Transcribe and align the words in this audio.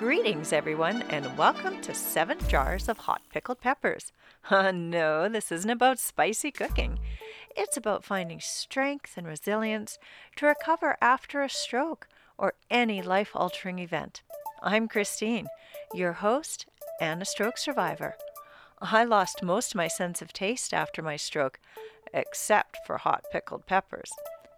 Greetings, 0.00 0.54
everyone, 0.54 1.02
and 1.10 1.36
welcome 1.36 1.78
to 1.82 1.92
Seven 1.92 2.38
Jars 2.48 2.88
of 2.88 2.96
Hot 3.00 3.20
Pickled 3.30 3.60
Peppers. 3.60 4.12
Uh, 4.50 4.72
no, 4.72 5.28
this 5.28 5.52
isn't 5.52 5.68
about 5.68 5.98
spicy 5.98 6.50
cooking. 6.50 6.98
It's 7.54 7.76
about 7.76 8.02
finding 8.02 8.40
strength 8.40 9.18
and 9.18 9.26
resilience 9.26 9.98
to 10.36 10.46
recover 10.46 10.96
after 11.02 11.42
a 11.42 11.50
stroke 11.50 12.08
or 12.38 12.54
any 12.70 13.02
life 13.02 13.32
altering 13.34 13.78
event. 13.78 14.22
I'm 14.62 14.88
Christine, 14.88 15.48
your 15.92 16.14
host 16.14 16.64
and 16.98 17.20
a 17.20 17.26
stroke 17.26 17.58
survivor. 17.58 18.16
I 18.80 19.04
lost 19.04 19.42
most 19.42 19.72
of 19.72 19.76
my 19.76 19.88
sense 19.88 20.22
of 20.22 20.32
taste 20.32 20.72
after 20.72 21.02
my 21.02 21.16
stroke, 21.16 21.60
except 22.14 22.78
for 22.86 22.96
hot 22.96 23.24
pickled 23.30 23.66
peppers, 23.66 24.10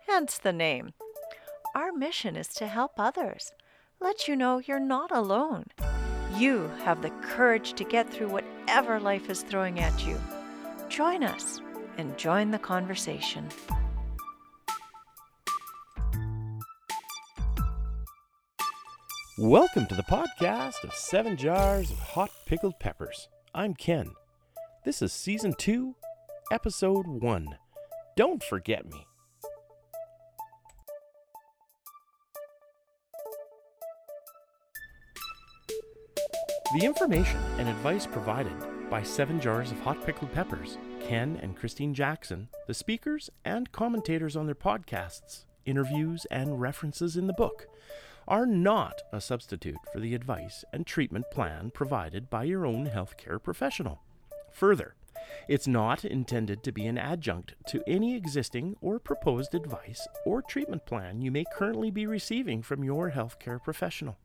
hence 0.07 0.39
the 0.39 0.53
name. 0.53 0.93
Our 1.75 1.93
mission 1.93 2.37
is 2.37 2.49
to 2.55 2.69
help 2.69 2.93
others, 2.97 3.53
let 4.03 4.27
you 4.27 4.35
know 4.35 4.59
you're 4.59 4.81
not 4.81 5.13
alone. 5.13 5.65
You 6.37 6.69
have 6.83 7.03
the 7.03 7.11
courage 7.23 7.75
to 7.75 7.85
get 7.85 8.11
through 8.11 8.31
whatever 8.31 8.99
life 8.99 9.31
is 9.31 9.43
throwing 9.43 9.79
at 9.79 10.05
you. 10.05 10.21
Join 10.89 11.23
us 11.23 11.61
and 11.99 12.19
join 12.19 12.51
the 12.51 12.59
conversation. 12.59 13.49
Welcome 19.39 19.87
to 19.87 19.95
the 19.95 20.03
podcast 20.03 20.83
of 20.83 20.93
Seven 20.95 21.37
Jars 21.37 21.93
of 21.93 21.99
Hot 21.99 22.31
Pickled 22.45 22.81
Peppers. 22.81 23.29
I'm 23.55 23.73
Ken. 23.73 24.11
This 24.85 25.01
is 25.01 25.13
Season 25.13 25.55
2, 25.57 25.95
Episode 26.51 27.07
1. 27.07 27.57
Don't 28.17 28.43
Forget 28.43 28.85
Me. 28.91 29.07
The 36.73 36.87
information 36.87 37.39
and 37.59 37.69
advice 37.69 38.07
provided 38.07 38.55
by 38.89 39.03
Seven 39.03 39.39
Jars 39.39 39.71
of 39.71 39.81
Hot 39.81 40.03
Pickled 40.07 40.33
Peppers, 40.33 40.79
Ken 41.07 41.39
and 41.43 41.55
Christine 41.55 41.93
Jackson, 41.93 42.49
the 42.67 42.73
speakers 42.73 43.29
and 43.45 43.71
commentators 43.73 44.37
on 44.37 44.47
their 44.47 44.55
podcasts, 44.55 45.45
interviews, 45.67 46.25
and 46.31 46.63
references 46.63 47.15
in 47.15 47.27
the 47.27 47.35
book, 47.35 47.67
are 48.27 48.47
not 48.47 49.03
a 49.13 49.21
substitute 49.21 49.77
for 49.93 50.01
the 50.01 50.15
advice 50.15 50.65
and 50.73 50.87
treatment 50.87 51.27
plan 51.31 51.71
provided 51.75 52.31
by 52.31 52.45
your 52.45 52.65
own 52.65 52.89
healthcare 52.89 53.43
professional. 53.43 54.01
Further, 54.51 54.95
it's 55.49 55.69
not 55.69 56.07
intended 56.07 56.63
to 56.63 56.73
be 56.73 56.87
an 56.87 56.97
adjunct 56.97 57.55
to 57.67 57.83
any 57.87 58.17
existing 58.17 58.77
or 58.81 58.99
proposed 58.99 59.55
advice 59.55 60.09
or 60.25 60.41
treatment 60.41 60.87
plan 60.87 61.21
you 61.21 61.31
may 61.31 61.45
currently 61.55 61.91
be 61.91 62.07
receiving 62.07 62.63
from 62.63 62.83
your 62.83 63.11
healthcare 63.11 63.63
professional. 63.63 64.17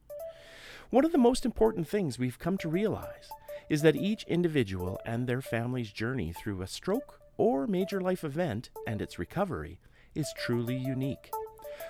One 0.89 1.03
of 1.03 1.11
the 1.11 1.17
most 1.17 1.45
important 1.45 1.85
things 1.85 2.17
we've 2.17 2.39
come 2.39 2.57
to 2.59 2.69
realize 2.69 3.29
is 3.69 3.81
that 3.81 3.97
each 3.97 4.23
individual 4.23 4.99
and 5.05 5.27
their 5.27 5.41
family's 5.41 5.91
journey 5.91 6.31
through 6.31 6.61
a 6.61 6.67
stroke 6.67 7.19
or 7.35 7.67
major 7.67 7.99
life 7.99 8.23
event 8.23 8.69
and 8.87 9.01
its 9.01 9.19
recovery 9.19 9.79
is 10.15 10.33
truly 10.37 10.77
unique. 10.77 11.29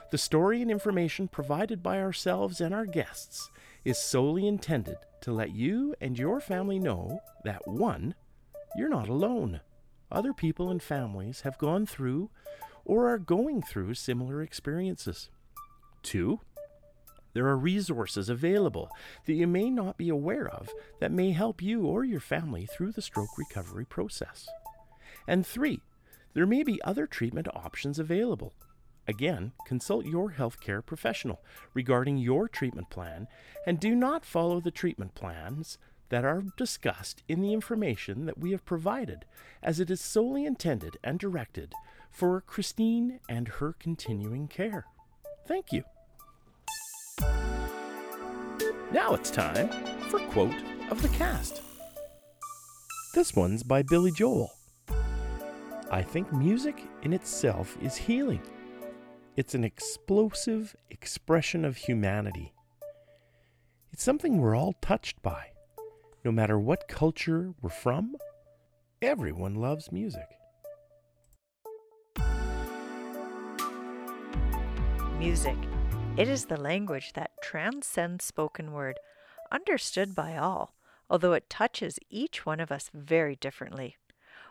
The 0.10 0.18
story 0.18 0.64
and 0.64 0.72
information 0.72 1.28
provided 1.28 1.84
by 1.84 2.00
ourselves 2.00 2.60
and 2.60 2.74
our 2.74 2.88
guests 2.88 3.52
is 3.86 4.00
solely 4.00 4.48
intended 4.48 4.98
to 5.22 5.32
let 5.32 5.54
you 5.54 5.94
and 6.02 6.18
your 6.18 6.40
family 6.40 6.80
know 6.80 7.22
that 7.44 7.68
1. 7.68 8.16
You're 8.76 8.90
not 8.90 9.10
alone. 9.10 9.62
Other 10.12 10.34
people 10.34 10.72
and 10.72 10.82
families 10.82 11.42
have 11.42 11.60
gone 11.60 11.86
through 11.86 12.32
or 12.84 13.10
are 13.10 13.20
going 13.20 13.62
through 13.62 13.94
similar 13.94 14.42
experiences. 14.42 15.30
2. 16.02 16.40
There 17.38 17.46
are 17.50 17.56
resources 17.56 18.30
available 18.30 18.90
that 19.28 19.36
you 19.36 19.46
may 19.46 19.70
not 19.70 19.96
be 19.96 20.10
aware 20.10 20.48
of 20.48 20.72
that 21.00 21.12
may 21.12 21.34
help 21.34 21.62
you 21.62 21.86
or 21.86 22.04
your 22.04 22.20
family 22.20 22.66
through 22.66 22.94
the 22.94 23.02
stroke 23.04 23.38
recovery 23.38 23.86
process. 23.86 24.50
And 25.28 25.46
three, 25.46 25.82
there 26.34 26.48
may 26.48 26.64
be 26.64 26.82
other 26.82 27.06
treatment 27.06 27.48
options 27.54 28.00
available. 28.00 28.56
Again, 29.08 29.52
consult 29.68 30.08
your 30.08 30.32
healthcare 30.32 30.84
professional 30.84 31.44
regarding 31.76 32.18
your 32.18 32.48
treatment 32.48 32.90
plan 32.90 33.28
and 33.68 33.80
do 33.80 33.94
not 33.94 34.26
follow 34.26 34.60
the 34.60 34.72
treatment 34.72 35.14
plans 35.14 35.78
that 36.10 36.26
are 36.26 36.44
discussed 36.58 37.22
in 37.28 37.42
the 37.42 37.54
information 37.54 38.26
that 38.26 38.40
we 38.40 38.50
have 38.50 38.66
provided, 38.66 39.26
as 39.62 39.80
it 39.80 39.92
is 39.92 40.02
solely 40.02 40.44
intended 40.44 40.98
and 41.04 41.20
directed 41.20 41.72
for 42.10 42.42
Christine 42.42 43.20
and 43.30 43.48
her 43.48 43.76
continuing 43.78 44.48
care. 44.48 44.88
Thank 45.46 45.72
you. 45.72 45.84
Now 48.92 49.14
it's 49.14 49.30
time 49.30 49.70
for 50.10 50.20
Quote 50.20 50.56
of 50.90 51.02
the 51.02 51.10
Cast. 51.10 51.62
This 53.14 53.36
one's 53.36 53.62
by 53.62 53.84
Billy 53.84 54.12
Joel. 54.12 54.50
I 55.92 56.02
think 56.02 56.32
music 56.32 56.82
in 57.04 57.12
itself 57.12 57.78
is 57.82 57.98
healing. 57.98 58.42
It's 59.36 59.54
an 59.54 59.66
explosive 59.66 60.76
expression 60.90 61.66
of 61.66 61.76
humanity. 61.76 62.54
It's 63.92 64.04
something 64.04 64.38
we're 64.38 64.56
all 64.56 64.74
touched 64.82 65.22
by. 65.22 65.52
No 66.24 66.32
matter 66.32 66.58
what 66.58 66.88
culture 66.88 67.54
we're 67.62 67.70
from, 67.70 68.16
everyone 69.02 69.56
loves 69.56 69.92
music. 69.92 70.28
Music. 75.20 75.58
It 76.18 76.28
is 76.28 76.46
the 76.46 76.58
language 76.58 77.14
that 77.14 77.40
transcends 77.44 78.26
spoken 78.26 78.72
word, 78.72 79.00
understood 79.52 80.16
by 80.16 80.36
all, 80.36 80.74
although 81.12 81.34
it 81.34 81.48
touches 81.48 82.00
each 82.10 82.44
one 82.44 82.60
of 82.60 82.72
us 82.72 82.90
very 82.92 83.36
differently. 83.36 83.98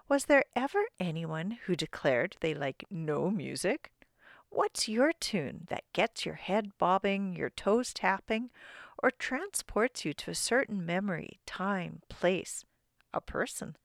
Was 0.09 0.27
there 0.27 0.44
ever 0.54 0.84
anyone 1.00 1.59
who 1.66 1.75
declared 1.75 2.37
they 2.38 2.54
like 2.54 2.84
no 2.88 3.32
music? 3.32 3.91
What's 4.49 4.88
your 4.88 5.12
tune 5.12 5.66
that 5.69 5.93
gets 5.93 6.25
your 6.25 6.37
head 6.37 6.71
bobbing, 6.78 7.34
your 7.34 7.50
toes 7.50 7.93
tapping, 7.93 8.50
or 9.03 9.10
transports 9.10 10.04
you 10.04 10.12
to 10.15 10.31
a 10.31 10.37
certain 10.37 10.87
memory, 10.87 11.41
time, 11.47 12.03
place, 12.09 12.65
a 13.12 13.21
person? 13.21 13.77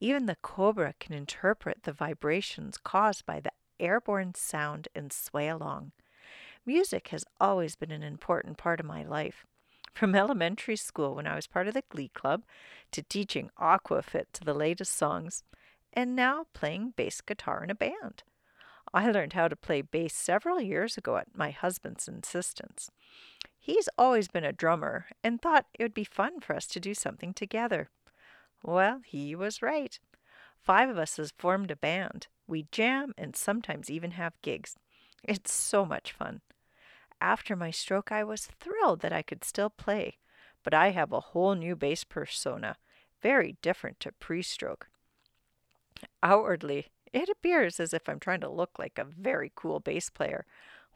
Even 0.00 0.26
the 0.26 0.36
cobra 0.36 0.94
can 1.00 1.12
interpret 1.16 1.82
the 1.82 1.92
vibrations 1.92 2.78
caused 2.78 3.26
by 3.26 3.40
the 3.40 3.52
airborne 3.80 4.36
sound 4.36 4.86
and 4.94 5.12
sway 5.12 5.48
along. 5.48 5.90
Music 6.72 7.08
has 7.08 7.24
always 7.40 7.74
been 7.74 7.90
an 7.90 8.04
important 8.04 8.56
part 8.56 8.78
of 8.78 8.86
my 8.86 9.02
life. 9.02 9.44
From 9.92 10.14
elementary 10.14 10.76
school, 10.76 11.16
when 11.16 11.26
I 11.26 11.34
was 11.34 11.48
part 11.48 11.66
of 11.66 11.74
the 11.74 11.82
Glee 11.88 12.12
Club, 12.14 12.44
to 12.92 13.02
teaching 13.02 13.50
Aquafit 13.60 14.26
to 14.34 14.44
the 14.44 14.54
latest 14.54 14.96
songs, 14.96 15.42
and 15.92 16.14
now 16.14 16.46
playing 16.54 16.94
bass 16.94 17.22
guitar 17.22 17.64
in 17.64 17.70
a 17.70 17.74
band. 17.74 18.22
I 18.94 19.10
learned 19.10 19.32
how 19.32 19.48
to 19.48 19.56
play 19.56 19.82
bass 19.82 20.14
several 20.14 20.60
years 20.60 20.96
ago 20.96 21.16
at 21.16 21.36
my 21.36 21.50
husband's 21.50 22.06
insistence. 22.06 22.88
He's 23.58 23.88
always 23.98 24.28
been 24.28 24.44
a 24.44 24.52
drummer 24.52 25.06
and 25.24 25.42
thought 25.42 25.66
it 25.76 25.82
would 25.82 25.92
be 25.92 26.04
fun 26.04 26.38
for 26.38 26.54
us 26.54 26.68
to 26.68 26.78
do 26.78 26.94
something 26.94 27.34
together. 27.34 27.88
Well, 28.62 29.00
he 29.04 29.34
was 29.34 29.60
right. 29.60 29.98
Five 30.60 30.88
of 30.88 30.98
us 30.98 31.16
has 31.16 31.32
formed 31.36 31.72
a 31.72 31.76
band. 31.76 32.28
We 32.46 32.68
jam 32.70 33.12
and 33.18 33.34
sometimes 33.34 33.90
even 33.90 34.12
have 34.12 34.40
gigs. 34.40 34.76
It's 35.24 35.52
so 35.52 35.84
much 35.84 36.12
fun. 36.12 36.42
After 37.20 37.54
my 37.54 37.70
stroke, 37.70 38.10
I 38.10 38.24
was 38.24 38.46
thrilled 38.46 39.00
that 39.00 39.12
I 39.12 39.22
could 39.22 39.44
still 39.44 39.70
play, 39.70 40.18
but 40.64 40.72
I 40.72 40.90
have 40.90 41.12
a 41.12 41.20
whole 41.20 41.54
new 41.54 41.76
bass 41.76 42.02
persona, 42.04 42.76
very 43.20 43.56
different 43.60 44.00
to 44.00 44.12
pre 44.12 44.42
stroke. 44.42 44.88
Outwardly, 46.22 46.88
it 47.12 47.28
appears 47.28 47.78
as 47.78 47.92
if 47.92 48.08
I'm 48.08 48.20
trying 48.20 48.40
to 48.40 48.48
look 48.48 48.78
like 48.78 48.98
a 48.98 49.04
very 49.04 49.52
cool 49.54 49.80
bass 49.80 50.08
player. 50.08 50.46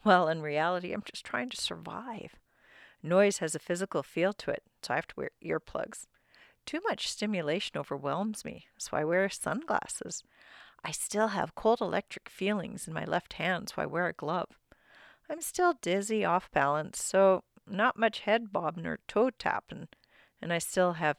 Well, 0.03 0.27
in 0.27 0.41
reality, 0.41 0.93
I'm 0.93 1.03
just 1.03 1.25
trying 1.25 1.49
to 1.49 1.61
survive. 1.61 2.35
Noise 3.03 3.37
has 3.39 3.53
a 3.53 3.59
physical 3.59 4.01
feel 4.01 4.33
to 4.33 4.51
it, 4.51 4.63
so 4.81 4.93
I 4.93 4.95
have 4.95 5.07
to 5.07 5.15
wear 5.15 5.31
earplugs. 5.43 6.07
Too 6.65 6.81
much 6.87 7.07
stimulation 7.07 7.77
overwhelms 7.77 8.43
me, 8.43 8.65
so 8.77 8.97
I 8.97 9.03
wear 9.03 9.29
sunglasses. 9.29 10.23
I 10.83 10.91
still 10.91 11.29
have 11.29 11.53
cold 11.53 11.81
electric 11.81 12.29
feelings 12.29 12.87
in 12.87 12.93
my 12.93 13.05
left 13.05 13.33
hand, 13.33 13.69
so 13.69 13.81
I 13.81 13.85
wear 13.85 14.07
a 14.07 14.13
glove. 14.13 14.57
I'm 15.29 15.41
still 15.41 15.73
dizzy, 15.81 16.23
off 16.23 16.51
balance, 16.51 17.01
so 17.01 17.43
not 17.67 17.97
much 17.97 18.21
head 18.21 18.53
bobbing 18.53 18.85
or 18.85 18.99
toe 19.07 19.31
tapping, 19.31 19.87
and 20.41 20.53
I 20.53 20.59
still 20.59 20.93
have 20.93 21.17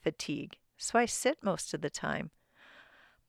fatigue, 0.00 0.56
so 0.78 0.98
I 0.98 1.06
sit 1.06 1.38
most 1.42 1.74
of 1.74 1.82
the 1.82 1.90
time. 1.90 2.30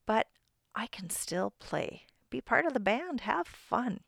But 0.05 0.27
I 0.73 0.87
can 0.87 1.09
still 1.09 1.53
play, 1.59 2.03
be 2.29 2.39
part 2.39 2.65
of 2.65 2.73
the 2.73 2.79
band, 2.79 3.21
have 3.21 3.47
fun. 3.47 4.01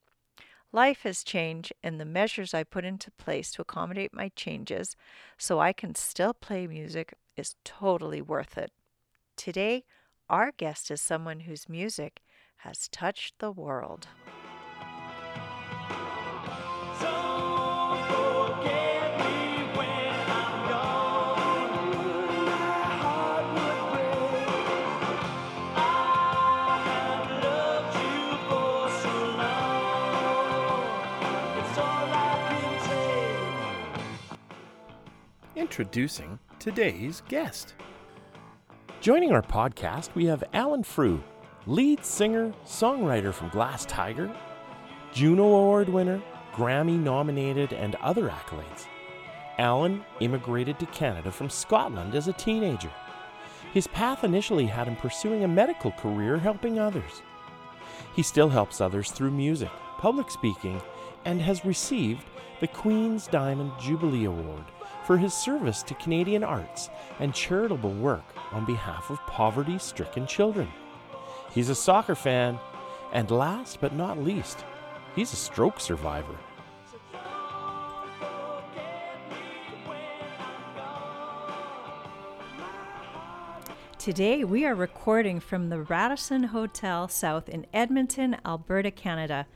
Life 0.72 1.04
has 1.04 1.24
changed, 1.24 1.74
and 1.84 2.00
the 2.00 2.06
measures 2.06 2.54
I 2.54 2.64
put 2.64 2.86
into 2.86 3.12
place 3.12 3.52
to 3.52 3.62
accommodate 3.62 4.14
my 4.14 4.30
changes 4.36 4.96
so 5.38 5.60
I 5.60 5.74
can 5.74 5.96
still 5.96 6.34
play 6.34 6.66
music 6.66 7.14
is 7.36 7.56
totally 7.64 8.22
worth 8.22 8.58
it. 8.58 8.72
Today, 9.36 9.84
our 10.30 10.52
guest 10.52 10.90
is 10.92 11.02
someone 11.02 11.42
whose 11.42 11.70
music 11.70 12.22
has 12.58 12.88
touched 12.88 13.40
the 13.40 13.52
world. 13.52 14.08
Introducing 35.66 36.38
today's 36.60 37.24
guest. 37.28 37.74
Joining 39.02 39.32
our 39.32 39.42
podcast, 39.42 40.14
we 40.14 40.26
have 40.26 40.44
Alan 40.54 40.84
Frew, 40.84 41.24
lead 41.66 42.06
singer, 42.06 42.54
songwriter 42.64 43.34
from 43.34 43.50
Glass 43.50 43.84
Tiger, 43.88 44.32
Juno 45.12 45.44
Award 45.44 45.90
winner, 45.90 46.22
Grammy 46.54 47.00
nominated, 47.00 47.74
and 47.74 47.96
other 47.96 48.30
accolades. 48.30 48.86
Alan 49.58 50.06
immigrated 50.20 50.78
to 50.78 50.86
Canada 50.86 51.32
from 51.32 51.50
Scotland 51.50 52.14
as 52.14 52.28
a 52.28 52.34
teenager. 52.34 52.92
His 53.74 53.88
path 53.88 54.24
initially 54.24 54.68
had 54.68 54.88
him 54.88 54.96
pursuing 54.96 55.46
a 55.46 55.48
medical 55.48 55.94
career 55.94 56.38
helping 56.38 56.78
others. 56.78 57.24
He 58.16 58.22
still 58.22 58.50
helps 58.50 58.82
others 58.82 59.10
through 59.10 59.32
music, 59.32 59.72
public 59.98 60.30
speaking, 60.30 60.80
and 61.26 61.42
has 61.42 61.66
received 61.66 62.24
the 62.60 62.68
Queen's 62.68 63.26
Diamond 63.26 63.72
Jubilee 63.82 64.26
Award 64.26 64.66
for 65.06 65.18
his 65.18 65.34
service 65.34 65.84
to 65.84 65.94
Canadian 65.96 66.44
arts 66.44 66.90
and 67.20 67.34
charitable 67.34 67.94
work 67.94 68.26
on 68.52 68.66
behalf 68.66 69.10
of 69.10 69.20
poverty 69.28 69.78
stricken 69.78 70.26
children. 70.26 70.68
He's 71.52 71.70
a 71.70 71.76
soccer 71.76 72.16
fan, 72.16 72.60
and 73.14 73.30
last 73.30 73.80
but 73.80 73.94
not 73.94 74.18
least, 74.18 74.66
he's 75.16 75.32
a 75.32 75.38
stroke 75.38 75.80
survivor. 75.80 76.36
Today, 83.98 84.44
we 84.44 84.66
are 84.66 84.76
recording 84.76 85.40
from 85.40 85.70
the 85.70 85.82
Radisson 85.82 86.44
Hotel 86.44 87.08
South 87.08 87.50
in 87.50 87.66
Edmonton, 87.74 88.38
Alberta, 88.46 88.92
Canada. 88.92 89.48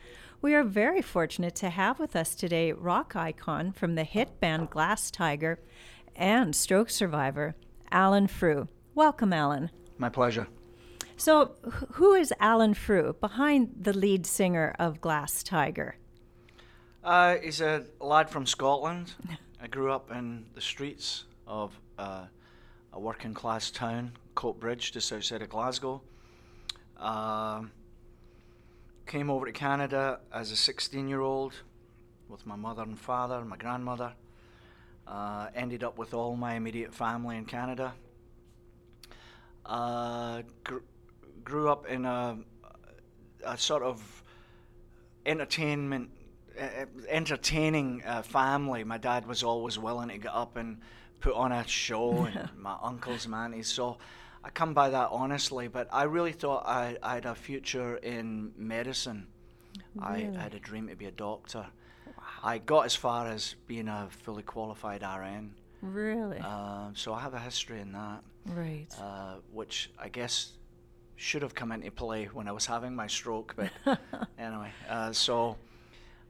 We 0.42 0.54
are 0.54 0.64
very 0.64 1.02
fortunate 1.02 1.54
to 1.56 1.68
have 1.68 1.98
with 1.98 2.16
us 2.16 2.34
today 2.34 2.72
rock 2.72 3.14
icon 3.14 3.72
from 3.72 3.94
the 3.94 4.04
hit 4.04 4.40
band 4.40 4.70
Glass 4.70 5.10
Tiger 5.10 5.60
and 6.16 6.56
stroke 6.56 6.88
survivor, 6.88 7.54
Alan 7.92 8.26
Frew. 8.26 8.66
Welcome, 8.94 9.34
Alan. 9.34 9.70
My 9.98 10.08
pleasure. 10.08 10.48
So, 11.18 11.56
who 11.92 12.14
is 12.14 12.32
Alan 12.40 12.72
Frew 12.72 13.16
behind 13.20 13.74
the 13.78 13.92
lead 13.92 14.24
singer 14.24 14.74
of 14.78 15.02
Glass 15.02 15.42
Tiger? 15.42 15.96
Uh, 17.04 17.36
he's 17.42 17.60
a 17.60 17.84
lad 18.00 18.30
from 18.30 18.46
Scotland. 18.46 19.12
I 19.62 19.66
grew 19.66 19.92
up 19.92 20.10
in 20.10 20.46
the 20.54 20.62
streets 20.62 21.24
of 21.46 21.78
uh, 21.98 22.24
a 22.94 22.98
working 22.98 23.34
class 23.34 23.70
town, 23.70 24.12
Coatbridge, 24.36 24.92
just 24.92 25.12
outside 25.12 25.42
of 25.42 25.50
Glasgow. 25.50 26.00
Um 26.96 27.72
came 29.10 29.28
over 29.28 29.44
to 29.44 29.50
Canada 29.50 30.20
as 30.32 30.52
a 30.52 30.56
16 30.56 31.08
year 31.08 31.20
old 31.20 31.52
with 32.28 32.46
my 32.46 32.54
mother 32.54 32.82
and 32.82 32.96
father 32.96 33.38
and 33.38 33.48
my 33.48 33.56
grandmother. 33.56 34.12
Uh, 35.04 35.48
ended 35.52 35.82
up 35.82 35.98
with 35.98 36.14
all 36.14 36.36
my 36.36 36.54
immediate 36.54 36.94
family 36.94 37.36
in 37.36 37.44
Canada. 37.44 37.92
Uh, 39.66 40.42
gr- 40.62 40.86
grew 41.42 41.68
up 41.68 41.88
in 41.88 42.04
a, 42.04 42.38
a 43.44 43.58
sort 43.58 43.82
of 43.82 44.22
entertainment, 45.26 46.08
uh, 46.56 46.86
entertaining 47.08 48.04
uh, 48.06 48.22
family. 48.22 48.84
My 48.84 48.98
dad 48.98 49.26
was 49.26 49.42
always 49.42 49.76
willing 49.76 50.10
to 50.10 50.18
get 50.18 50.32
up 50.32 50.56
and 50.56 50.78
put 51.18 51.34
on 51.34 51.50
a 51.50 51.66
show, 51.66 52.26
and 52.26 52.48
my 52.56 52.76
uncles 52.80 53.24
and 53.24 53.34
aunties. 53.34 53.66
So 53.66 53.98
I 54.42 54.50
come 54.50 54.74
by 54.74 54.90
that 54.90 55.08
honestly, 55.12 55.68
but 55.68 55.88
I 55.92 56.04
really 56.04 56.32
thought 56.32 56.64
I, 56.66 56.96
I 57.02 57.14
had 57.14 57.26
a 57.26 57.34
future 57.34 57.96
in 57.96 58.52
medicine. 58.56 59.26
I, 60.00 60.30
I 60.36 60.42
had 60.42 60.54
a 60.54 60.60
dream 60.60 60.88
to 60.88 60.96
be 60.96 61.06
a 61.06 61.10
doctor. 61.10 61.66
I 62.42 62.58
got 62.58 62.86
as 62.86 62.94
far 62.94 63.26
as 63.26 63.54
being 63.66 63.88
a 63.88 64.08
fully 64.10 64.42
qualified 64.42 65.02
RN. 65.02 65.54
Really? 65.82 66.38
Um, 66.38 66.92
so 66.94 67.12
I 67.12 67.20
have 67.20 67.34
a 67.34 67.38
history 67.38 67.80
in 67.80 67.92
that, 67.92 68.22
right. 68.46 68.86
uh, 69.00 69.36
which 69.52 69.90
I 69.98 70.08
guess 70.08 70.52
should 71.16 71.42
have 71.42 71.54
come 71.54 71.72
into 71.72 71.90
play 71.90 72.26
when 72.26 72.48
I 72.48 72.52
was 72.52 72.66
having 72.66 72.94
my 72.94 73.06
stroke. 73.06 73.54
But 73.56 73.70
anyway, 74.38 74.70
uh, 74.88 75.12
so 75.12 75.56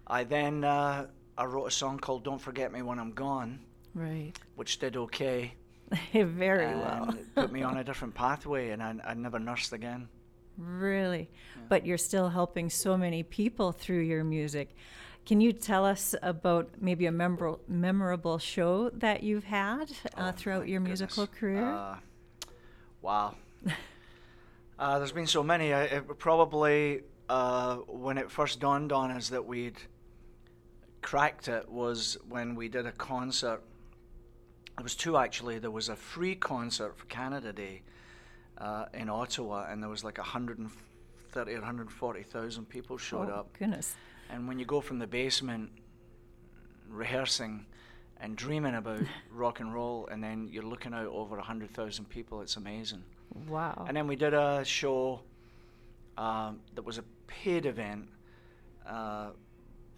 I 0.07 0.25
then 0.25 0.65
uh, 0.65 1.07
I 1.39 1.45
wrote 1.45 1.67
a 1.67 1.71
song 1.71 1.99
called 1.99 2.25
"Don't 2.25 2.41
Forget 2.41 2.73
Me 2.73 2.83
When 2.83 2.99
I'm 2.99 3.13
Gone," 3.13 3.61
right. 3.95 4.33
which 4.57 4.79
did 4.79 4.97
okay. 4.97 5.55
very 6.13 6.67
and 6.67 6.81
well. 6.81 7.11
it 7.11 7.35
put 7.35 7.53
me 7.53 7.63
on 7.63 7.79
a 7.79 7.85
different 7.85 8.15
pathway, 8.15 8.71
and 8.71 8.83
I, 8.83 8.95
I 9.05 9.15
never 9.15 9.39
nursed 9.39 9.73
again. 9.73 10.09
Really? 10.57 11.31
But 11.69 11.87
you're 11.87 11.99
still 11.99 12.29
helping 12.29 12.71
so 12.71 12.97
many 12.97 13.23
people 13.23 13.73
through 13.73 14.01
your 14.01 14.25
music. 14.25 14.75
Can 15.27 15.41
you 15.41 15.53
tell 15.53 15.85
us 15.85 16.15
about 16.23 16.71
maybe 16.81 17.07
a 17.07 17.13
memorable, 17.13 17.61
memorable 17.69 18.39
show 18.39 18.91
that 18.91 19.23
you've 19.23 19.45
had 19.45 19.91
uh, 20.17 20.29
Oh, 20.29 20.33
throughout 20.33 20.69
your 20.69 20.81
musical 20.81 21.27
career? 21.27 21.65
Uh, 21.65 21.97
wow. 23.03 23.35
uh, 24.79 24.99
there's 24.99 25.13
been 25.13 25.27
so 25.27 25.43
many. 25.43 25.73
I, 25.73 25.85
it 25.85 26.19
probably 26.19 27.03
uh, 27.29 27.77
when 27.87 28.19
it 28.19 28.31
first 28.31 28.61
dawned 28.61 28.93
on 28.93 29.11
us 29.11 29.29
that 29.29 29.45
we'd 29.45 29.77
cracked 31.01 31.49
it 31.49 31.69
was 31.69 32.19
when 32.29 32.55
we 32.55 32.69
did 32.69 32.87
a 32.87 32.93
concert. 32.93 33.63
There 34.81 34.85
was 34.85 34.95
two 34.95 35.19
actually. 35.19 35.59
There 35.59 35.71
was 35.71 35.91
a 35.91 35.95
free 35.95 36.35
concert 36.35 36.97
for 36.97 37.05
Canada 37.05 37.53
Day 37.53 37.83
uh, 38.57 38.87
in 38.95 39.11
Ottawa, 39.11 39.67
and 39.69 39.83
there 39.83 39.91
was 39.91 40.05
like 40.05 40.17
130 40.17 41.53
or 41.53 41.59
140,000 41.59 42.67
people 42.67 42.97
showed 42.97 43.29
oh, 43.29 43.41
up. 43.41 43.59
Goodness. 43.59 43.95
And 44.31 44.49
when 44.49 44.59
you 44.59 44.65
go 44.65 44.81
from 44.81 44.99
the 44.99 45.07
basement 45.07 45.71
rehearsing 46.89 47.67
and 48.23 48.37
dreaming 48.37 48.75
about 48.75 49.03
rock 49.31 49.61
and 49.61 49.75
roll, 49.75 50.09
and 50.11 50.25
then 50.25 50.49
you're 50.51 50.65
looking 50.65 50.95
out 50.95 51.09
over 51.09 51.37
100,000 51.37 52.09
people, 52.09 52.41
it's 52.41 52.57
amazing. 52.57 53.03
Wow. 53.49 53.85
And 53.87 53.95
then 53.95 54.07
we 54.07 54.17
did 54.17 54.33
a 54.33 54.65
show 54.65 55.21
um, 56.17 56.61
that 56.75 56.87
was 56.87 56.97
a 56.97 57.05
paid 57.27 57.67
event, 57.67 58.09
uh, 58.89 59.33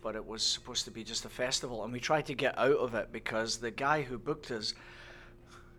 but 0.02 0.16
it 0.16 0.26
was 0.26 0.42
supposed 0.42 0.85
to 0.85 0.90
be 0.90 1.04
just 1.04 1.25
a 1.25 1.28
festival. 1.28 1.85
And 1.85 1.92
we 1.92 2.00
tried 2.00 2.26
to 2.26 2.35
get 2.35 2.59
out 2.59 2.76
of 2.76 2.94
it 2.94 3.12
because 3.12 3.59
the 3.59 3.71
guy 3.71 4.02
who 4.02 4.18
booked 4.18 4.50
us, 4.50 4.75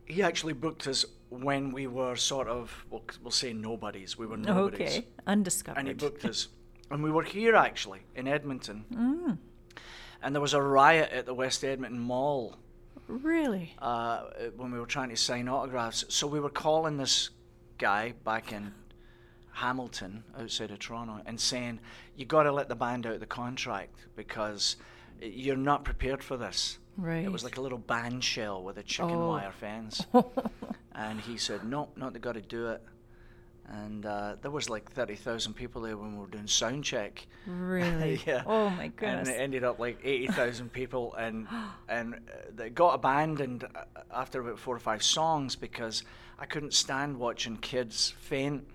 he 0.06 0.24
actually 0.24 0.54
booked 0.54 0.88
us 0.88 1.06
when 1.30 1.72
we 1.72 1.88
were 1.88 2.16
sort 2.16 2.48
of, 2.48 2.86
we'll, 2.90 3.04
we'll 3.22 3.32
say 3.32 3.54
nobodies. 3.54 4.18
We 4.18 4.26
were 4.26 4.38
nobodies 4.38 4.98
okay. 5.00 5.08
Undiscovered. 5.28 5.80
and 5.80 5.88
he 5.88 5.94
booked 5.94 6.26
us. 6.26 6.48
And 6.90 7.04
we 7.04 7.12
were 7.12 7.24
here 7.24 7.56
actually 7.56 8.02
in 8.16 8.28
Edmonton. 8.28 8.86
And 10.22 10.34
there 10.34 10.42
was 10.42 10.54
a 10.54 10.62
riot 10.62 11.12
at 11.12 11.26
the 11.26 11.34
West 11.34 11.64
Edmonton 11.66 12.00
Mall 12.00 12.56
Really? 13.08 13.76
uh, 13.80 14.22
when 14.56 14.72
we 14.72 14.80
were 14.80 14.86
trying 14.86 15.10
to 15.10 15.18
sign 15.18 15.50
autographs. 15.50 16.06
So 16.08 16.28
we 16.28 16.40
were 16.40 16.50
calling 16.50 16.96
this 16.98 17.30
guy 17.78 18.14
back 18.24 18.54
in 18.54 18.72
Hamilton, 19.54 20.24
outside 20.40 20.72
of 20.72 20.80
Toronto, 20.80 21.22
and 21.26 21.40
saying, 21.40 21.80
"You 22.16 22.26
got 22.26 22.44
to 22.44 22.52
let 22.52 22.70
the 22.70 22.76
band 22.76 23.06
out 23.06 23.14
of 23.14 23.20
the 23.20 23.26
contract 23.26 23.96
because 24.16 24.76
you're 25.22 25.56
not 25.56 25.84
prepared 25.86 26.24
for 26.24 26.38
this." 26.38 26.80
Right. 26.98 27.24
It 27.26 27.32
was 27.32 27.44
like 27.44 27.58
a 27.58 27.62
little 27.62 27.78
band 27.80 28.24
shell 28.24 28.64
with 28.64 28.78
a 28.78 28.84
chicken 28.84 29.16
Oh. 29.16 29.30
wire 29.30 29.52
fence. 29.52 30.06
and 30.96 31.20
he 31.22 31.38
said, 31.38 31.64
"No, 31.66 31.90
not 31.96 32.14
they 32.14 32.20
got 32.20 32.34
to 32.34 32.42
do 32.42 32.68
it." 32.70 32.82
And 33.70 34.06
uh, 34.06 34.36
there 34.42 34.52
was 34.52 34.70
like 34.70 34.92
thirty 34.92 35.16
thousand 35.16 35.54
people 35.54 35.82
there 35.84 35.98
when 35.98 36.14
we 36.14 36.20
were 36.20 36.28
doing 36.28 36.48
sound 36.48 36.84
check. 36.84 37.26
Really? 37.48 38.22
yeah. 38.28 38.44
Oh 38.46 38.70
my 38.72 38.90
goodness. 38.90 39.30
And 39.30 39.38
it 39.38 39.42
ended 39.42 39.64
up 39.64 39.80
like 39.80 40.00
eighty 40.04 40.28
thousand 40.28 40.74
people, 40.74 41.14
and 41.16 41.48
and 41.88 42.16
uh, 42.16 42.18
they 42.56 42.70
got 42.70 42.96
abandoned 42.96 43.64
uh, 43.64 43.84
after 44.14 44.42
about 44.42 44.60
four 44.60 44.76
or 44.76 44.80
five 44.80 45.02
songs 45.02 45.56
because 45.56 46.04
I 46.38 46.46
couldn't 46.46 46.74
stand 46.74 47.18
watching 47.18 47.56
kids 47.58 48.14
faint. 48.20 48.68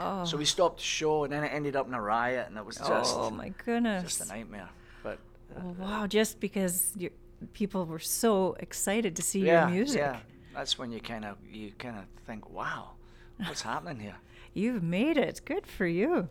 Oh. 0.00 0.24
So 0.24 0.36
we 0.36 0.44
stopped 0.44 0.78
the 0.78 0.84
show, 0.84 1.24
and 1.24 1.32
then 1.32 1.44
it 1.44 1.52
ended 1.52 1.76
up 1.76 1.86
in 1.86 1.94
a 1.94 2.00
riot, 2.00 2.46
and 2.48 2.56
it 2.58 2.64
was 2.64 2.76
just 2.76 3.14
oh 3.16 3.30
my 3.30 3.50
goodness. 3.64 4.02
just 4.02 4.20
a 4.22 4.34
nightmare. 4.34 4.70
But 5.02 5.18
uh, 5.56 5.60
wow, 5.78 6.06
just 6.06 6.40
because 6.40 6.92
you 6.96 7.10
people 7.52 7.86
were 7.86 7.98
so 7.98 8.56
excited 8.60 9.16
to 9.16 9.22
see 9.22 9.40
yeah, 9.40 9.66
your 9.66 9.70
music. 9.70 10.00
yeah, 10.00 10.18
that's 10.54 10.78
when 10.78 10.90
you 10.90 11.00
kind 11.00 11.24
of 11.24 11.36
you 11.48 11.72
kind 11.78 11.96
of 11.96 12.04
think, 12.26 12.50
wow, 12.50 12.92
what's 13.38 13.62
happening 13.62 14.00
here? 14.00 14.16
You've 14.54 14.82
made 14.82 15.16
it. 15.16 15.40
Good 15.44 15.66
for 15.66 15.86
you. 15.86 16.28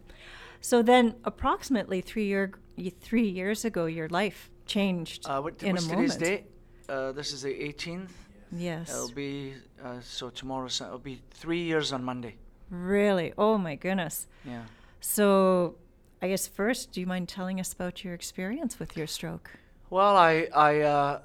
So 0.61 0.81
then, 0.81 1.15
approximately 1.23 2.01
three 2.01 2.25
year 2.25 2.51
three 2.99 3.27
years 3.27 3.65
ago, 3.65 3.85
your 3.85 4.09
life 4.09 4.49
changed 4.65 5.25
Uh, 5.25 5.41
what, 5.41 5.61
in 5.63 5.77
a 5.77 5.79
today's 5.79 5.89
moment. 5.89 6.19
date? 6.19 6.43
Uh, 6.87 7.11
this 7.11 7.33
is 7.33 7.41
the 7.41 7.49
18th. 7.49 8.09
Yes. 8.51 8.89
It'll 8.89 9.11
be 9.11 9.53
uh, 9.83 9.99
so 10.01 10.29
tomorrow. 10.29 10.67
So 10.67 10.85
it'll 10.85 10.99
be 10.99 11.21
three 11.31 11.61
years 11.61 11.93
on 11.93 12.03
Monday. 12.03 12.35
Really? 12.69 13.33
Oh 13.37 13.57
my 13.57 13.75
goodness. 13.75 14.27
Yeah. 14.45 14.63
So, 15.01 15.75
I 16.21 16.27
guess 16.27 16.47
first, 16.47 16.91
do 16.91 16.99
you 16.99 17.07
mind 17.07 17.29
telling 17.29 17.59
us 17.59 17.73
about 17.73 18.03
your 18.03 18.13
experience 18.13 18.79
with 18.79 18.97
your 18.97 19.07
stroke? 19.07 19.51
Well, 19.89 20.15
I, 20.17 20.47
I, 20.55 20.81
uh, 20.81 21.21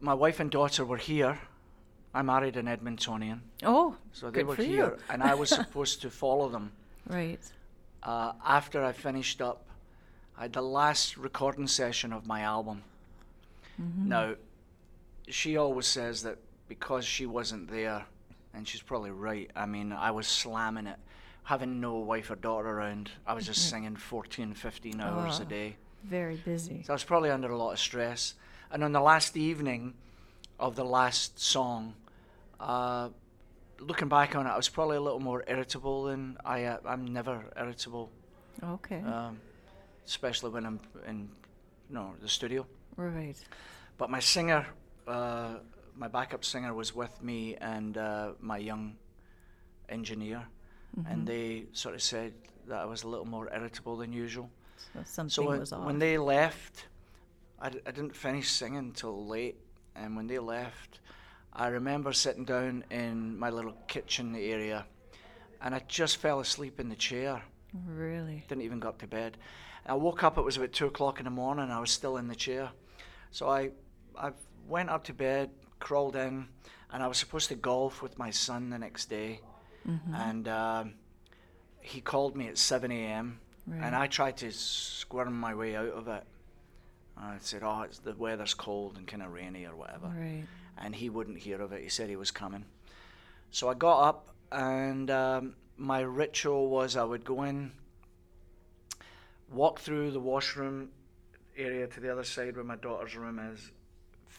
my 0.00 0.14
wife 0.14 0.40
and 0.40 0.50
daughter 0.50 0.84
were 0.84 0.96
here. 0.96 1.38
I 2.14 2.22
married 2.22 2.56
an 2.56 2.66
Edmontonian, 2.66 3.40
Oh, 3.64 3.96
so 4.12 4.30
they 4.30 4.44
were 4.44 4.54
here, 4.54 4.66
you. 4.68 4.98
and 5.10 5.20
I 5.22 5.34
was 5.34 5.48
supposed 5.60 6.00
to 6.02 6.10
follow 6.10 6.48
them. 6.48 6.70
Right. 7.08 7.40
Uh, 8.04 8.32
after 8.44 8.84
I 8.84 8.92
finished 8.92 9.42
up, 9.42 9.64
I 10.38 10.42
had 10.42 10.52
the 10.52 10.62
last 10.62 11.16
recording 11.16 11.66
session 11.66 12.12
of 12.12 12.24
my 12.26 12.42
album. 12.42 12.82
Mm-hmm. 13.82 14.08
Now, 14.08 14.34
she 15.28 15.56
always 15.56 15.86
says 15.86 16.22
that 16.22 16.38
because 16.68 17.04
she 17.04 17.26
wasn't 17.26 17.68
there, 17.68 18.04
and 18.54 18.66
she's 18.66 18.82
probably 18.82 19.10
right. 19.10 19.50
I 19.56 19.66
mean, 19.66 19.92
I 19.92 20.10
was 20.10 20.26
slamming 20.26 20.86
it, 20.86 20.96
having 21.44 21.80
no 21.80 21.96
wife 21.98 22.30
or 22.30 22.36
daughter 22.36 22.68
around. 22.68 23.10
I 23.26 23.34
was 23.34 23.46
just 23.46 23.68
singing 23.68 23.96
14, 23.96 24.54
15 24.54 25.00
hours 25.00 25.40
a 25.40 25.42
Oh. 25.42 25.46
day. 25.46 25.76
Very 26.04 26.36
busy. 26.36 26.82
So 26.84 26.92
I 26.92 26.94
was 26.94 27.04
probably 27.04 27.30
under 27.30 27.50
a 27.50 27.56
lot 27.56 27.72
of 27.72 27.78
stress. 27.78 28.34
And 28.70 28.84
on 28.84 28.92
the 28.92 29.00
last 29.00 29.36
evening 29.36 29.94
of 30.58 30.76
the 30.76 30.84
last 30.84 31.38
song, 31.40 31.94
uh, 32.60 33.08
looking 33.78 34.08
back 34.08 34.36
on 34.36 34.46
it, 34.46 34.50
I 34.50 34.56
was 34.56 34.68
probably 34.68 34.96
a 34.96 35.00
little 35.00 35.20
more 35.20 35.42
irritable 35.46 36.04
than 36.04 36.36
I. 36.44 36.64
Uh, 36.64 36.78
I'm 36.84 37.06
never 37.12 37.44
irritable, 37.56 38.10
Okay. 38.62 39.00
um, 39.00 39.40
especially 40.06 40.50
when 40.50 40.66
I'm 40.66 40.80
in, 41.08 41.28
you 41.88 41.94
know, 41.94 42.14
the 42.20 42.28
studio. 42.28 42.66
right. 42.96 43.36
But 43.96 44.10
my 44.10 44.20
singer, 44.20 44.66
uh, 45.06 45.54
my 45.96 46.08
backup 46.08 46.44
singer, 46.44 46.72
was 46.74 46.94
with 46.94 47.22
me 47.22 47.56
and 47.56 47.96
uh, 47.98 48.32
my 48.40 48.58
young 48.58 48.96
engineer, 49.88 50.46
Mm-hmm. 50.96 51.10
and 51.12 51.26
they 51.26 51.64
sort 51.72 51.96
of 51.96 52.02
said 52.02 52.32
that 52.68 52.78
I 52.78 52.84
was 52.84 53.02
a 53.02 53.08
little 53.08 53.24
more 53.26 53.52
irritable 53.52 53.96
than 53.96 54.12
usual. 54.12 54.48
So 54.92 55.00
something 55.04 55.28
So 55.30 55.42
when, 55.48 55.58
was 55.58 55.72
off. 55.72 55.84
when 55.84 55.98
they 55.98 56.18
left, 56.18 56.86
I, 57.60 57.70
d- 57.70 57.80
I 57.84 57.90
didn't 57.90 58.14
finish 58.14 58.48
singing 58.48 58.78
until 58.78 59.26
late. 59.26 59.56
And 59.96 60.14
when 60.14 60.28
they 60.28 60.38
left, 60.38 61.00
I 61.52 61.66
remember 61.66 62.12
sitting 62.12 62.44
down 62.44 62.84
in 62.92 63.36
my 63.36 63.50
little 63.50 63.74
kitchen 63.88 64.36
area, 64.36 64.86
and 65.60 65.74
I 65.74 65.80
just 65.88 66.18
fell 66.18 66.38
asleep 66.38 66.78
in 66.78 66.88
the 66.88 66.94
chair. 66.94 67.42
really? 67.88 68.44
Didn't 68.46 68.62
even 68.62 68.78
go 68.78 68.88
up 68.90 68.98
to 68.98 69.08
bed. 69.08 69.36
I 69.86 69.94
woke 69.94 70.22
up. 70.22 70.38
It 70.38 70.42
was 70.44 70.56
about 70.56 70.72
two 70.72 70.86
o'clock 70.86 71.18
in 71.18 71.24
the 71.24 71.30
morning. 71.30 71.72
I 71.72 71.80
was 71.80 71.90
still 71.90 72.18
in 72.18 72.28
the 72.28 72.36
chair, 72.36 72.70
so 73.32 73.48
I 73.48 73.70
I 74.16 74.30
went 74.68 74.90
up 74.90 75.02
to 75.04 75.12
bed, 75.12 75.50
crawled 75.84 76.16
in, 76.16 76.48
and 76.90 77.02
I 77.02 77.06
was 77.06 77.18
supposed 77.18 77.48
to 77.50 77.54
golf 77.54 78.02
with 78.02 78.18
my 78.18 78.30
son 78.30 78.70
the 78.70 78.78
next 78.78 79.06
day, 79.10 79.40
Mm-hmm. 79.86 80.14
and 80.14 80.48
um, 80.48 80.94
he 81.82 82.00
called 82.00 82.34
me 82.36 82.48
at 82.48 82.56
7 82.56 82.90
a.m. 82.90 83.38
Right. 83.66 83.82
and 83.84 83.94
I 83.94 84.06
tried 84.06 84.38
to 84.38 84.50
squirm 84.50 85.38
my 85.38 85.54
way 85.54 85.76
out 85.76 85.90
of 85.92 86.08
it. 86.08 86.24
I 87.18 87.36
said, 87.40 87.62
"Oh, 87.62 87.82
it's 87.82 87.98
the 87.98 88.14
weather's 88.14 88.54
cold 88.54 88.96
and 88.96 89.06
kind 89.06 89.22
of 89.22 89.30
rainy 89.32 89.66
or 89.66 89.76
whatever," 89.76 90.06
Right. 90.06 90.44
and 90.78 90.94
he 90.94 91.10
wouldn't 91.10 91.38
hear 91.38 91.60
of 91.60 91.72
it. 91.72 91.82
He 91.82 91.90
said 91.90 92.08
he 92.08 92.16
was 92.16 92.30
coming, 92.30 92.64
so 93.50 93.68
I 93.68 93.74
got 93.74 94.00
up, 94.08 94.34
and 94.50 95.10
um, 95.10 95.54
my 95.76 96.00
ritual 96.00 96.70
was 96.70 96.96
I 96.96 97.04
would 97.04 97.24
go 97.26 97.42
in, 97.42 97.72
walk 99.52 99.80
through 99.80 100.10
the 100.12 100.20
washroom 100.20 100.88
area 101.56 101.86
to 101.86 102.00
the 102.00 102.10
other 102.10 102.24
side 102.24 102.56
where 102.56 102.64
my 102.64 102.76
daughter's 102.76 103.16
room 103.16 103.38
is, 103.38 103.70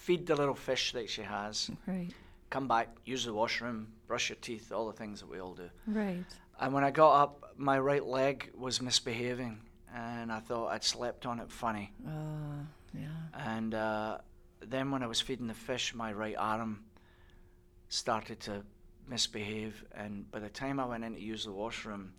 feed 0.05 0.27
the 0.27 0.35
little 0.35 0.53
fish 0.53 0.91
that 0.91 1.09
she 1.09 1.23
has. 1.23 1.71
Right. 1.87 2.11
Come 2.51 2.67
back, 2.67 2.95
use 3.05 3.25
the 3.25 3.33
washroom, 3.33 3.87
brush 4.07 4.29
your 4.29 4.37
teeth, 4.39 4.71
all 4.71 4.85
the 4.85 4.93
things 4.93 5.19
that 5.19 5.27
we 5.27 5.39
all 5.39 5.55
do. 5.55 5.67
Right. 5.87 6.23
And 6.59 6.73
when 6.73 6.83
I 6.83 6.91
got 6.91 7.23
up, 7.23 7.53
my 7.57 7.79
right 7.79 8.05
leg 8.05 8.51
was 8.55 8.83
misbehaving, 8.83 9.57
and 9.95 10.31
I 10.31 10.39
thought 10.39 10.67
I'd 10.67 10.83
slept 10.83 11.25
on 11.25 11.39
it 11.39 11.51
funny. 11.51 11.91
Uh, 12.07 12.61
yeah. 12.93 13.07
And 13.55 13.73
uh, 13.73 14.19
then 14.59 14.91
when 14.91 15.01
I 15.01 15.07
was 15.07 15.19
feeding 15.19 15.47
the 15.47 15.55
fish, 15.55 15.95
my 15.95 16.13
right 16.13 16.35
arm 16.37 16.83
started 17.89 18.39
to 18.41 18.61
misbehave, 19.09 19.83
and 19.95 20.29
by 20.29 20.37
the 20.39 20.49
time 20.49 20.79
I 20.79 20.85
went 20.85 21.03
in 21.03 21.15
to 21.15 21.19
use 21.19 21.45
the 21.45 21.51
washroom, 21.51 22.13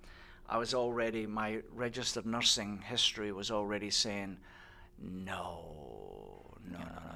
I 0.48 0.58
was 0.58 0.74
already 0.74 1.24
my 1.26 1.60
registered 1.72 2.26
nursing 2.26 2.82
history 2.84 3.30
was 3.30 3.52
already 3.52 3.90
saying, 3.90 4.38
no, 5.00 5.76
no, 6.70 6.78
no, 6.78 6.84
no, 6.84 7.15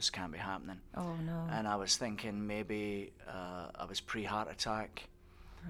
this 0.00 0.08
can't 0.08 0.32
be 0.32 0.38
happening. 0.38 0.80
Oh 0.96 1.14
no. 1.26 1.46
And 1.52 1.68
I 1.68 1.76
was 1.76 1.98
thinking 1.98 2.46
maybe 2.46 3.12
uh, 3.28 3.66
I 3.74 3.84
was 3.84 4.00
pre 4.00 4.24
heart 4.24 4.50
attack 4.50 5.02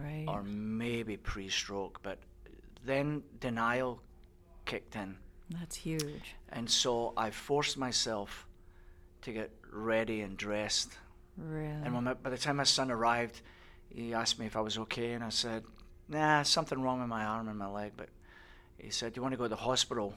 right. 0.01 0.25
or 0.29 0.45
maybe 0.45 1.17
pre 1.17 1.49
stroke, 1.49 1.99
but 2.05 2.19
then 2.85 3.25
denial 3.41 4.01
kicked 4.67 4.95
in. 4.95 5.17
That's 5.51 5.75
huge. 5.75 6.37
And 6.51 6.71
so 6.71 7.13
I 7.17 7.31
forced 7.31 7.77
myself 7.77 8.47
to 9.23 9.33
get 9.33 9.51
ready 9.73 10.21
and 10.21 10.37
dressed. 10.37 10.93
Really. 11.37 11.67
And 11.67 11.93
when 11.93 12.05
my, 12.05 12.15
by 12.15 12.31
the 12.31 12.39
time 12.39 12.59
my 12.59 12.63
son 12.63 12.93
arrived, 12.93 13.41
he 13.89 14.15
asked 14.15 14.39
me 14.39 14.47
if 14.47 14.55
I 14.55 14.61
was 14.61 14.79
okay, 14.79 15.13
and 15.15 15.25
I 15.25 15.31
said, 15.31 15.65
"Nah, 16.09 16.45
something 16.45 16.81
wrong 16.81 17.01
with 17.01 17.09
my 17.09 17.25
arm 17.25 17.49
and 17.49 17.59
my 17.59 17.69
leg." 17.69 17.95
But 17.97 18.11
he 18.79 18.91
said, 18.91 19.13
"Do 19.13 19.19
you 19.19 19.23
want 19.23 19.33
to 19.33 19.39
go 19.39 19.45
to 19.45 19.49
the 19.49 19.57
hospital?" 19.57 20.15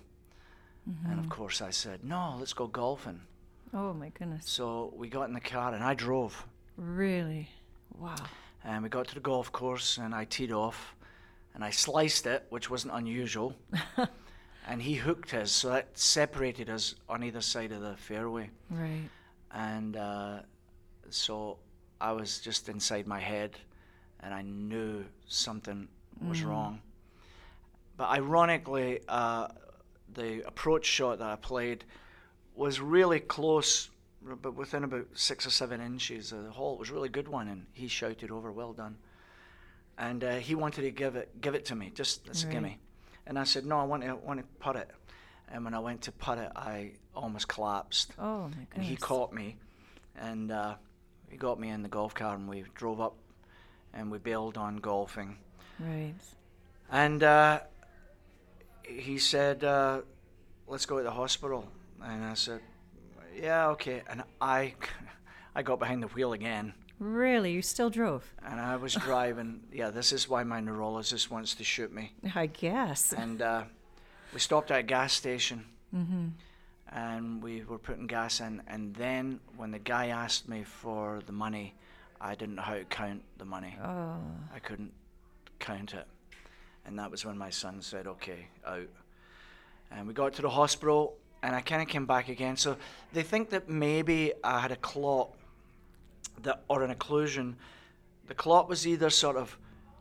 And 1.10 1.20
of 1.20 1.30
course, 1.30 1.64
I 1.64 1.72
said, 1.72 2.04
"No, 2.04 2.36
let's 2.38 2.54
go 2.54 2.68
golfing." 2.68 3.22
Oh 3.74 3.94
my 3.94 4.10
goodness. 4.10 4.46
So 4.50 4.94
we 4.96 5.08
got 5.10 5.28
in 5.28 5.34
the 5.34 5.40
car 5.42 5.74
and 5.74 5.84
I 5.84 5.94
drove, 5.94 6.46
Really. 6.78 7.50
Wow. 7.98 8.16
and 8.64 8.84
we 8.84 8.90
got 8.90 9.08
to 9.10 9.14
the 9.16 9.20
golf 9.22 9.52
course, 9.52 9.98
and 9.98 10.16
I 10.16 10.26
teed 10.26 10.52
off, 10.52 10.96
and 11.54 11.64
I 11.64 11.70
sliced 11.70 12.26
it, 12.26 12.46
which 12.50 12.70
wasn't 12.70 12.94
unusual. 12.96 13.56
and 14.68 14.82
he 14.82 14.96
hooked 14.96 15.32
his, 15.32 15.52
so 15.52 15.70
that 15.70 15.98
separated 15.98 16.70
us 16.70 16.96
on 17.08 17.24
either 17.24 17.42
side 17.42 17.72
of 17.72 17.82
the 17.82 17.96
fairway. 17.96 18.50
Right. 18.72 19.10
and 19.52 19.96
uh, 19.98 20.40
so 21.10 21.58
I 22.02 22.12
was 22.14 22.40
just 22.40 22.70
inside 22.70 23.06
my 23.08 23.20
head, 23.20 23.52
and 24.22 24.34
I 24.34 24.42
knew 24.42 25.06
something 25.28 25.88
was 26.28 26.44
wrong. 26.44 26.82
But 27.98 28.10
ironically, 28.10 29.02
uh, 29.08 29.50
the 30.14 30.46
approach 30.48 30.86
shot 30.86 31.20
that 31.20 31.30
I 31.30 31.36
played 31.36 31.84
was 32.56 32.80
really 32.80 33.20
close, 33.20 33.90
but 34.22 34.54
within 34.56 34.84
about 34.84 35.08
six 35.14 35.46
or 35.46 35.50
seven 35.50 35.82
inches 35.82 36.32
of 36.32 36.44
the 36.44 36.52
hole. 36.52 36.74
It 36.76 36.80
was 36.80 36.90
a 36.90 36.94
really 36.94 37.10
good 37.10 37.28
one, 37.28 37.48
and 37.48 37.66
he 37.74 37.88
shouted 37.88 38.32
over, 38.32 38.52
"Well 38.52 38.74
done!" 38.74 38.98
And 39.98 40.24
uh, 40.24 40.36
he 40.36 40.56
wanted 40.56 40.82
to 40.84 40.92
give 40.92 41.16
it, 41.16 41.40
give 41.42 41.54
it 41.56 41.66
to 41.66 41.76
me, 41.76 41.92
just 41.94 42.26
that's 42.26 42.44
a 42.44 42.48
gimme. 42.48 42.80
And 43.28 43.38
I 43.40 43.44
said, 43.44 43.66
"No, 43.66 43.80
I 43.80 43.84
want 43.84 44.04
to, 44.04 44.16
want 44.16 44.40
to 44.40 44.46
putt 44.60 44.76
it." 44.76 44.90
And 45.52 45.64
when 45.66 45.74
I 45.74 45.80
went 45.80 46.02
to 46.04 46.12
putt 46.12 46.38
it, 46.40 46.52
I 46.56 46.92
almost 47.16 47.48
collapsed 47.48 48.12
Oh 48.18 48.44
my 48.44 48.50
goodness. 48.50 48.68
and 48.76 48.84
he 48.84 48.96
caught 48.96 49.34
me, 49.34 49.56
and 50.16 50.52
uh, 50.52 50.76
he 51.30 51.38
got 51.38 51.60
me 51.60 51.70
in 51.70 51.84
the 51.84 51.90
golf 51.90 52.14
car, 52.16 52.36
and 52.36 52.48
we 52.50 52.64
drove 52.76 53.00
up, 53.02 53.16
and 53.94 54.10
we 54.12 54.18
bailed 54.18 54.58
on 54.58 54.78
golfing. 54.78 55.38
Right. 55.80 56.14
And 56.92 57.22
uh, 57.24 57.60
he 58.84 59.18
said, 59.18 59.64
uh, 59.64 60.02
"Let's 60.68 60.86
go 60.86 60.98
to 60.98 61.04
the 61.04 61.12
hospital," 61.12 61.68
and 62.04 62.24
I 62.26 62.34
said, 62.34 62.62
"Yeah, 63.36 63.70
okay." 63.70 64.02
And 64.10 64.24
I, 64.42 64.74
I 65.56 65.62
got 65.64 65.80
behind 65.80 66.04
the 66.04 66.08
wheel 66.08 66.34
again, 66.34 66.74
Really. 67.00 67.52
You 67.52 67.62
still 67.62 67.90
drove? 67.90 68.32
and 68.46 68.60
I 68.60 68.76
was 68.78 68.94
driving. 68.94 69.62
yeah, 69.74 69.90
this 69.90 70.12
is 70.14 70.30
why 70.30 70.44
my 70.44 70.60
neurologist 70.62 71.30
wants 71.32 71.56
to 71.56 71.64
shoot 71.64 71.92
me. 71.94 72.14
I 72.36 72.46
guess. 72.48 73.12
And 73.14 73.42
uh, 73.42 73.64
we 74.34 74.40
stopped 74.40 74.72
at 74.72 74.80
a 74.80 74.84
gas 74.84 75.14
station. 75.14 75.66
And 76.92 77.42
we 77.42 77.64
were 77.64 77.80
putting 77.80 78.06
gas 78.08 78.40
in, 78.40 78.62
and 78.68 78.94
then 78.96 79.40
when 79.58 79.72
the 79.72 79.80
guy 79.80 80.08
asked 80.08 80.48
me 80.48 80.64
for 80.64 81.22
the 81.26 81.32
money, 81.32 81.74
I 82.22 82.36
didn't 82.36 82.56
know 82.56 82.62
how 82.62 82.76
to 82.76 82.84
count 82.86 83.24
the 83.40 83.46
money. 83.46 83.76
Oh. 83.84 84.18
I 84.54 84.60
couldn't 84.60 84.94
count 85.60 85.94
it. 85.96 86.06
And 86.86 87.00
that 87.00 87.10
was 87.10 87.26
when 87.26 87.36
my 87.38 87.50
son 87.50 87.82
said, 87.82 88.06
okay, 88.06 88.48
out. 88.68 88.90
And 89.92 90.08
we 90.08 90.14
got 90.14 90.34
to 90.34 90.42
the 90.44 90.50
hospital, 90.52 91.16
and 91.44 91.56
I 91.56 91.62
kind 91.62 91.82
of 91.82 91.88
came 91.88 92.06
back 92.06 92.30
again. 92.30 92.56
So 92.58 92.78
they 93.12 93.22
think 93.22 93.50
that 93.50 93.70
maybe 93.70 94.34
I 94.44 94.60
had 94.60 94.72
a 94.72 94.78
clot 94.78 95.30
that, 96.42 96.64
or 96.70 96.84
an 96.84 96.96
occlusion. 96.96 97.56
The 98.28 98.34
clot 98.34 98.70
was 98.70 98.88
either 98.88 99.10
sort 99.10 99.36
of 99.36 99.58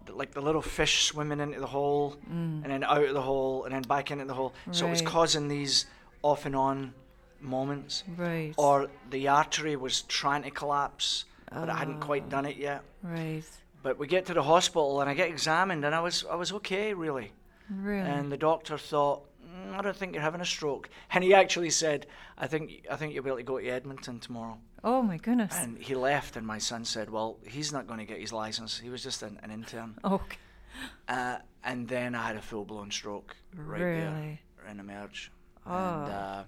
like 0.08 0.32
the 0.32 0.40
little 0.40 0.62
fish 0.62 1.04
swimming 1.04 1.40
into 1.40 1.60
the 1.60 1.66
hole 1.66 2.16
mm. 2.28 2.62
and 2.62 2.64
then 2.64 2.82
out 2.84 3.04
of 3.04 3.14
the 3.14 3.20
hole 3.20 3.64
and 3.64 3.74
then 3.74 3.82
back 3.82 4.10
into 4.10 4.24
the 4.24 4.34
hole. 4.34 4.54
So 4.70 4.86
it 4.86 4.90
was 4.90 5.02
causing 5.02 5.48
these 5.48 5.86
off 6.22 6.46
and 6.46 6.56
on 6.56 6.94
moments. 7.40 8.04
Right. 8.16 8.54
Or 8.56 8.88
the 9.10 9.28
artery 9.28 9.76
was 9.76 10.02
trying 10.02 10.44
to 10.44 10.50
collapse, 10.50 11.24
but 11.52 11.68
I 11.68 11.76
hadn't 11.76 12.00
quite 12.00 12.28
done 12.28 12.46
it 12.46 12.56
yet. 12.56 12.82
Right. 13.02 13.42
But 13.82 13.98
we 13.98 14.06
get 14.06 14.26
to 14.26 14.34
the 14.34 14.42
hospital 14.44 15.00
and 15.00 15.10
I 15.10 15.14
get 15.14 15.28
examined 15.28 15.84
and 15.84 15.92
I 15.94 16.00
was 16.00 16.24
I 16.30 16.36
was 16.36 16.52
okay 16.52 16.94
really. 16.94 17.32
Really. 17.70 18.08
And 18.08 18.30
the 18.30 18.36
doctor 18.36 18.76
thought, 18.76 19.22
"Mm, 19.62 19.78
I 19.78 19.82
don't 19.82 19.96
think 19.96 20.14
you're 20.14 20.22
having 20.22 20.40
a 20.40 20.44
stroke. 20.46 20.88
And 21.10 21.22
he 21.24 21.34
actually 21.34 21.70
said, 21.70 22.06
I 22.38 22.46
think 22.46 22.86
I 22.90 22.96
think 22.96 23.14
you'll 23.14 23.24
be 23.24 23.30
able 23.30 23.38
to 23.38 23.42
go 23.44 23.58
to 23.58 23.68
Edmonton 23.68 24.18
tomorrow. 24.20 24.58
oh 24.84 25.02
my 25.02 25.16
goodness. 25.18 25.54
And 25.56 25.78
he 25.78 25.94
left 25.94 26.36
and 26.36 26.46
my 26.46 26.58
son 26.58 26.84
said, 26.84 27.10
Well, 27.10 27.38
he's 27.46 27.72
not 27.72 27.86
going 27.86 27.98
to 28.00 28.06
get 28.06 28.18
his 28.20 28.32
license. 28.32 28.78
He 28.78 28.90
was 28.90 29.02
just 29.02 29.22
an, 29.22 29.38
an 29.42 29.50
intern. 29.50 29.94
okay. 30.04 30.36
Uh, 31.08 31.36
and 31.64 31.86
then 31.86 32.14
I 32.14 32.26
had 32.28 32.36
a 32.36 32.42
full 32.42 32.64
blown 32.64 32.90
stroke 32.90 33.36
right 33.54 33.78
there 33.78 34.10
Really? 34.10 34.40
in 34.70 34.80
Emerge. 34.80 35.30
Oh. 35.66 35.70
And 35.70 36.12
uh, 36.12 36.42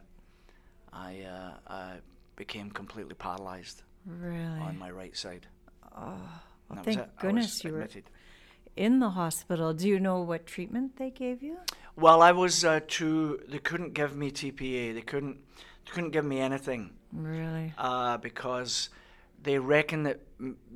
I 0.92 1.20
uh, 1.22 1.52
I 1.68 1.92
became 2.36 2.70
completely 2.70 3.14
paralyzed 3.14 3.82
Really. 4.06 4.60
on 4.60 4.78
my 4.78 4.90
right 4.90 5.16
side. 5.16 5.46
Well, 5.96 6.18
that 6.70 6.76
was 6.78 6.84
thank 6.84 6.98
it. 6.98 7.00
I 7.00 7.04
was 7.04 7.10
goodness 7.22 7.64
you 7.64 7.72
were 7.72 7.88
in 8.76 8.98
the 8.98 9.10
hospital. 9.10 9.72
Do 9.72 9.88
you 9.88 10.00
know 10.00 10.20
what 10.22 10.46
treatment 10.46 10.96
they 10.96 11.10
gave 11.10 11.42
you? 11.42 11.58
Well, 11.96 12.22
I 12.22 12.32
was 12.32 12.64
uh, 12.64 12.80
too. 12.88 13.40
They 13.48 13.58
couldn't 13.58 13.94
give 13.94 14.16
me 14.16 14.30
TPA. 14.30 14.94
They 14.94 15.00
couldn't. 15.02 15.38
They 15.84 15.90
couldn't 15.92 16.10
give 16.10 16.24
me 16.24 16.40
anything 16.40 16.90
Really? 17.12 17.72
uh, 17.78 18.16
because 18.18 18.88
they 19.42 19.58
reckon 19.58 20.02
that 20.04 20.20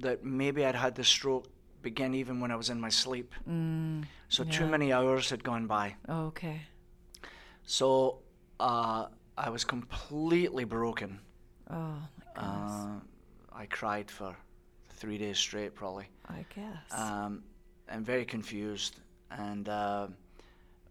that 0.00 0.24
maybe 0.24 0.64
I'd 0.64 0.74
had 0.76 0.94
the 0.94 1.04
stroke 1.04 1.46
begin 1.82 2.14
even 2.14 2.40
when 2.40 2.50
I 2.50 2.56
was 2.56 2.70
in 2.70 2.80
my 2.80 2.88
sleep. 2.90 3.34
Mm, 3.48 4.04
So 4.28 4.44
too 4.44 4.66
many 4.66 4.92
hours 4.92 5.30
had 5.30 5.42
gone 5.42 5.66
by. 5.66 5.94
okay. 6.08 6.60
So 7.64 8.18
uh, 8.60 9.06
I 9.36 9.50
was 9.50 9.64
completely 9.64 10.64
broken. 10.64 11.20
Oh 11.70 11.74
my 11.74 12.32
goodness. 12.34 12.72
Uh, 12.72 13.00
I 13.52 13.66
cried 13.66 14.10
for 14.10 14.34
three 14.90 15.18
days 15.18 15.38
straight, 15.38 15.74
probably. 15.74 16.08
I 16.28 16.44
guess. 16.54 16.92
Um, 16.92 17.42
and 17.88 18.04
very 18.06 18.24
confused. 18.24 19.00
And 19.30 19.68
uh, 19.68 20.08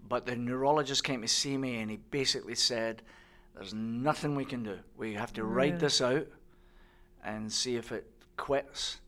but 0.07 0.25
the 0.25 0.35
neurologist 0.35 1.03
came 1.03 1.21
to 1.21 1.27
see 1.27 1.57
me, 1.57 1.79
and 1.81 1.89
he 1.91 1.97
basically 1.97 2.55
said, 2.55 3.01
"There's 3.53 3.73
nothing 3.73 4.35
we 4.35 4.45
can 4.45 4.63
do. 4.63 4.79
We 4.95 5.13
have 5.15 5.33
to 5.33 5.43
write 5.43 5.79
this 5.79 6.01
out 6.01 6.27
and 7.23 7.51
see 7.51 7.75
if 7.75 7.91
it 7.91 8.09
quits." 8.37 8.99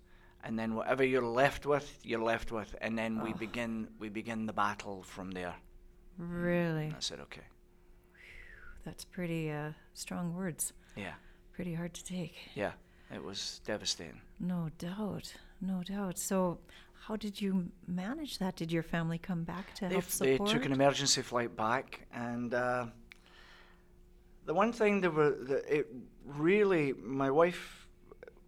And 0.43 0.57
then 0.57 0.73
whatever 0.75 1.03
you're 1.03 1.21
left 1.25 1.65
with, 1.65 1.99
you're 2.03 2.23
left 2.23 2.51
with, 2.51 2.73
and 2.81 2.97
then 2.97 3.21
we 3.21 3.31
Oh. 3.33 3.37
begin 3.37 3.89
we 3.99 4.09
begin 4.09 4.45
the 4.45 4.53
battle 4.53 5.03
from 5.03 5.31
there. 5.31 5.55
really? 6.17 6.85
And 6.87 6.95
I 6.95 6.99
said, 6.99 7.19
"Okay, 7.21 7.47
That's 8.85 9.05
pretty 9.05 9.51
uh, 9.51 9.71
strong 9.93 10.33
words. 10.35 10.73
yeah, 10.95 11.13
Pretty 11.53 11.73
hard 11.73 11.93
to 11.93 12.03
take. 12.03 12.35
yeah." 12.55 12.73
It 13.11 13.23
was 13.23 13.59
devastating. 13.65 14.21
No 14.39 14.69
doubt. 14.77 15.33
No 15.61 15.81
doubt. 15.83 16.19
So, 16.19 16.59
how 17.09 17.15
did 17.15 17.41
you 17.41 17.65
manage 17.87 18.37
that? 18.37 18.55
Did 18.55 18.71
your 18.71 18.83
family 18.83 19.17
come 19.17 19.43
back 19.43 19.73
to 19.75 19.87
They, 19.87 19.95
help 19.95 20.03
f- 20.03 20.19
they 20.19 20.37
took 20.37 20.65
an 20.65 20.71
emergency 20.71 21.23
flight 21.23 21.57
back, 21.57 22.05
and 22.13 22.53
uh, 22.53 22.85
the 24.45 24.53
one 24.53 24.71
thing 24.71 25.01
that 25.01 25.11
were 25.11 25.31
that 25.31 25.63
it 25.67 25.87
really, 26.23 26.93
my 26.93 27.31
wife 27.31 27.87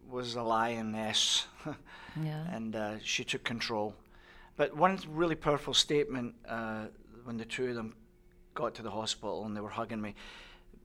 was 0.08 0.36
a 0.36 0.44
lioness, 0.44 1.48
yeah. 2.24 2.46
and 2.56 2.76
uh, 2.76 3.00
she 3.04 3.24
took 3.24 3.44
control. 3.44 3.96
But 4.58 4.78
one 4.78 5.00
really 5.10 5.34
powerful 5.36 5.74
statement 5.74 6.36
uh, 6.48 6.86
when 7.24 7.38
the 7.38 7.46
two 7.46 7.70
of 7.70 7.76
them 7.76 7.96
got 8.54 8.76
to 8.76 8.84
the 8.84 8.92
hospital 8.92 9.46
and 9.46 9.58
they 9.58 9.62
were 9.62 9.70
hugging 9.70 10.02
me, 10.02 10.14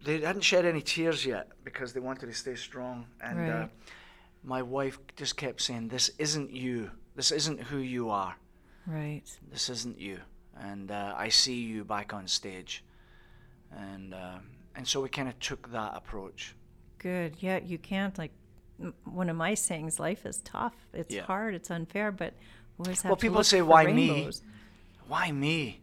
they 0.02 0.20
hadn't 0.20 0.42
shed 0.44 0.64
any 0.64 0.80
tears 0.80 1.26
yet 1.26 1.48
because 1.62 1.92
they 1.92 2.00
wanted 2.00 2.26
to 2.26 2.32
stay 2.32 2.54
strong. 2.54 3.04
And 3.20 3.38
uh, 3.38 3.52
Right. 3.52 3.70
my 4.44 4.62
wife 4.62 4.98
just 5.16 5.36
kept 5.36 5.60
saying, 5.60 5.88
"This 5.88 6.10
isn't 6.18 6.52
you. 6.52 6.90
This 7.16 7.32
isn't 7.32 7.60
who 7.60 7.78
you 7.78 8.10
are." 8.10 8.36
Right. 8.86 9.22
this 9.50 9.68
isn't 9.68 9.98
you 9.98 10.20
and 10.60 10.92
uh, 10.92 11.12
i 11.16 11.28
see 11.28 11.56
you 11.72 11.84
back 11.84 12.14
on 12.14 12.28
stage 12.28 12.84
and 13.76 14.14
uh, 14.14 14.38
and 14.76 14.86
so 14.86 15.00
we 15.02 15.08
kind 15.08 15.28
of 15.28 15.36
took 15.40 15.72
that 15.72 15.92
approach 15.96 16.54
Good. 16.98 17.36
Yeah, 17.40 17.58
you 17.58 17.78
can't 17.78 18.16
like 18.16 18.30
m- 18.80 18.94
one 19.04 19.28
of 19.28 19.36
my 19.36 19.54
sayings. 19.54 20.00
Life 20.00 20.24
is 20.24 20.38
tough. 20.38 20.74
It's 20.94 21.14
Yeah. 21.14 21.22
hard. 21.22 21.54
It's 21.54 21.70
unfair. 21.70 22.10
But 22.10 22.32
we 22.78 22.84
always 22.84 23.02
have 23.02 23.10
Well, 23.10 23.16
people 23.16 23.44
say, 23.44 23.60
"Why 23.60 23.92
me?" 23.92 24.30
why 25.08 25.30
me 25.30 25.80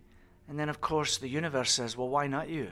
and 0.49 0.57
then 0.59 0.69
of 0.69 0.81
course 0.81 1.17
the 1.17 1.29
universe 1.29 1.71
says 1.71 1.95
well 1.97 2.09
why 2.09 2.27
not 2.27 2.49
you 2.49 2.67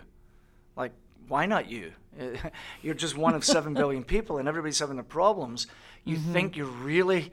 like 0.75 0.91
why 1.29 1.45
not 1.45 1.69
you 1.69 1.93
you're 2.81 2.93
just 3.05 3.15
one 3.15 3.36
of 3.36 3.43
7 3.45 3.73
billion 3.73 4.03
people 4.15 4.38
and 4.38 4.47
everybody's 4.49 4.79
having 4.79 4.97
their 4.97 5.03
problems 5.21 5.67
you 6.03 6.17
think 6.17 6.57
you're 6.57 6.65
really 6.93 7.31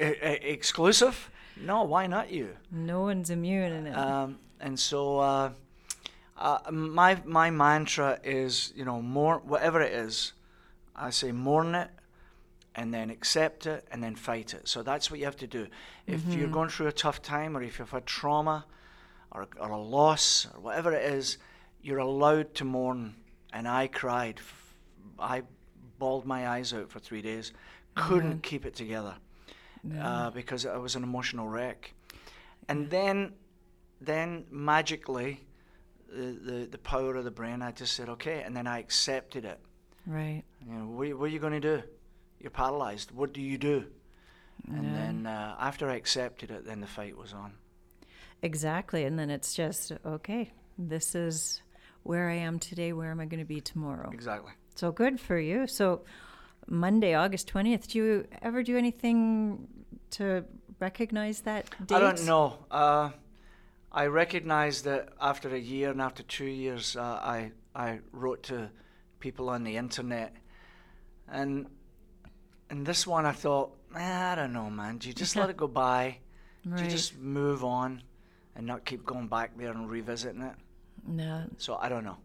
exclusive 0.00 1.30
no 1.60 1.82
why 1.82 2.06
not 2.06 2.30
you 2.30 2.56
No 2.70 3.02
one's 3.02 3.30
immune 3.30 3.72
in 3.72 3.86
it. 3.86 3.96
Um, 3.96 4.38
and 4.60 4.78
so 4.78 5.18
uh, 5.18 5.50
uh, 6.36 6.58
my 6.70 7.20
my 7.24 7.50
mantra 7.50 8.18
is, 8.24 8.72
you 8.74 8.84
know, 8.84 9.02
more 9.02 9.38
whatever 9.38 9.80
it 9.80 9.92
is, 9.92 10.32
I 10.96 11.10
say 11.10 11.32
mourn 11.32 11.74
it, 11.74 11.90
and 12.74 12.92
then 12.92 13.10
accept 13.10 13.66
it, 13.66 13.86
and 13.90 14.02
then 14.02 14.14
fight 14.14 14.54
it. 14.54 14.68
So 14.68 14.82
that's 14.82 15.10
what 15.10 15.18
you 15.20 15.26
have 15.26 15.36
to 15.36 15.46
do. 15.46 15.66
If 16.06 16.24
you're 16.26 16.48
going 16.48 16.70
through 16.70 16.88
a 16.88 16.92
tough 16.92 17.22
time, 17.22 17.56
or 17.56 17.62
if 17.62 17.78
you've 17.78 17.90
had 17.90 18.06
trauma, 18.06 18.64
or 19.30 19.48
or 19.58 19.70
a 19.70 19.78
loss, 19.80 20.46
or 20.54 20.60
whatever 20.60 20.92
it 20.92 21.04
is, 21.12 21.38
you're 21.82 21.98
allowed 21.98 22.54
to 22.56 22.64
mourn. 22.64 23.14
And 23.52 23.66
I 23.68 23.88
cried. 23.88 24.40
I 25.18 25.42
bawled 25.98 26.24
my 26.24 26.48
eyes 26.48 26.72
out 26.72 26.90
for 26.90 27.00
three 27.00 27.20
days. 27.20 27.52
Couldn't 27.94 28.42
keep 28.42 28.64
it 28.64 28.74
together 28.74 29.16
uh, 30.00 30.30
because 30.30 30.66
I 30.66 30.76
was 30.76 30.96
an 30.96 31.02
emotional 31.02 31.48
wreck. 31.48 31.94
And 32.68 32.90
then, 32.90 33.32
then 34.00 34.44
magically, 34.50 35.40
the, 36.12 36.38
the, 36.42 36.68
the 36.70 36.78
power 36.78 37.16
of 37.16 37.24
the 37.24 37.30
brain, 37.30 37.62
I 37.62 37.72
just 37.72 37.94
said, 37.94 38.08
okay. 38.10 38.42
And 38.42 38.56
then 38.56 38.66
I 38.66 38.78
accepted 38.78 39.44
it. 39.44 39.58
right. 40.06 40.42
You 40.66 40.74
know, 40.74 40.84
what, 40.86 41.12
what 41.14 41.24
are 41.24 41.32
you 41.32 41.38
going 41.38 41.60
to 41.60 41.60
do? 41.60 41.82
You're 42.40 42.50
paralyzed. 42.50 43.10
What 43.10 43.32
do 43.32 43.40
you 43.40 43.58
do? 43.58 43.84
And 44.68 44.94
then 44.94 45.26
uh, 45.26 45.56
after 45.58 45.88
I 45.88 45.96
accepted 45.96 46.50
it, 46.50 46.66
then 46.66 46.80
the 46.80 46.86
fight 46.86 47.16
was 47.16 47.32
on. 47.32 47.52
Exactly. 48.42 49.04
And 49.04 49.18
then 49.18 49.30
it's 49.30 49.54
just 49.54 49.92
okay. 50.04 50.52
This 50.78 51.14
is 51.14 51.62
where 52.02 52.28
I 52.28 52.34
am 52.34 52.58
today. 52.58 52.92
Where 52.92 53.10
am 53.10 53.20
I 53.20 53.24
going 53.26 53.40
to 53.40 53.46
be 53.46 53.60
tomorrow? 53.60 54.10
Exactly. 54.12 54.52
So 54.74 54.92
good 54.92 55.18
for 55.18 55.38
you. 55.38 55.66
So 55.66 56.02
Monday, 56.66 57.14
August 57.14 57.48
twentieth. 57.48 57.88
Do 57.88 57.98
you 57.98 58.26
ever 58.42 58.62
do 58.62 58.76
anything 58.76 59.66
to 60.12 60.44
recognize 60.78 61.40
that 61.42 61.68
date? 61.86 61.94
I 61.96 62.00
don't 62.00 62.24
know. 62.24 62.58
Uh, 62.70 63.10
I 63.92 64.06
recognized 64.06 64.84
that 64.84 65.08
after 65.20 65.54
a 65.54 65.58
year 65.58 65.90
and 65.90 66.00
after 66.00 66.22
two 66.22 66.46
years, 66.46 66.96
uh, 66.96 67.02
I 67.02 67.52
I 67.74 68.00
wrote 68.12 68.42
to 68.44 68.70
people 69.18 69.48
on 69.50 69.64
the 69.64 69.76
internet, 69.76 70.34
and 71.28 71.66
and 72.70 72.86
this 72.86 73.06
one 73.06 73.26
I 73.26 73.32
thought, 73.32 73.76
"Ah, 73.94 74.32
I 74.32 74.34
don't 74.36 74.52
know, 74.52 74.70
man. 74.70 74.98
Do 74.98 75.08
you 75.08 75.14
just 75.14 75.36
let 75.36 75.50
it 75.54 75.56
go 75.56 75.66
by? 75.66 76.18
Do 76.64 76.82
you 76.84 76.90
just 76.90 77.16
move 77.18 77.64
on, 77.64 78.02
and 78.54 78.66
not 78.66 78.84
keep 78.84 79.04
going 79.04 79.28
back 79.28 79.56
there 79.56 79.70
and 79.70 79.90
revisiting 79.90 80.42
it? 80.42 80.54
No. 81.06 81.44
So 81.56 81.76
I 81.76 81.88
don't 81.88 82.04
know. 82.04 82.18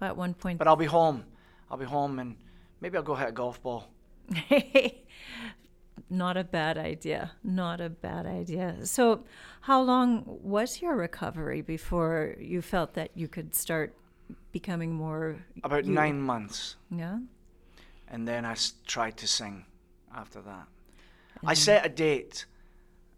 At 0.00 0.16
one 0.16 0.34
point, 0.34 0.58
But 0.58 0.66
I'll 0.68 0.76
be 0.76 0.86
home. 0.86 1.24
I'll 1.70 1.78
be 1.78 1.84
home, 1.86 2.18
and 2.18 2.36
maybe 2.84 2.98
I'll 2.98 3.02
go 3.02 3.14
hit 3.14 3.30
a 3.30 3.32
golf 3.32 3.62
ball. 3.62 3.88
not 6.10 6.36
a 6.36 6.44
bad 6.44 6.76
idea. 6.76 7.32
Not 7.42 7.80
a 7.80 7.88
bad 7.88 8.26
idea. 8.26 8.76
So, 8.84 9.24
how 9.62 9.80
long 9.80 10.22
was 10.26 10.82
your 10.82 10.94
recovery 10.94 11.62
before 11.62 12.34
you 12.38 12.60
felt 12.60 12.92
that 12.94 13.10
you 13.14 13.26
could 13.26 13.54
start 13.54 13.96
becoming 14.52 14.92
more 14.94 15.36
About 15.62 15.86
you? 15.86 15.92
nine 15.92 16.20
months. 16.20 16.76
Yeah. 16.90 17.18
and 18.08 18.28
then 18.28 18.44
I 18.44 18.52
s- 18.52 18.74
tried 18.86 19.16
to 19.16 19.26
sing 19.26 19.64
after 20.14 20.42
that. 20.42 20.66
I 21.46 21.54
set 21.54 21.86
a 21.86 21.88
date. 21.88 22.44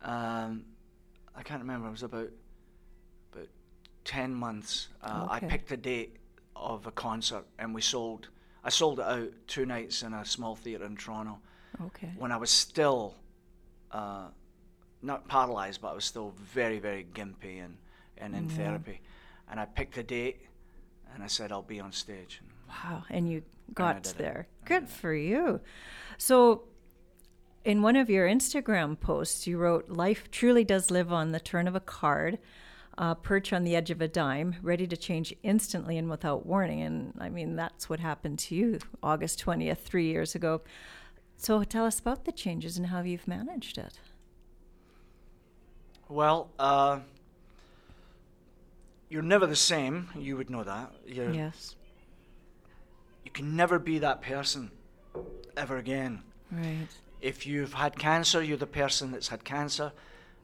Um, 0.02 0.64
I 1.34 1.42
can't 1.42 1.60
remember. 1.60 1.88
It 1.88 1.90
was 1.90 2.02
about 2.04 2.30
about 3.32 3.48
ten 4.04 4.32
months. 4.34 4.88
Uh, 5.02 5.26
I 5.28 5.40
picked 5.40 5.72
a 5.72 5.76
date 5.76 6.16
of 6.54 6.86
a 6.86 6.92
concert, 6.92 7.44
and 7.58 7.74
we 7.74 7.82
sold. 7.82 8.28
I 8.66 8.70
sold 8.70 8.98
it 8.98 9.06
out 9.06 9.28
two 9.46 9.64
nights 9.64 10.02
in 10.02 10.12
a 10.12 10.24
small 10.24 10.56
theatre 10.56 10.84
in 10.84 10.96
Toronto 10.96 11.38
Okay. 11.80 12.12
when 12.18 12.32
I 12.32 12.36
was 12.36 12.50
still 12.50 13.14
uh, 13.92 14.26
not 15.02 15.28
paralyzed, 15.28 15.80
but 15.80 15.88
I 15.92 15.94
was 15.94 16.04
still 16.04 16.34
very, 16.52 16.80
very 16.80 17.06
gimpy 17.14 17.64
and, 17.64 17.76
and 18.18 18.34
in 18.34 18.48
therapy. 18.48 19.00
And 19.48 19.60
I 19.60 19.66
picked 19.66 19.96
a 19.98 20.02
date, 20.02 20.40
and 21.14 21.22
I 21.22 21.28
said 21.28 21.52
I'll 21.52 21.62
be 21.62 21.78
on 21.80 21.92
stage. 21.92 22.40
And 22.42 22.50
Wow. 22.68 23.04
And 23.08 23.30
you 23.30 23.42
got 23.72 23.98
it. 23.98 24.14
there. 24.18 24.48
Good 24.64 24.88
for 24.88 25.14
you. 25.14 25.60
So, 26.18 26.64
in 27.64 27.82
one 27.82 27.94
of 27.94 28.10
your 28.10 28.26
Instagram 28.26 28.98
posts, 28.98 29.46
you 29.46 29.58
wrote, 29.58 29.88
Life 29.88 30.28
truly 30.32 30.64
does 30.64 30.90
live 30.90 31.12
on 31.12 31.30
the 31.30 31.38
turn 31.40 31.68
of 31.68 31.76
a 31.76 31.80
card, 31.80 32.38
uh, 32.98 33.14
perch 33.14 33.52
on 33.52 33.64
the 33.64 33.76
edge 33.76 33.90
of 33.90 34.00
a 34.00 34.08
dime, 34.08 34.56
ready 34.62 34.86
to 34.86 34.96
change 34.96 35.34
instantly 35.42 35.98
and 35.98 36.08
without 36.08 36.46
warning. 36.46 36.80
And 36.80 37.12
I 37.18 37.28
mean, 37.28 37.56
that's 37.56 37.88
what 37.88 38.00
happened 38.00 38.38
to 38.40 38.54
you 38.54 38.78
August 39.02 39.44
20th, 39.44 39.78
three 39.78 40.06
years 40.06 40.34
ago. 40.34 40.62
So, 41.36 41.62
tell 41.64 41.84
us 41.84 42.00
about 42.00 42.24
the 42.24 42.32
changes 42.32 42.78
and 42.78 42.86
how 42.86 43.02
you've 43.02 43.28
managed 43.28 43.76
it. 43.76 43.98
Well, 46.08 46.50
uh, 46.58 47.00
you're 49.10 49.22
never 49.22 49.46
the 49.46 49.56
same. 49.56 50.08
You 50.16 50.36
would 50.36 50.50
know 50.50 50.64
that. 50.64 50.92
You're, 51.06 51.32
Yes. 51.32 51.74
You 53.24 53.32
can 53.32 53.56
never 53.56 53.78
be 53.78 53.98
that 53.98 54.22
person 54.22 54.70
ever 55.56 55.76
again. 55.76 56.22
Right. 56.50 56.86
If 57.20 57.44
you've 57.44 57.74
had 57.74 57.98
cancer, 57.98 58.42
you're 58.42 58.56
the 58.56 58.66
person 58.68 59.10
that's 59.10 59.28
had 59.28 59.44
cancer. 59.44 59.92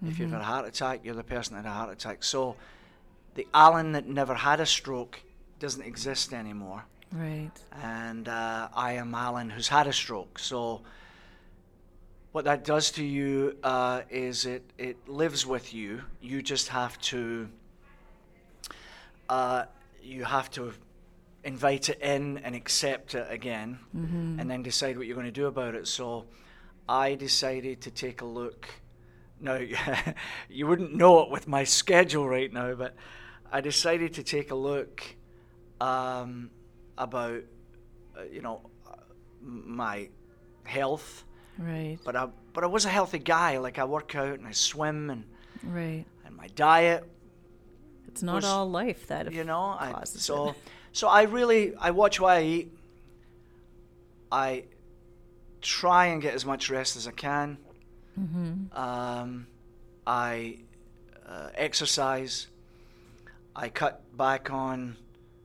If 0.05 0.19
you've 0.19 0.31
had 0.31 0.41
a 0.41 0.45
heart 0.45 0.67
attack, 0.67 1.01
you're 1.05 1.15
the 1.15 1.23
person 1.23 1.55
that 1.55 1.65
had 1.65 1.71
a 1.71 1.75
heart 1.75 1.93
attack. 1.93 2.25
So 2.25 2.57
the 3.35 3.47
Alan 3.55 3.93
that 3.93 4.07
never 4.07 4.35
had 4.35 4.61
a 4.61 4.67
stroke 4.67 5.21
doesn't 5.59 5.83
exist 5.83 6.33
anymore. 6.33 6.85
Right. 7.13 7.51
And 7.83 8.29
uh, 8.29 8.69
I 8.75 8.95
am 8.95 9.15
Alan 9.15 9.51
who's 9.51 9.69
had 9.69 9.87
a 9.87 9.93
stroke. 9.93 10.39
So 10.39 10.83
what 12.33 12.45
that 12.47 12.65
does 12.65 12.91
to 12.93 13.05
you 13.05 13.57
uh, 13.63 14.03
is 14.11 14.47
it, 14.47 14.69
it 14.79 15.09
lives 15.09 15.47
with 15.47 15.73
you. 15.73 16.03
You 16.21 16.43
just 16.43 16.69
have 16.69 17.01
to 17.03 17.49
uh, 19.29 19.65
you 20.03 20.25
have 20.25 20.51
to 20.51 20.73
invite 21.45 21.89
it 21.89 22.01
in 22.01 22.39
and 22.39 22.55
accept 22.55 23.15
it 23.15 23.27
again, 23.31 23.79
and 24.41 24.51
then 24.51 24.63
decide 24.63 24.97
what 24.97 25.07
you're 25.07 25.15
going 25.15 25.27
to 25.27 25.33
do 25.33 25.47
about 25.47 25.75
it. 25.75 25.87
So 25.87 26.25
I 26.89 27.15
decided 27.15 27.81
to 27.83 27.91
take 27.91 28.21
a 28.21 28.25
look. 28.25 28.69
Now, 29.43 29.59
you 30.49 30.67
wouldn't 30.67 30.95
know 30.95 31.21
it 31.23 31.31
with 31.31 31.49
my 31.49 31.65
schedule 31.65 32.29
right 32.29 32.53
now, 32.53 32.75
but 32.75 32.95
I 33.51 33.61
decided 33.61 34.15
to 34.15 34.23
take 34.23 34.51
a 34.51 34.55
look 34.55 35.03
um, 35.81 36.51
about, 36.97 37.43
uh, 38.17 38.23
you 38.31 38.41
know, 38.41 38.61
my 39.43 40.09
health. 40.65 41.25
Right. 41.59 41.99
But 42.05 42.17
I, 42.17 42.29
but 42.53 42.63
I 42.65 42.69
was 42.69 42.85
a 42.85 42.89
healthy 42.89 43.19
guy. 43.19 43.59
Like 43.59 43.79
I 43.79 43.85
work 43.85 44.15
out 44.15 44.39
and 44.39 44.47
I 44.47 44.53
swim 44.53 45.11
and, 45.11 45.25
Right. 45.65 46.05
and 46.25 46.37
my 46.37 46.47
diet 46.55 47.05
It's 48.09 48.23
not 48.23 48.37
was- 48.37 48.45
all 48.45 48.71
life 48.71 49.07
that 49.09 49.33
you 49.33 49.45
know 49.45 49.61
I, 49.79 50.03
so 50.05 50.49
it. 50.51 50.57
so 50.93 51.07
i 51.09 51.23
really 51.23 51.73
i 51.77 51.91
watch 51.93 52.19
what 52.21 52.33
i 52.39 52.43
eat 52.43 52.73
i 54.33 54.65
try 55.61 56.07
and 56.07 56.21
get 56.21 56.35
as 56.35 56.45
much 56.45 56.69
rest 56.69 56.97
as 56.97 57.07
i 57.07 57.13
can 57.13 57.59
Mm-hmm. 58.19 58.77
um, 58.77 59.47
i 60.07 60.59
uh, 61.27 61.49
exercise 61.55 62.49
i 63.57 63.69
cut 63.69 64.03
back 64.17 64.51
on 64.51 64.97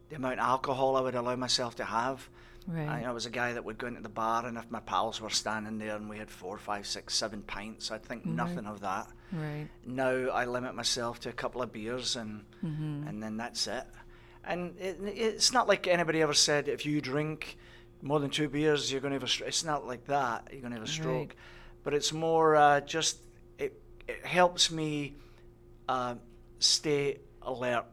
the 0.10 0.16
amount 0.16 0.34
of 0.34 0.40
alcohol 0.40 0.96
i 0.98 1.02
would 1.02 1.16
allow 1.16 1.36
myself 1.36 1.76
to 1.78 1.86
have 1.86 2.28
Right. 2.70 2.86
I, 2.86 3.04
I 3.06 3.12
was 3.14 3.26
a 3.26 3.30
guy 3.30 3.54
that 3.54 3.64
would 3.64 3.78
go 3.78 3.88
into 3.88 4.02
the 4.02 4.10
bar 4.10 4.46
and 4.46 4.58
if 4.58 4.70
my 4.70 4.82
pals 4.82 5.22
were 5.22 5.30
standing 5.30 5.78
there 5.78 5.96
and 5.96 6.10
we 6.10 6.18
had 6.18 6.30
four 6.30 6.58
five 6.58 6.86
six 6.86 7.16
seven 7.16 7.42
pints 7.44 7.92
i'd 7.92 8.04
think 8.04 8.26
nothing 8.26 8.66
of 8.66 8.82
that 8.82 9.08
Right. 9.32 9.68
now 9.86 10.28
I 10.30 10.44
limit 10.46 10.76
myself 10.76 11.22
to 11.22 11.30
a 11.30 11.34
couple 11.34 11.62
of 11.62 11.72
beers 11.72 12.18
and 12.18 12.44
Mm-hmm. 12.66 13.08
and 13.08 13.24
then 13.24 13.38
that's 13.38 13.68
it. 13.68 13.84
And 14.44 14.76
it, 14.80 14.98
it's 15.02 15.54
not 15.54 15.68
like 15.70 15.88
anybody 15.88 16.22
ever 16.22 16.34
said 16.34 16.68
if 16.68 16.86
you 16.86 17.00
drink 17.00 17.58
more 18.02 18.20
than 18.20 18.30
two 18.32 18.50
beers 18.50 18.92
you're 18.92 19.00
going 19.02 19.12
to 19.12 19.16
have 19.16 19.24
a 19.24 19.28
stroke. 19.30 19.48
It's 19.50 19.64
not 19.64 19.86
like 19.88 20.06
that. 20.08 20.48
You're 20.52 20.60
going 20.62 20.72
to 20.74 20.80
have 20.80 20.88
a 20.88 20.92
stroke. 20.92 21.36
But 21.88 21.94
it's 21.94 22.12
more 22.12 22.54
uh, 22.58 22.82
just 22.82 23.18
it 23.58 23.82
it 24.10 24.26
helps 24.26 24.70
me 24.70 25.14
uh, 25.88 26.16
stay 26.60 27.20
alert 27.42 27.86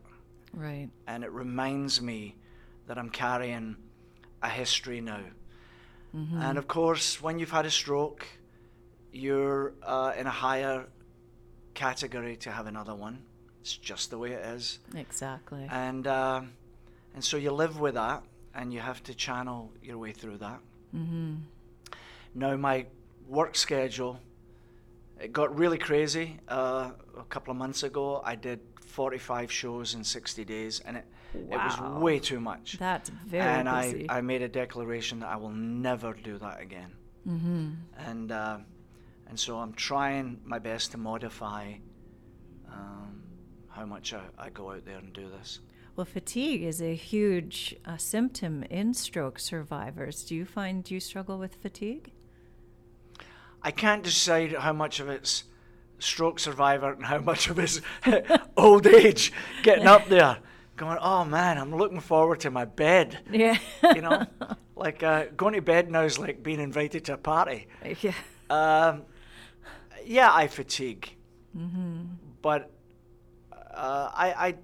Right. 0.53 0.89
and 1.07 1.23
it 1.23 1.31
reminds 1.31 2.03
me 2.03 2.35
that 2.89 2.99
I'm 2.99 3.09
carrying 3.09 3.77
a 4.43 4.49
history 4.49 5.01
now. 5.01 5.21
Mm-hmm. 6.13 6.41
And 6.41 6.59
of 6.59 6.67
course, 6.67 7.23
when 7.23 7.39
you've 7.39 7.53
had 7.53 7.67
a 7.67 7.71
stroke, 7.71 8.27
you're 9.13 9.75
uh, 9.85 10.13
in 10.19 10.27
a 10.27 10.37
higher 10.47 10.87
category 11.75 12.35
to 12.39 12.51
have 12.51 12.67
another 12.67 12.97
one. 12.97 13.23
It's 13.61 13.77
just 13.77 14.11
the 14.11 14.19
way 14.19 14.33
it 14.33 14.45
is, 14.57 14.81
Exactly. 14.97 15.69
and 15.71 16.05
um 16.09 16.51
and 17.15 17.23
so 17.25 17.37
you 17.37 17.53
live 17.53 17.79
with 17.79 17.95
that, 17.95 18.25
and 18.57 18.73
you 18.75 18.81
have 18.81 19.05
to 19.05 19.15
channel 19.15 19.71
your 19.85 19.99
way 19.99 20.11
through 20.11 20.39
that. 20.39 20.59
mm-hmm. 20.93 21.35
Now 22.35 22.57
my 22.57 22.87
work 23.27 23.57
schedule, 23.57 24.21
it 25.21 25.33
got 25.33 25.57
really 25.57 25.79
crazy. 25.79 26.39
Uh, 26.49 26.91
a 27.19 27.25
couple 27.25 27.51
of 27.51 27.57
months 27.57 27.83
ago, 27.83 28.23
I 28.25 28.35
did 28.35 28.61
45 28.87 29.51
shows 29.51 29.95
in 29.95 30.05
60 30.05 30.45
days, 30.45 30.81
and 30.81 30.97
it 30.97 31.05
it 31.35 31.59
was 31.59 32.01
way 32.01 32.19
too 32.21 32.41
much. 32.41 32.77
That's 32.79 33.11
very 33.27 33.43
and 33.43 33.69
busy. 33.69 34.09
I, 34.09 34.19
I 34.19 34.21
made 34.21 34.43
a 34.43 34.49
declaration 34.49 35.21
that 35.21 35.29
I 35.29 35.37
will 35.37 35.51
never 35.51 36.13
do 36.13 36.39
that 36.39 36.61
again. 36.61 36.93
mm-hmm. 37.27 37.71
And 37.99 38.31
uh, 38.31 38.59
and 39.29 39.39
so 39.39 39.59
I'm 39.59 39.73
trying 39.73 40.41
my 40.45 40.59
best 40.59 40.93
to 40.93 40.99
modify 40.99 41.75
um, 42.71 43.23
how 43.69 43.85
much 43.85 44.15
I, 44.15 44.23
I 44.39 44.51
go 44.51 44.71
out 44.71 44.85
there 44.85 44.99
and 44.99 45.13
do 45.13 45.29
this. 45.29 45.61
Well, 45.97 46.05
fatigue 46.05 46.63
is 46.63 46.83
a 46.83 46.95
huge 46.95 47.77
uh, 47.85 47.97
symptom 47.97 48.65
in 48.65 48.95
stroke 48.95 49.39
survivors. 49.39 50.25
Do 50.25 50.35
you 50.35 50.45
find 50.45 50.89
you 50.91 51.01
struggle 51.01 51.39
with 51.39 51.55
fatigue? 51.55 52.13
I 53.65 53.71
can't 53.71 54.03
decide 54.05 54.53
how 54.53 54.73
much 54.75 55.01
of 55.01 55.09
it's 55.09 55.45
stroke 55.99 56.39
survivor 56.39 56.93
and 56.93 57.05
how 57.07 57.19
much 57.19 57.49
of 57.49 57.59
it's 57.59 57.81
old 58.57 58.87
age 58.87 59.33
getting 59.63 59.87
up 59.87 60.07
there, 60.09 60.37
going, 60.77 60.99
oh 61.01 61.25
man, 61.25 61.57
I'm 61.59 61.75
looking 61.75 62.01
forward 62.01 62.41
to 62.41 62.51
my 62.51 62.67
bed. 62.67 63.19
Yeah. 63.31 63.57
You 63.83 64.03
know, 64.03 64.27
like 64.77 65.03
uh, 65.03 65.27
going 65.37 65.55
to 65.55 65.63
bed 65.63 65.91
now 65.91 66.03
is 66.03 66.19
like 66.19 66.43
being 66.43 66.61
invited 66.61 67.07
to 67.07 67.15
a 67.15 67.17
party. 67.17 67.67
yeah. 68.03 68.13
Um, 68.51 69.03
yeah, 70.05 70.31
I 70.33 70.47
fatigue, 70.49 71.11
Mm-hmm. 71.57 72.03
but 72.43 72.71
uh, 73.53 74.11
I, 74.13 74.33
I, 74.49 74.55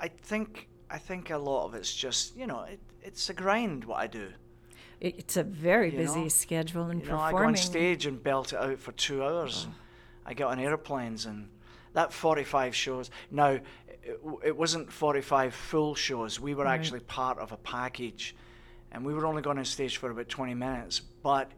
I 0.00 0.08
think 0.08 0.68
I 0.90 0.98
think 0.98 1.30
a 1.30 1.38
lot 1.38 1.66
of 1.66 1.74
it's 1.74 1.94
just 1.94 2.36
you 2.36 2.46
know 2.46 2.62
it, 2.62 2.80
it's 3.02 3.28
a 3.30 3.34
grind 3.34 3.84
what 3.84 4.00
I 4.00 4.06
do. 4.08 4.28
It, 5.02 5.16
it's 5.18 5.36
a 5.36 5.42
very 5.42 5.90
You 5.90 5.98
busy 5.98 6.20
know, 6.22 6.28
schedule 6.28 6.84
and 6.84 7.02
You 7.02 7.08
know, 7.08 7.16
I 7.18 7.32
performing. 7.32 7.42
go 7.42 7.48
on 7.48 7.56
stage 7.56 8.06
and 8.06 8.22
belt 8.22 8.52
it 8.52 8.58
out 8.58 8.78
for 8.78 8.92
two 8.92 9.22
hours. 9.24 9.66
Oh. 9.68 9.74
I 10.24 10.34
get 10.34 10.46
on 10.46 10.60
airplanes 10.60 11.26
and 11.26 11.48
that 11.94 12.12
45 12.12 12.74
shows. 12.74 13.10
Now, 13.30 13.48
it, 14.04 14.20
it 14.44 14.56
wasn't 14.56 14.92
45 14.92 15.52
full 15.54 15.96
shows. 15.96 16.38
We 16.38 16.54
were 16.54 16.64
Right. 16.64 16.74
actually 16.78 17.00
part 17.00 17.38
of 17.38 17.50
a 17.50 17.56
package, 17.56 18.36
and 18.92 19.04
we 19.04 19.12
were 19.12 19.26
only 19.26 19.42
going 19.42 19.58
on 19.58 19.64
stage 19.64 19.96
for 19.96 20.10
about 20.10 20.28
20 20.28 20.54
minutes. 20.54 21.00
But 21.00 21.50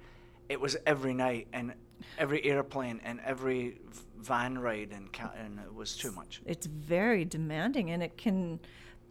it 0.49 0.59
was 0.59 0.77
every 0.87 1.13
night 1.13 1.47
and 1.53 1.75
every 2.19 2.43
airplane 2.45 3.01
and 3.05 3.21
every 3.21 3.79
van 4.19 4.59
ride, 4.59 4.93
and, 4.93 5.13
ca- 5.13 5.33
and 5.39 5.59
it 5.61 5.75
was 5.75 5.97
too 5.99 6.13
much. 6.13 6.41
It's 6.47 6.67
very 6.67 7.27
demanding 7.27 7.91
and 7.91 8.03
it 8.03 8.17
can 8.17 8.59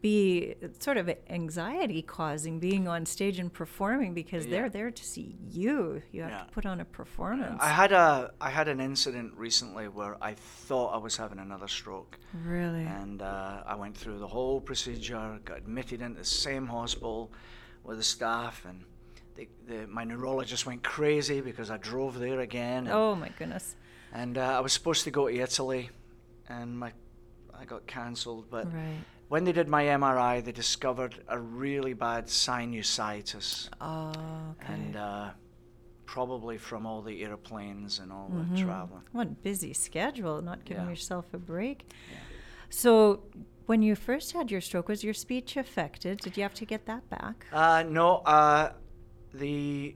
be 0.03 0.53
sort 0.79 0.97
of 0.97 1.09
anxiety 1.29 2.01
causing 2.01 2.59
being 2.59 2.87
on 2.89 3.05
stage 3.05 3.39
and 3.39 3.51
performing 3.51 4.13
because 4.13 4.45
Yeah. 4.45 4.51
they're 4.51 4.69
there 4.69 4.91
to 4.91 5.03
see 5.13 5.37
you. 5.49 6.01
You 6.11 6.23
have 6.23 6.31
Yeah. 6.31 6.43
to 6.43 6.51
put 6.51 6.65
on 6.65 6.81
a 6.81 6.85
performance. 6.85 7.59
I 7.61 7.69
had 7.69 7.91
a 7.93 8.31
I 8.41 8.49
had 8.49 8.67
an 8.67 8.79
incident 8.81 9.33
recently 9.47 9.87
where 9.87 10.15
I 10.21 10.33
thought 10.67 10.89
I 10.93 10.97
was 10.97 11.15
having 11.17 11.39
another 11.39 11.69
stroke. 11.69 12.19
really? 12.45 12.83
and 12.83 13.21
uh, 13.21 13.63
I 13.65 13.75
went 13.75 13.95
through 13.97 14.19
the 14.19 14.27
whole 14.27 14.59
procedure, 14.59 15.39
got 15.45 15.57
admitted 15.59 16.01
into 16.01 16.19
the 16.19 16.25
same 16.47 16.67
hospital 16.67 17.31
with 17.85 17.97
the 17.97 18.03
staff, 18.17 18.65
and 18.69 18.83
the, 19.35 19.47
the, 19.69 19.87
my 19.87 20.03
neurologist 20.03 20.65
went 20.65 20.83
crazy 20.83 21.39
because 21.41 21.71
I 21.71 21.77
drove 21.77 22.19
there 22.19 22.41
again, 22.41 22.87
and, 22.87 22.89
oh 23.01 23.15
my 23.15 23.29
goodness. 23.39 23.75
and 24.11 24.37
uh, 24.37 24.57
I 24.57 24.59
was 24.59 24.73
supposed 24.73 25.05
to 25.05 25.11
go 25.11 25.27
to 25.29 25.33
Italy, 25.47 25.89
and 26.49 26.77
my 26.77 26.91
I 27.61 27.65
got 27.65 27.87
cancelled. 27.87 28.45
But 28.49 28.65
Right. 28.73 29.03
When 29.33 29.45
they 29.45 29.51
did 29.51 29.67
my 29.67 29.85
MRI, 29.85 30.43
they 30.43 30.51
discovered 30.51 31.15
a 31.27 31.39
really 31.39 31.93
bad 31.93 32.27
sinusitis, 32.27 33.67
Oh, 33.81 34.11
okay. 34.51 34.73
and 34.73 34.95
uh, 34.95 35.29
probably 36.05 36.59
from 36.59 36.85
all 36.85 37.01
the 37.01 37.23
airplanes 37.23 37.97
and 37.97 38.11
all 38.11 38.29
Mm-hmm. 38.29 38.53
the 38.53 38.61
traveling. 38.61 39.01
What 39.11 39.41
busy 39.41 39.73
schedule, 39.73 40.39
not 40.43 40.65
giving 40.65 40.83
Yeah. 40.83 40.89
yourself 40.91 41.25
a 41.33 41.39
break. 41.39 41.77
So, 42.69 43.23
when 43.65 43.81
you 43.81 43.95
first 43.95 44.33
had 44.33 44.51
your 44.51 44.61
stroke, 44.61 44.87
was 44.87 45.03
your 45.03 45.15
speech 45.15 45.57
affected? 45.57 46.19
Did 46.19 46.37
you 46.37 46.43
have 46.43 46.53
to 46.61 46.65
get 46.65 46.85
that 46.85 47.09
back? 47.09 47.47
Uh, 47.51 47.83
no, 47.89 48.17
uh, 48.37 48.73
the 49.33 49.95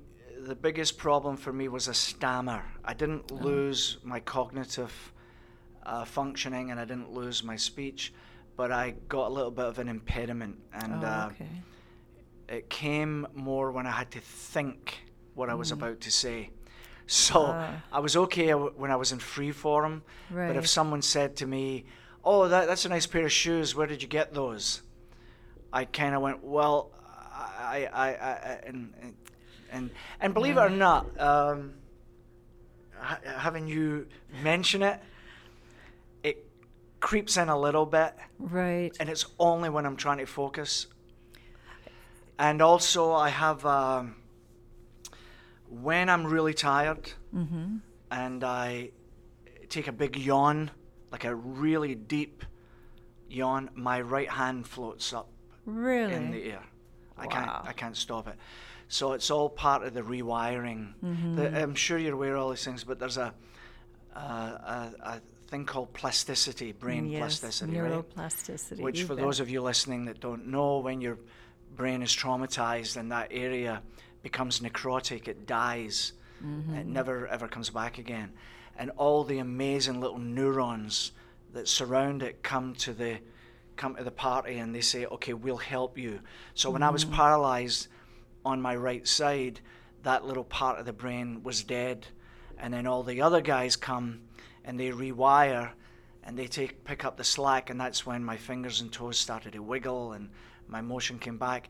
the 0.49 0.55
biggest 0.55 0.97
problem 0.97 1.37
for 1.37 1.53
me 1.53 1.67
was 1.67 1.87
a 1.87 1.93
stammer. 1.93 2.63
I 2.83 2.93
didn't 2.95 3.29
lose 3.31 3.97
my 4.03 4.19
cognitive 4.19 4.95
uh, 5.85 6.05
functioning 6.05 6.71
and 6.71 6.79
I 6.79 6.85
didn't 6.85 7.11
lose 7.11 7.43
my 7.43 7.55
speech, 7.55 8.13
but 8.57 8.71
I 8.71 8.95
got 9.07 9.27
a 9.27 9.33
little 9.33 9.51
bit 9.51 9.65
of 9.65 9.79
an 9.79 9.87
impediment, 9.87 10.57
and 10.73 11.03
oh, 11.03 11.07
uh, 11.07 11.29
it 12.49 12.69
came 12.69 13.27
more 13.33 13.71
when 13.71 13.85
I 13.85 13.91
had 13.91 14.11
to 14.11 14.19
think 14.19 14.99
what 15.35 15.49
I 15.49 15.53
was 15.53 15.71
about 15.71 16.01
to 16.01 16.11
say. 16.11 16.49
So 17.05 17.45
Ah. 17.45 17.83
I 17.93 17.99
was 17.99 18.17
okay 18.17 18.51
when 18.53 18.91
I 18.91 18.95
was 18.97 19.11
in 19.11 19.19
free 19.19 19.51
form, 19.51 20.03
but 20.29 20.57
if 20.57 20.67
someone 20.67 21.01
said 21.01 21.35
to 21.37 21.45
me, 21.47 21.85
"Oh, 22.25 22.47
that, 22.49 22.67
that's 22.67 22.83
a 22.85 22.89
nice 22.89 23.05
pair 23.05 23.23
of 23.25 23.31
shoes. 23.31 23.75
Where 23.75 23.87
did 23.87 24.01
you 24.01 24.07
get 24.09 24.33
those?" 24.33 24.81
I 25.71 25.85
kind 25.85 26.15
of 26.15 26.21
went, 26.21 26.43
"Well, 26.43 26.91
I, 27.33 27.87
I, 27.93 28.07
I, 28.09 28.59
and, 28.65 28.93
and 29.01 29.13
and 29.71 29.89
and 30.19 30.33
believe 30.33 30.57
it 30.57 30.61
or 30.61 30.69
not, 30.69 31.05
um, 31.19 31.73
ha- 32.99 33.19
having 33.37 33.67
you 33.67 34.07
mention 34.43 34.81
it 34.81 34.99
creeps 36.99 37.37
in 37.37 37.49
a 37.49 37.59
little 37.59 37.85
bit." 37.85 38.13
Right. 38.39 38.91
and 38.99 39.09
it's 39.09 39.25
only 39.39 39.69
when 39.69 39.85
I'm 39.85 39.95
trying 39.97 40.17
to 40.19 40.25
focus. 40.25 40.87
And 42.39 42.61
also, 42.61 43.13
I 43.13 43.29
have 43.29 43.65
um, 43.65 44.15
when 45.69 46.09
I'm 46.09 46.25
really 46.25 46.53
tired 46.53 47.11
Mm-hmm. 47.35 47.77
and 48.11 48.43
I 48.43 48.91
take 49.69 49.87
a 49.87 49.91
big 49.91 50.15
yawn, 50.17 50.71
like 51.11 51.25
a 51.25 51.35
really 51.35 51.93
deep 51.93 52.45
yawn, 53.29 53.69
my 53.75 53.99
right 54.01 54.29
hand 54.29 54.65
floats 54.65 55.13
up 55.13 55.27
Really? 55.65 56.13
in 56.13 56.31
the 56.31 56.43
air. 56.51 56.63
I 57.17 57.27
can't 57.27 57.49
I 57.49 57.73
can't 57.73 57.97
stop 57.97 58.27
it. 58.27 58.35
So 58.87 59.11
it's 59.13 59.29
all 59.29 59.49
part 59.49 59.83
of 59.83 59.93
the 59.93 60.01
rewiring. 60.01 60.93
The- 61.35 61.61
I'm 61.61 61.75
sure 61.75 61.97
you're 61.97 62.13
aware 62.13 62.35
of 62.35 62.43
all 62.43 62.49
these 62.51 62.63
things, 62.63 62.83
but 62.85 62.97
there's 62.99 63.17
a 63.17 63.33
a, 64.15 64.19
a, 64.19 64.93
a 65.03 65.21
thing 65.47 65.65
called 65.65 65.93
plasticity, 65.93 66.71
brain 66.71 67.07
yes, 67.07 67.19
plasticity, 67.39 67.79
right? 67.79 67.91
neuroplasticity. 67.91 68.79
Which, 68.79 68.99
you 68.99 69.05
for 69.05 69.15
those 69.15 69.39
of 69.39 69.49
you 69.49 69.61
listening 69.61 70.05
that 70.05 70.19
don't 70.19 70.47
know, 70.47 70.79
when 70.79 71.01
your 71.01 71.17
brain 71.75 72.01
is 72.01 72.15
traumatized 72.15 72.97
and 72.97 73.11
that 73.11 73.29
area 73.31 73.81
becomes 74.21 74.59
necrotic, 74.59 75.27
it 75.27 75.45
dies. 75.45 76.13
Mm-hmm. 76.43 76.75
It 76.75 76.85
never 76.85 77.27
ever 77.27 77.47
comes 77.47 77.69
back 77.69 77.97
again. 77.97 78.33
And 78.77 78.91
all 78.97 79.23
the 79.23 79.39
amazing 79.39 79.99
little 79.99 80.19
neurons 80.19 81.11
that 81.53 81.67
surround 81.67 82.21
it 82.21 82.43
come 82.43 82.75
to 82.75 82.93
the 82.93 83.17
come 83.75 83.95
to 83.95 84.03
the 84.03 84.11
party 84.11 84.57
and 84.57 84.75
they 84.75 84.81
say, 84.81 85.05
"Okay, 85.05 85.33
we'll 85.33 85.57
help 85.57 85.97
you." 85.97 86.19
So 86.53 86.69
when 86.69 86.83
I 86.83 86.89
was 86.89 87.05
mm-hmm. 87.05 87.15
paralyzed 87.15 87.87
on 88.45 88.61
my 88.61 88.75
right 88.75 89.07
side, 89.07 89.61
that 90.03 90.25
little 90.25 90.43
part 90.43 90.79
of 90.79 90.85
the 90.85 90.93
brain 90.93 91.41
was 91.43 91.63
dead, 91.63 92.05
and 92.57 92.73
then 92.73 92.85
all 92.85 93.03
the 93.03 93.21
other 93.21 93.41
guys 93.41 93.75
come 93.75 94.21
and 94.67 94.79
they 94.79 94.89
rewire 94.91 95.71
and 96.23 96.37
they 96.37 96.45
take 96.45 96.83
pick 96.83 97.05
up 97.05 97.17
the 97.17 97.23
slack, 97.23 97.69
and 97.71 97.79
that's 97.79 98.05
when 98.05 98.23
my 98.23 98.35
fingers 98.37 98.81
and 98.81 98.91
toes 98.91 99.17
started 99.17 99.53
to 99.53 99.63
wiggle 99.63 100.11
and 100.11 100.29
my 100.67 100.81
motion 100.81 101.17
came 101.17 101.37
back. 101.37 101.69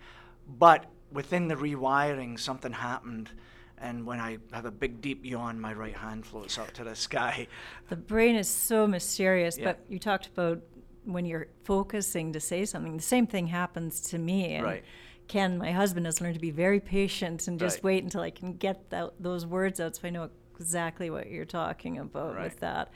But 0.59 0.85
within 1.11 1.47
the 1.47 1.55
rewiring, 1.55 2.37
something 2.39 2.71
happened. 2.73 3.29
And 3.77 4.07
when 4.07 4.19
I 4.19 4.39
have 4.51 4.65
a 4.65 4.71
big 4.71 4.99
deep 5.01 5.23
yawn, 5.23 5.59
my 5.61 5.71
right 5.73 5.95
hand 5.95 6.25
floats 6.25 6.57
up 6.57 6.71
to 6.73 6.83
the 6.83 6.95
sky. 6.95 7.47
The 7.89 7.95
brain 7.95 8.35
is 8.35 8.47
so 8.49 8.87
mysterious, 8.87 9.55
Yeah. 9.59 9.65
but 9.65 9.85
you 9.87 9.99
talked 9.99 10.25
about 10.25 10.59
when 11.05 11.25
you're 11.25 11.47
focusing 11.63 12.33
to 12.33 12.39
say 12.39 12.65
something. 12.65 12.97
The 12.97 13.03
same 13.03 13.27
thing 13.27 13.45
happens 13.47 14.01
to 14.09 14.17
me. 14.17 14.55
And 14.55 14.65
Right. 14.65 14.83
Ken, 15.27 15.59
my 15.59 15.71
husband, 15.71 16.07
has 16.07 16.19
learned 16.21 16.33
to 16.33 16.39
be 16.41 16.49
very 16.51 16.79
patient 16.79 17.47
and 17.47 17.59
just 17.59 17.77
Right. 17.77 17.83
wait 17.83 18.03
until 18.03 18.21
I 18.21 18.31
can 18.31 18.53
get 18.53 18.89
tho- 18.89 19.13
those 19.19 19.45
words 19.45 19.79
out 19.79 19.95
so 19.97 20.07
I 20.07 20.09
know 20.09 20.29
exactly 20.59 21.09
what 21.09 21.29
you're 21.29 21.45
talking 21.45 21.97
about 21.97 22.35
Right. 22.35 22.43
with 22.45 22.59
that. 22.59 22.91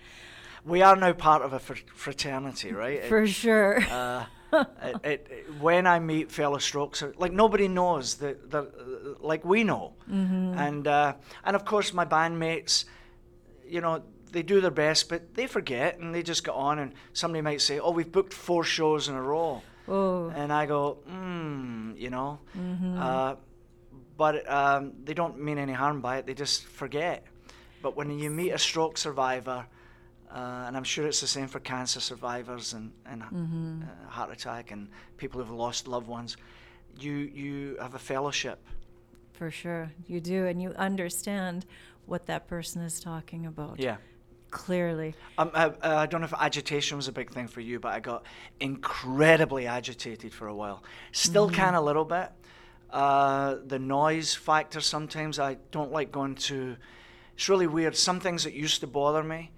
We 0.66 0.82
are 0.84 0.96
now 0.96 1.14
part 1.14 1.42
of 1.42 1.54
a 1.54 1.60
fr- 1.60 1.74
fraternity, 1.96 2.72
right? 2.72 3.00
It- 3.00 3.10
For 3.10 3.26
sure. 3.28 3.80
uh, 3.90 4.26
it, 5.04 5.28
it, 5.32 5.46
when 5.60 5.88
I 5.88 6.00
meet 6.00 6.32
fellow 6.32 6.58
strokers, 6.60 7.16
like 7.18 7.32
nobody 7.32 7.68
knows 7.68 8.16
that, 8.16 8.52
that 8.52 8.64
uh, 8.66 9.16
like 9.26 9.44
we 9.46 9.64
know, 9.64 9.94
and 10.08 10.86
uh, 10.88 11.14
and 11.46 11.56
of 11.56 11.64
course 11.66 11.94
my 11.94 12.06
bandmates, 12.06 12.86
you 13.66 13.80
know, 13.82 14.04
they 14.32 14.44
do 14.44 14.60
their 14.62 14.70
best, 14.72 15.08
but 15.10 15.34
they 15.36 15.48
forget 15.48 16.00
and 16.00 16.14
they 16.14 16.22
just 16.22 16.44
get 16.44 16.54
on. 16.54 16.80
And 16.80 16.94
somebody 17.14 17.42
might 17.42 17.62
say, 17.62 17.80
"Oh, 17.80 17.92
we've 17.92 18.12
booked 18.12 18.34
four 18.34 18.64
shows 18.66 19.08
in 19.08 19.16
a 19.16 19.22
row," 19.22 19.62
oh, 19.88 20.28
and 20.36 20.52
I 20.52 20.66
go, 20.66 20.98
"Hmm," 21.08 21.94
you 21.96 22.10
know, 22.10 22.40
uh, 23.00 23.36
but 24.18 24.50
um, 24.52 24.94
they 25.06 25.14
don't 25.14 25.40
mean 25.40 25.58
any 25.58 25.74
harm 25.74 26.02
by 26.02 26.18
it. 26.18 26.26
They 26.28 26.34
just 26.34 26.66
forget. 26.66 27.26
But 27.82 27.96
when 27.96 28.18
you 28.20 28.30
meet 28.30 28.52
a 28.52 28.58
stroke 28.58 28.98
survivor, 28.98 29.66
uh, 30.32 30.64
and 30.68 30.78
I'm 30.78 30.84
sure 30.84 31.06
it's 31.08 31.22
the 31.22 31.28
same 31.28 31.48
for 31.48 31.60
cancer 31.60 32.00
survivors 32.00 32.74
and, 32.74 32.92
and 33.06 33.22
uh, 33.24 34.10
heart 34.10 34.32
attack 34.32 34.72
and 34.72 34.88
people 35.18 35.40
who've 35.42 35.52
lost 35.52 35.88
loved 35.88 36.08
ones, 36.08 36.38
you 37.00 37.14
you 37.14 37.78
have 37.82 37.96
a 37.96 38.00
fellowship. 38.00 38.60
for 39.34 39.50
sure. 39.52 39.92
You 40.08 40.22
do. 40.22 40.46
And 40.46 40.62
you 40.62 40.70
understand 40.78 41.66
what 42.06 42.26
that 42.28 42.48
person 42.48 42.82
is 42.84 43.00
talking 43.00 43.46
about. 43.46 43.80
Yeah. 43.80 43.98
Clearly. 44.52 45.16
Um, 45.38 45.50
I, 45.54 45.66
uh, 45.68 45.74
I 45.82 46.06
don't 46.06 46.20
know 46.22 46.26
if 46.26 46.34
agitation 46.34 46.98
was 46.98 47.08
a 47.08 47.12
big 47.14 47.32
thing 47.32 47.48
for 47.48 47.62
you, 47.62 47.80
but 47.80 47.94
I 47.94 48.00
got 48.02 48.26
incredibly 48.60 49.66
agitated 49.66 50.34
for 50.34 50.48
a 50.48 50.54
while. 50.56 50.84
Still 51.14 51.50
can 51.50 51.74
a 51.74 51.82
little 51.82 52.04
bit. 52.06 52.30
Uh, 52.90 53.56
the 53.66 53.80
noise 53.80 54.34
factor 54.36 54.82
sometimes 54.82 55.40
I 55.40 55.58
don't 55.72 55.92
like 55.92 56.12
going 56.12 56.36
to. 56.36 56.76
It's 57.42 57.50
really 57.50 57.66
weird. 57.66 57.96
Some 57.98 58.20
things 58.20 58.44
that 58.44 58.54
used 58.54 58.82
to 58.82 58.88
bother 58.88 59.24
me, 59.24 59.50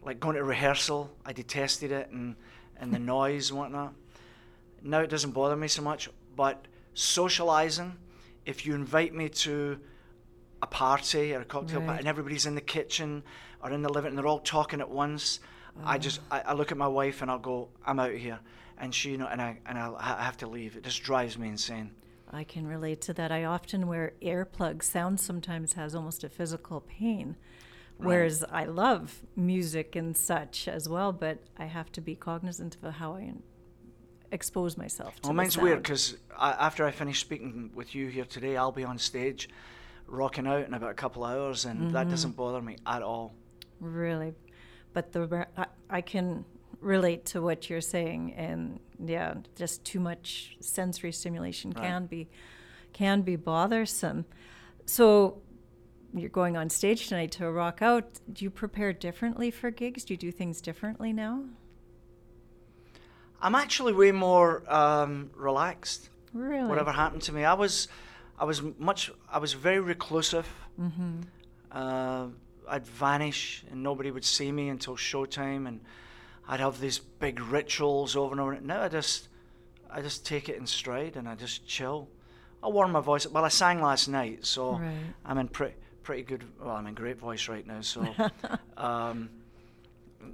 like 0.00 0.20
going 0.20 0.36
to 0.36 0.44
rehearsal, 0.44 1.10
I 1.24 1.32
detested 1.32 1.90
it, 1.90 2.08
and 2.12 2.36
and 2.76 2.94
the 2.94 3.00
noise 3.00 3.50
and 3.50 3.58
whatnot. 3.58 3.94
Now 4.80 5.00
it 5.00 5.10
doesn't 5.10 5.32
bother 5.32 5.56
me 5.56 5.66
so 5.66 5.82
much. 5.82 6.08
But 6.36 6.68
socializing, 6.94 7.96
if 8.44 8.64
you 8.64 8.76
invite 8.76 9.12
me 9.12 9.28
to 9.28 9.80
a 10.62 10.68
party 10.68 11.34
or 11.34 11.40
a 11.40 11.44
cocktail 11.44 11.80
Right. 11.80 11.86
party 11.86 11.98
and 11.98 12.08
everybody's 12.08 12.46
in 12.46 12.54
the 12.54 12.60
kitchen 12.60 13.24
or 13.60 13.72
in 13.72 13.82
the 13.82 13.88
living 13.88 14.10
room 14.10 14.18
and 14.18 14.18
they're 14.18 14.30
all 14.30 14.38
talking 14.38 14.80
at 14.80 14.88
once, 14.88 15.40
I 15.84 15.96
ah. 15.96 15.98
just 15.98 16.20
I, 16.30 16.42
I 16.42 16.52
look 16.52 16.70
at 16.70 16.78
my 16.78 16.86
wife 16.86 17.22
and 17.22 17.30
I'll 17.32 17.40
go, 17.40 17.70
I'm 17.84 17.98
out 17.98 18.12
of 18.12 18.20
here, 18.20 18.38
and 18.78 18.94
she 18.94 19.10
you 19.10 19.18
know 19.18 19.26
and 19.26 19.42
I 19.42 19.58
and 19.66 19.76
I'll, 19.76 19.96
I 19.96 20.22
have 20.22 20.36
to 20.36 20.46
leave. 20.46 20.76
It 20.76 20.84
just 20.84 21.02
drives 21.02 21.36
me 21.36 21.48
insane. 21.48 21.90
I 22.30 22.44
can 22.44 22.66
relate 22.66 23.00
to 23.02 23.12
that. 23.14 23.30
I 23.30 23.44
often 23.44 23.86
wear 23.86 24.12
earplugs. 24.20 24.84
Sound 24.84 25.20
sometimes 25.20 25.74
has 25.74 25.94
almost 25.94 26.24
a 26.24 26.28
physical 26.28 26.80
pain. 26.80 27.36
Whereas 27.98 28.44
I 28.50 28.64
love 28.64 29.22
music 29.36 29.96
and 29.96 30.16
such 30.16 30.68
as 30.68 30.88
well, 30.88 31.12
but 31.12 31.38
I 31.56 31.64
have 31.64 31.90
to 31.92 32.00
be 32.00 32.14
cognizant 32.14 32.76
of 32.82 32.94
how 32.94 33.14
I 33.14 33.32
expose 34.30 34.76
myself 34.76 35.18
to 35.20 35.28
Well, 35.28 35.34
mine's 35.34 35.56
weird 35.56 35.82
because 35.82 36.16
after 36.38 36.84
I 36.84 36.90
finish 36.90 37.20
speaking 37.20 37.70
with 37.74 37.94
you 37.94 38.08
here 38.08 38.26
today, 38.26 38.56
I'll 38.56 38.72
be 38.72 38.84
on 38.84 38.98
stage, 38.98 39.48
rocking 40.06 40.46
out 40.46 40.66
in 40.66 40.74
about 40.74 40.90
a 40.90 40.94
couple 40.94 41.24
of 41.24 41.36
hours, 41.36 41.64
and 41.64 41.92
that 41.92 42.02
mm-hmm. 42.02 42.10
doesn't 42.10 42.36
bother 42.36 42.60
me 42.60 42.76
at 42.86 43.02
all. 43.02 43.34
Really, 43.80 44.34
but 44.92 45.12
the 45.12 45.46
I, 45.56 45.66
I 45.88 46.00
can 46.02 46.44
relate 46.86 47.24
to 47.26 47.42
what 47.42 47.68
you're 47.68 47.80
saying, 47.80 48.34
and 48.34 48.80
yeah, 49.04 49.34
just 49.56 49.84
too 49.84 50.00
much 50.00 50.56
sensory 50.60 51.12
stimulation 51.12 51.72
Right. 51.72 51.84
can 51.84 52.06
be 52.06 52.28
can 52.92 53.20
be 53.22 53.36
bothersome. 53.36 54.24
So 54.86 55.42
you're 56.14 56.30
going 56.30 56.56
on 56.56 56.70
stage 56.70 57.08
tonight 57.08 57.32
to 57.32 57.50
rock 57.50 57.82
out. 57.82 58.04
Do 58.32 58.44
you 58.44 58.50
prepare 58.50 58.92
differently 58.94 59.50
for 59.50 59.70
gigs? 59.70 60.04
Do 60.04 60.14
you 60.14 60.18
do 60.18 60.32
things 60.32 60.62
differently 60.62 61.12
now? 61.12 61.44
I'm 63.42 63.54
actually 63.54 63.92
way 63.92 64.12
more 64.12 64.62
um, 64.72 65.30
relaxed. 65.36 66.08
Really? 66.32 66.68
Whatever 66.68 66.92
happened 66.92 67.22
to 67.22 67.32
me, 67.32 67.44
I 67.44 67.52
was, 67.52 67.88
I 68.38 68.44
was 68.44 68.62
much, 68.78 69.10
I 69.30 69.38
was 69.38 69.52
very 69.52 69.80
reclusive. 69.80 70.46
Mm-hmm. 70.80 71.20
Uh, 71.70 72.28
I'd 72.68 72.86
vanish 72.86 73.64
and 73.70 73.82
nobody 73.82 74.10
would 74.10 74.24
see 74.24 74.50
me 74.50 74.70
until 74.70 74.96
showtime, 74.96 75.68
and 75.68 75.80
I'd 76.48 76.60
have 76.60 76.80
these 76.80 76.98
big 76.98 77.40
rituals 77.40 78.16
over 78.16 78.32
and 78.32 78.40
over. 78.40 78.58
Now 78.60 78.82
I 78.82 78.88
just, 78.88 79.28
I 79.90 80.00
just 80.00 80.24
take 80.24 80.48
it 80.48 80.56
in 80.56 80.66
stride 80.66 81.16
and 81.16 81.28
I 81.28 81.34
just 81.34 81.66
chill. 81.66 82.08
I 82.62 82.68
warm 82.68 82.92
my 82.92 83.00
voice. 83.00 83.26
Well, 83.26 83.44
I 83.44 83.48
sang 83.48 83.80
last 83.82 84.08
night, 84.08 84.44
so 84.46 84.78
Right. 84.78 84.94
I'm 85.24 85.38
in 85.38 85.48
pretty, 85.48 85.74
pretty 86.02 86.22
good. 86.22 86.44
Well, 86.60 86.74
I'm 86.76 86.86
in 86.86 86.94
great 86.94 87.18
voice 87.18 87.48
right 87.48 87.66
now. 87.66 87.80
So, 87.80 88.06
um, 88.76 89.28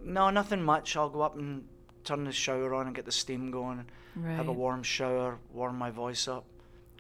no, 0.04 0.30
nothing 0.30 0.62
much. 0.62 0.96
I'll 0.96 1.10
go 1.10 1.22
up 1.22 1.36
and 1.36 1.64
turn 2.04 2.24
the 2.24 2.32
shower 2.32 2.74
on 2.74 2.86
and 2.86 2.94
get 2.96 3.04
the 3.04 3.12
steam 3.12 3.50
going. 3.50 3.84
Have 4.26 4.48
a 4.48 4.52
warm 4.52 4.82
shower, 4.82 5.38
warm 5.52 5.78
my 5.78 5.90
voice 5.90 6.28
up. 6.28 6.44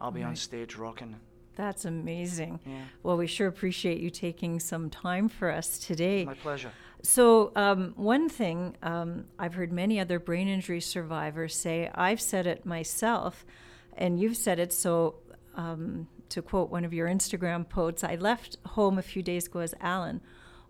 I'll 0.00 0.10
be 0.10 0.22
on 0.22 0.34
stage 0.34 0.76
rocking. 0.76 1.16
That's 1.54 1.84
amazing. 1.84 2.58
Yeah, 2.64 2.80
Well, 3.02 3.18
we 3.18 3.26
sure 3.26 3.46
appreciate 3.46 4.00
you 4.00 4.08
taking 4.08 4.58
some 4.58 4.88
time 4.88 5.28
for 5.28 5.50
us 5.50 5.78
today. 5.78 6.24
my 6.24 6.32
pleasure. 6.34 6.72
So, 7.02 7.50
um, 7.56 7.94
one 7.96 8.28
thing 8.28 8.76
um, 8.82 9.24
I've 9.38 9.54
heard 9.54 9.72
many 9.72 9.98
other 9.98 10.20
brain 10.20 10.46
injury 10.46 10.80
survivors 10.80 11.56
say, 11.56 11.90
I've 11.94 12.20
said 12.20 12.46
it 12.46 12.64
myself, 12.64 13.44
and 13.96 14.20
you've 14.20 14.36
said 14.36 14.60
it. 14.60 14.72
So, 14.72 15.16
um, 15.56 16.06
to 16.28 16.40
quote 16.42 16.70
one 16.70 16.84
of 16.84 16.94
your 16.94 17.08
Instagram 17.08 17.68
posts, 17.68 18.04
I 18.04 18.14
left 18.14 18.56
home 18.64 18.98
a 18.98 19.02
few 19.02 19.22
days 19.22 19.46
ago 19.46 19.58
as 19.60 19.74
Alan, 19.80 20.20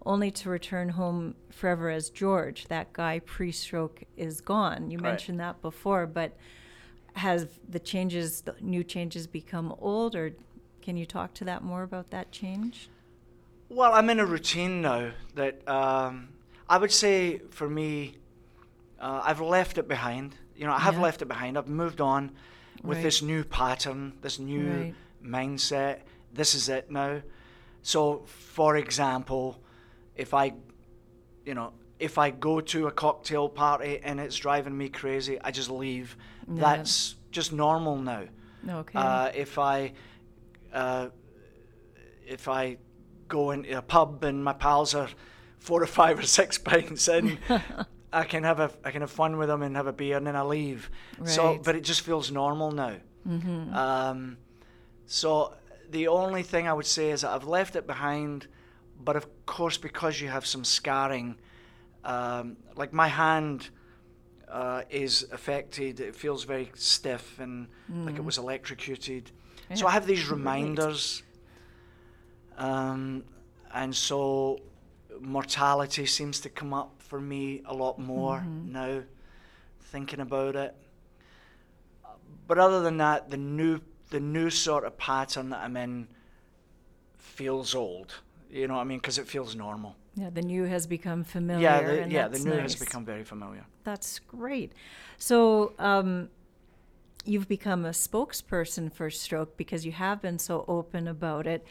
only 0.06 0.30
to 0.32 0.48
return 0.48 0.88
home 0.88 1.34
forever 1.50 1.90
as 1.90 2.10
George. 2.10 2.66
That 2.68 2.92
guy 2.92 3.18
pre 3.20 3.52
stroke 3.52 4.02
is 4.16 4.40
gone. 4.40 4.90
You 4.90 4.98
Right. 4.98 5.10
mentioned 5.10 5.38
that 5.40 5.60
before, 5.60 6.06
but 6.06 6.36
has 7.14 7.46
the 7.68 7.78
changes, 7.78 8.40
the 8.40 8.54
new 8.60 8.82
changes 8.82 9.26
become 9.26 9.74
old, 9.78 10.16
or 10.16 10.34
can 10.80 10.96
you 10.96 11.04
talk 11.04 11.34
to 11.34 11.44
that 11.44 11.62
more 11.62 11.82
about 11.82 12.10
that 12.10 12.32
change? 12.32 12.88
Well, 13.74 13.94
I'm 13.94 14.10
in 14.10 14.20
a 14.20 14.26
routine 14.26 14.82
now 14.82 15.12
that 15.34 15.66
um, 15.66 16.28
I 16.68 16.76
would 16.76 16.92
say 16.92 17.38
for 17.50 17.66
me, 17.68 18.16
uh, 19.00 19.22
I've 19.24 19.40
left 19.40 19.78
it 19.78 19.88
behind. 19.88 20.34
You 20.54 20.66
know, 20.66 20.72
I 20.74 20.78
have 20.80 20.96
Yeah. 20.96 21.00
left 21.00 21.22
it 21.22 21.26
behind. 21.26 21.56
I've 21.56 21.68
moved 21.68 22.02
on 22.02 22.32
with 22.82 22.98
Right. 22.98 23.02
this 23.02 23.22
new 23.22 23.44
pattern, 23.44 24.18
this 24.20 24.38
new 24.38 24.70
Right. 24.70 24.94
mindset. 25.24 26.00
This 26.34 26.54
is 26.54 26.68
it 26.68 26.90
now. 26.90 27.22
So, 27.82 28.24
for 28.26 28.76
example, 28.76 29.58
if 30.16 30.34
I, 30.34 30.52
you 31.46 31.54
know, 31.54 31.72
if 31.98 32.18
I 32.18 32.28
go 32.30 32.60
to 32.60 32.88
a 32.88 32.92
cocktail 32.92 33.48
party 33.48 34.00
and 34.02 34.20
it's 34.20 34.36
driving 34.36 34.76
me 34.76 34.90
crazy, 34.90 35.40
I 35.40 35.50
just 35.50 35.70
leave. 35.70 36.14
Yeah. 36.46 36.60
That's 36.60 37.16
just 37.30 37.54
normal 37.54 37.96
now. 37.96 38.24
Okay. 38.68 38.98
Uh, 38.98 39.30
if 39.34 39.58
I 39.58 39.94
uh, 40.74 41.08
if 42.26 42.48
I 42.48 42.76
go 43.32 43.50
into 43.50 43.76
a 43.76 43.82
pub 43.82 44.22
and 44.24 44.44
my 44.44 44.52
pals 44.52 44.94
are 44.94 45.08
four 45.58 45.82
or 45.82 45.86
five 45.86 46.18
or 46.18 46.26
six 46.40 46.58
pints 46.70 47.08
in, 47.08 47.38
I 48.12 48.24
can 48.24 48.42
have 48.44 48.60
a 48.60 48.70
I 48.84 48.90
can 48.92 49.00
have 49.00 49.10
fun 49.10 49.38
with 49.38 49.48
them 49.48 49.62
and 49.62 49.74
have 49.76 49.86
a 49.86 49.92
beer 49.92 50.16
and 50.18 50.26
then 50.26 50.36
I 50.36 50.42
leave. 50.42 50.90
So, 51.24 51.42
but 51.64 51.74
it 51.74 51.84
just 51.84 52.02
feels 52.02 52.30
normal 52.30 52.70
now. 52.72 52.96
Um, 53.82 54.36
so 55.06 55.54
the 55.90 56.08
only 56.08 56.42
thing 56.42 56.68
I 56.68 56.72
would 56.72 56.86
say 56.86 57.10
is 57.10 57.20
that 57.22 57.30
I've 57.30 57.44
left 57.58 57.76
it 57.76 57.86
behind, 57.86 58.46
but 59.08 59.16
of 59.16 59.24
course 59.46 59.78
because 59.78 60.20
you 60.20 60.28
have 60.28 60.44
some 60.46 60.64
scarring, 60.64 61.36
um, 62.04 62.56
like 62.76 62.92
my 62.92 63.08
hand 63.08 63.70
uh, 64.48 64.82
is 64.90 65.26
affected. 65.32 66.00
It 66.00 66.14
feels 66.16 66.44
very 66.44 66.70
stiff 66.74 67.38
and 67.38 67.68
like 68.06 68.16
it 68.16 68.24
was 68.24 68.36
electrocuted. 68.38 69.30
So 69.74 69.86
I 69.86 69.92
have 69.92 70.06
these 70.06 70.24
I 70.26 70.28
can 70.28 70.30
relate. 70.32 70.44
reminders. 70.44 71.22
Um, 72.58 73.24
and 73.74 73.94
so 73.94 74.60
mortality 75.20 76.06
seems 76.06 76.40
to 76.40 76.48
come 76.48 76.72
up 76.74 76.92
for 76.98 77.20
me 77.20 77.62
a 77.66 77.74
lot 77.74 77.98
more 77.98 78.38
Mm-hmm. 78.40 78.72
now, 78.72 79.02
thinking 79.80 80.20
about 80.20 80.56
it. 80.56 80.74
But 82.46 82.58
other 82.58 82.80
than 82.82 82.98
that, 82.98 83.30
the 83.30 83.36
new 83.36 83.80
the 84.10 84.20
new 84.20 84.50
sort 84.50 84.84
of 84.84 84.98
pattern 84.98 85.50
that 85.50 85.60
I'm 85.64 85.76
in 85.76 86.06
feels 87.18 87.74
old. 87.74 88.14
You 88.50 88.68
know 88.68 88.74
what 88.74 88.80
I 88.80 88.84
mean? 88.84 88.98
Because 88.98 89.18
it 89.18 89.26
feels 89.26 89.54
normal. 89.56 89.96
Yeah, 90.14 90.28
the 90.28 90.42
new 90.42 90.64
has 90.64 90.86
become 90.86 91.24
familiar. 91.24 91.62
yeah, 91.62 91.80
the, 91.80 92.02
and 92.02 92.12
yeah, 92.12 92.28
the 92.28 92.38
new 92.38 92.52
has 92.52 92.76
become 92.76 93.04
very 93.06 93.24
familiar. 93.24 93.64
That's 93.84 94.18
great. 94.18 94.72
So, 95.16 95.72
um, 95.78 96.28
you've 97.24 97.48
become 97.48 97.84
a 97.86 97.90
spokesperson 97.90 98.92
for 98.92 99.08
stroke 99.08 99.56
because 99.56 99.86
you 99.86 99.92
have 99.92 100.20
been 100.20 100.38
so 100.38 100.64
open 100.68 101.08
about 101.08 101.46
it 101.46 101.64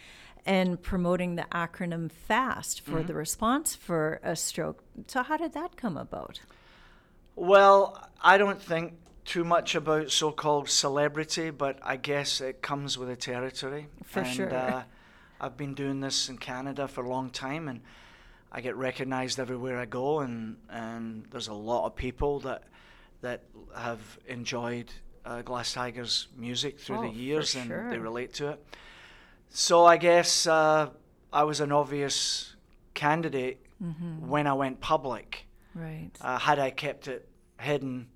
and 0.45 0.81
promoting 0.81 1.35
the 1.35 1.45
acronym 1.51 2.11
FAST 2.11 2.81
for 2.81 2.91
Mm-hmm. 2.99 3.07
the 3.07 3.13
response 3.13 3.75
for 3.75 4.19
a 4.23 4.35
stroke. 4.35 4.83
So, 5.07 5.23
how 5.23 5.37
did 5.37 5.53
that 5.53 5.77
come 5.77 5.97
about? 5.97 6.39
Well, 7.35 7.97
I 8.21 8.37
don't 8.37 8.61
think 8.61 8.93
too 9.25 9.43
much 9.43 9.75
about 9.75 10.11
so-called 10.11 10.69
celebrity, 10.69 11.49
but 11.51 11.79
I 11.83 11.95
guess 11.95 12.41
it 12.41 12.61
comes 12.61 12.97
with 12.97 13.07
the 13.09 13.15
territory. 13.15 13.87
For 14.05 14.21
and, 14.21 14.29
sure. 14.29 14.53
Uh, 14.53 14.83
I've 15.39 15.57
been 15.57 15.73
doing 15.73 16.01
this 16.01 16.29
in 16.29 16.37
Canada 16.37 16.87
for 16.87 17.03
a 17.03 17.09
long 17.09 17.29
time, 17.29 17.67
and 17.67 17.81
I 18.51 18.61
get 18.61 18.75
recognised 18.75 19.39
everywhere 19.39 19.79
I 19.79 19.85
go, 19.85 20.19
and, 20.19 20.57
and 20.69 21.25
there's 21.31 21.47
a 21.47 21.53
lot 21.53 21.85
of 21.85 21.95
people 21.95 22.39
that 22.41 22.63
that 23.21 23.43
have 23.77 24.17
enjoyed 24.27 24.91
uh, 25.25 25.43
Glass 25.43 25.73
Tiger's 25.73 26.27
music 26.35 26.79
through 26.79 26.97
Oh, 26.97 27.01
the 27.03 27.09
years, 27.09 27.53
and 27.55 27.69
they 27.91 27.99
relate 27.99 28.33
to 28.35 28.49
it. 28.49 28.65
So 29.53 29.85
I 29.85 29.97
guess 29.97 30.47
uh, 30.47 30.89
I 31.31 31.43
was 31.43 31.59
an 31.59 31.71
obvious 31.71 32.55
candidate 32.93 33.57
Mm-hmm. 33.83 34.27
when 34.29 34.45
I 34.45 34.53
went 34.53 34.79
public 34.79 35.47
Right. 35.73 36.11
uh, 36.21 36.37
had 36.37 36.59
I 36.59 36.69
kept 36.69 37.07
it 37.07 37.27
hidden 37.59 38.09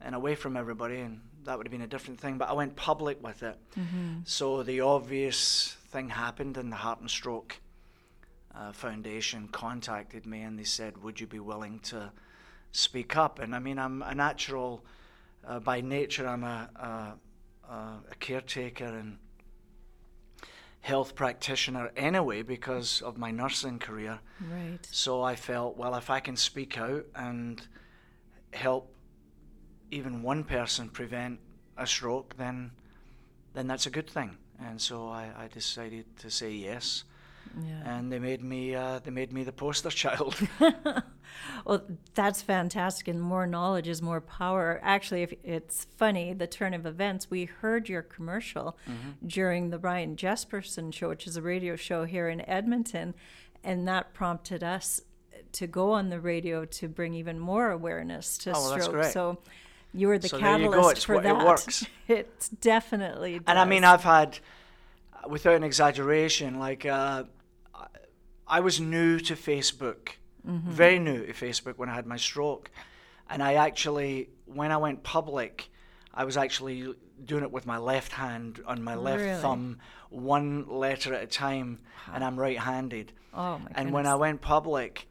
and 0.00 0.14
away 0.14 0.36
from 0.36 0.56
everybody, 0.56 1.00
and 1.00 1.22
that 1.42 1.58
would 1.58 1.66
have 1.66 1.72
been 1.72 1.82
a 1.82 1.88
different 1.88 2.20
thing. 2.20 2.38
But 2.38 2.48
I 2.48 2.52
went 2.52 2.76
public 2.76 3.20
with 3.20 3.42
it, 3.42 3.58
Mm-hmm. 3.76 4.18
so 4.24 4.62
the 4.62 4.82
obvious 4.82 5.76
thing 5.90 6.10
happened, 6.10 6.56
and 6.56 6.70
the 6.70 6.76
Heart 6.76 7.00
and 7.00 7.10
Stroke 7.10 7.56
uh, 8.54 8.70
Foundation 8.70 9.48
contacted 9.48 10.24
me, 10.24 10.42
and 10.42 10.56
they 10.56 10.62
said, 10.64 11.02
"Would 11.02 11.20
you 11.20 11.26
be 11.26 11.40
willing 11.40 11.80
to 11.90 12.12
speak 12.70 13.16
up?" 13.16 13.40
And 13.40 13.56
I 13.56 13.58
mean, 13.58 13.80
I'm 13.80 14.02
a 14.02 14.14
natural 14.14 14.84
uh, 15.44 15.58
by 15.58 15.80
nature. 15.80 16.28
I'm 16.28 16.44
a, 16.44 16.70
a, 16.76 17.72
a 17.72 17.76
a 18.12 18.14
caretaker 18.20 18.84
and 18.86 19.18
health 20.86 21.16
practitioner 21.16 21.90
anyway 21.96 22.42
because 22.42 23.02
of 23.02 23.18
my 23.18 23.32
nursing 23.32 23.76
career. 23.76 24.20
right. 24.52 24.78
So 24.92 25.20
I 25.20 25.34
felt, 25.34 25.76
well, 25.76 25.96
if 25.96 26.10
I 26.10 26.20
can 26.20 26.36
speak 26.36 26.78
out 26.78 27.04
and 27.16 27.60
help 28.52 28.94
even 29.90 30.22
one 30.22 30.44
person 30.44 30.88
prevent 30.88 31.40
a 31.76 31.86
stroke, 31.86 32.36
then 32.36 32.70
then 33.54 33.66
that's 33.66 33.86
a 33.86 33.90
good 33.90 34.08
thing. 34.08 34.36
And 34.60 34.80
so 34.80 35.08
I, 35.08 35.24
I 35.44 35.48
decided 35.48 36.04
to 36.18 36.30
say 36.30 36.52
yes, 36.52 37.04
Yeah. 37.64 37.96
and 37.98 38.12
they 38.12 38.18
made 38.18 38.42
me 38.42 38.74
uh, 38.74 38.98
they 39.02 39.10
made 39.10 39.32
me 39.32 39.42
the 39.44 39.52
poster 39.52 39.90
child. 40.02 40.36
Well, 41.64 41.82
that's 42.14 42.40
fantastic, 42.40 43.08
and 43.08 43.20
more 43.20 43.46
knowledge 43.46 43.88
is 43.88 44.00
more 44.00 44.20
power. 44.20 44.80
Actually, 44.82 45.22
if 45.22 45.34
it's 45.42 45.84
funny, 45.96 46.32
the 46.32 46.46
turn 46.46 46.72
of 46.74 46.86
events, 46.86 47.28
we 47.30 47.44
heard 47.46 47.88
your 47.88 48.02
commercial 48.02 48.76
Mm-hmm. 48.88 49.26
during 49.26 49.70
the 49.70 49.78
Brian 49.78 50.16
Jesperson 50.16 50.94
show, 50.94 51.08
which 51.08 51.26
is 51.26 51.36
a 51.36 51.42
radio 51.42 51.74
show 51.76 52.04
here 52.04 52.28
in 52.28 52.40
Edmonton, 52.48 53.14
and 53.64 53.86
that 53.88 54.14
prompted 54.14 54.62
us 54.62 55.00
to 55.52 55.66
go 55.66 55.92
on 55.92 56.08
the 56.08 56.20
radio 56.20 56.64
to 56.64 56.88
bring 56.88 57.14
even 57.14 57.38
more 57.40 57.70
awareness 57.70 58.38
to 58.38 58.52
Oh, 58.54 58.78
stroke. 58.78 59.04
So 59.06 59.38
you 59.92 60.06
were 60.08 60.18
the 60.18 60.28
So 60.28 60.38
catalyst 60.38 61.04
for 61.06 61.14
wo- 61.14 61.20
it 61.20 61.22
that. 61.24 61.44
works. 61.46 61.84
It 62.08 62.48
definitely. 62.60 63.40
and 63.46 63.58
I 63.58 63.64
mean. 63.64 63.82
I've 63.84 64.04
had, 64.04 64.38
without 65.28 65.56
an 65.56 65.64
exaggeration, 65.64 66.58
like 66.60 66.86
uh, 66.86 67.24
I- 68.48 68.60
was 68.60 68.80
new 68.80 69.18
to 69.20 69.34
Facebook, 69.34 70.16
Mm-hmm. 70.46 70.70
very 70.70 70.98
new 71.00 71.26
to 71.26 71.32
Facebook 71.32 71.76
when 71.76 71.88
I 71.88 71.94
had 71.94 72.06
my 72.06 72.16
stroke, 72.16 72.70
and 73.28 73.42
I 73.42 73.54
actually, 73.54 74.30
when 74.44 74.70
I 74.70 74.76
went 74.76 75.02
public, 75.02 75.68
I 76.14 76.22
was 76.24 76.36
actually 76.36 76.94
doing 77.24 77.42
it 77.42 77.50
with 77.50 77.66
my 77.66 77.78
left 77.78 78.12
hand 78.12 78.62
on 78.64 78.80
my 78.84 78.94
left 78.94 79.22
Really? 79.24 79.40
thumb, 79.40 79.78
one 80.10 80.68
letter 80.68 81.12
at 81.14 81.22
a 81.24 81.26
time, 81.26 81.80
and 82.14 82.22
I'm 82.22 82.38
right-handed. 82.38 83.12
Oh 83.34 83.58
my 83.58 83.70
and 83.74 83.92
when 83.92 84.06
I 84.06 84.14
went 84.14 84.40
public, 84.40 85.08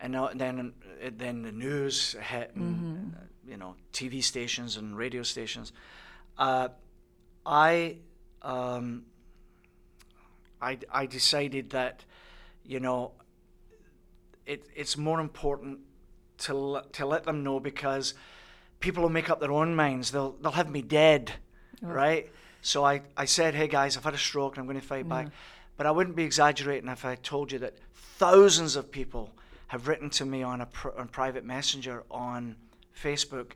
and 0.00 0.14
uh, 0.14 0.28
then 0.34 0.72
uh, 1.04 1.10
then 1.16 1.42
the 1.42 1.52
news 1.52 2.12
hit, 2.20 2.52
and 2.54 2.76
Mm-hmm. 2.76 3.16
uh, 3.16 3.24
you 3.50 3.56
know 3.56 3.74
TV 3.92 4.22
stations 4.22 4.76
and 4.76 4.96
radio 4.96 5.24
stations, 5.24 5.72
uh, 6.38 6.68
I 7.44 7.96
um, 8.42 9.06
I 10.62 10.78
I 10.92 11.06
decided 11.06 11.70
that 11.70 12.04
you 12.64 12.80
know 12.80 13.12
it 14.46 14.64
it's 14.74 14.96
more 14.96 15.20
important 15.20 15.78
to 16.38 16.52
l- 16.52 16.86
to 16.92 17.06
let 17.06 17.24
them 17.24 17.42
know 17.42 17.60
because 17.60 18.14
people 18.80 19.02
will 19.02 19.10
make 19.10 19.28
up 19.30 19.40
their 19.40 19.52
own 19.52 19.74
minds. 19.74 20.10
They'll 20.10 20.32
they'll 20.40 20.52
have 20.52 20.70
me 20.70 20.82
dead, 20.82 21.32
right? 21.82 22.30
So 22.62 22.84
I, 22.84 23.00
I 23.16 23.24
said, 23.24 23.54
hey 23.54 23.68
guys, 23.68 23.96
I've 23.96 24.04
had 24.04 24.12
a 24.14 24.18
stroke 24.18 24.56
and 24.56 24.60
I'm 24.62 24.66
going 24.66 24.78
to 24.80 24.86
fight 24.86 25.08
back. 25.08 25.28
But 25.78 25.86
I 25.86 25.90
wouldn't 25.92 26.14
be 26.14 26.24
exaggerating 26.24 26.90
if 26.90 27.06
I 27.06 27.14
told 27.14 27.50
you 27.52 27.58
that 27.60 27.78
thousands 28.18 28.76
of 28.76 28.90
people 28.90 29.30
have 29.68 29.88
written 29.88 30.10
to 30.10 30.26
me 30.26 30.42
on 30.42 30.60
a 30.60 30.66
pr- 30.66 30.90
on 30.98 31.08
private 31.08 31.42
messenger 31.44 32.04
on 32.10 32.56
Facebook, 32.94 33.52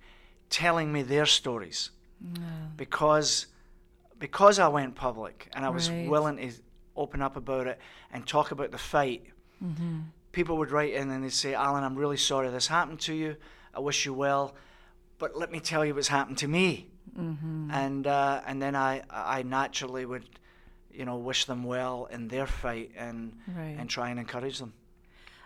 telling 0.49 0.91
me 0.93 1.03
their 1.03 1.27
stories 1.27 1.91
because 2.77 3.47
because 4.19 4.59
I 4.59 4.69
went 4.69 4.95
public 4.95 5.51
and 5.55 5.65
I 5.67 5.69
was 5.69 5.91
Right. 5.91 6.09
willing 6.09 6.37
to 6.39 6.51
open 6.97 7.23
up 7.23 7.37
about 7.37 7.67
it 7.67 7.79
and 8.13 8.27
talk 8.27 8.51
about 8.51 8.71
the 8.71 8.79
fight. 8.79 9.25
People 10.33 10.59
would 10.59 10.71
write 10.71 10.93
in 10.95 11.11
and 11.11 11.25
they'd 11.25 11.31
say, 11.33 11.55
Alan, 11.55 11.85
I'm 11.85 11.95
really 11.97 12.17
sorry 12.17 12.49
this 12.51 12.67
happened 12.67 13.01
to 13.01 13.15
you. 13.15 13.37
I 13.73 13.81
wish 13.81 14.05
you 14.05 14.13
well, 14.13 14.55
but 15.19 15.37
let 15.37 15.51
me 15.51 15.61
tell 15.61 15.85
you 15.85 15.95
what's 15.95 16.09
happened 16.09 16.39
to 16.39 16.49
me. 16.49 16.89
And 17.17 18.07
uh, 18.07 18.41
and 18.47 18.61
then 18.61 18.75
I 18.75 19.03
I 19.09 19.43
naturally 19.45 20.05
would, 20.05 20.25
you 20.93 21.05
know, 21.05 21.17
wish 21.17 21.45
them 21.45 21.63
well 21.63 22.07
in 22.11 22.29
their 22.29 22.47
fight 22.47 22.91
and 22.97 23.39
Right. 23.47 23.77
and 23.79 23.89
try 23.89 24.11
and 24.11 24.19
encourage 24.19 24.59
them. 24.59 24.73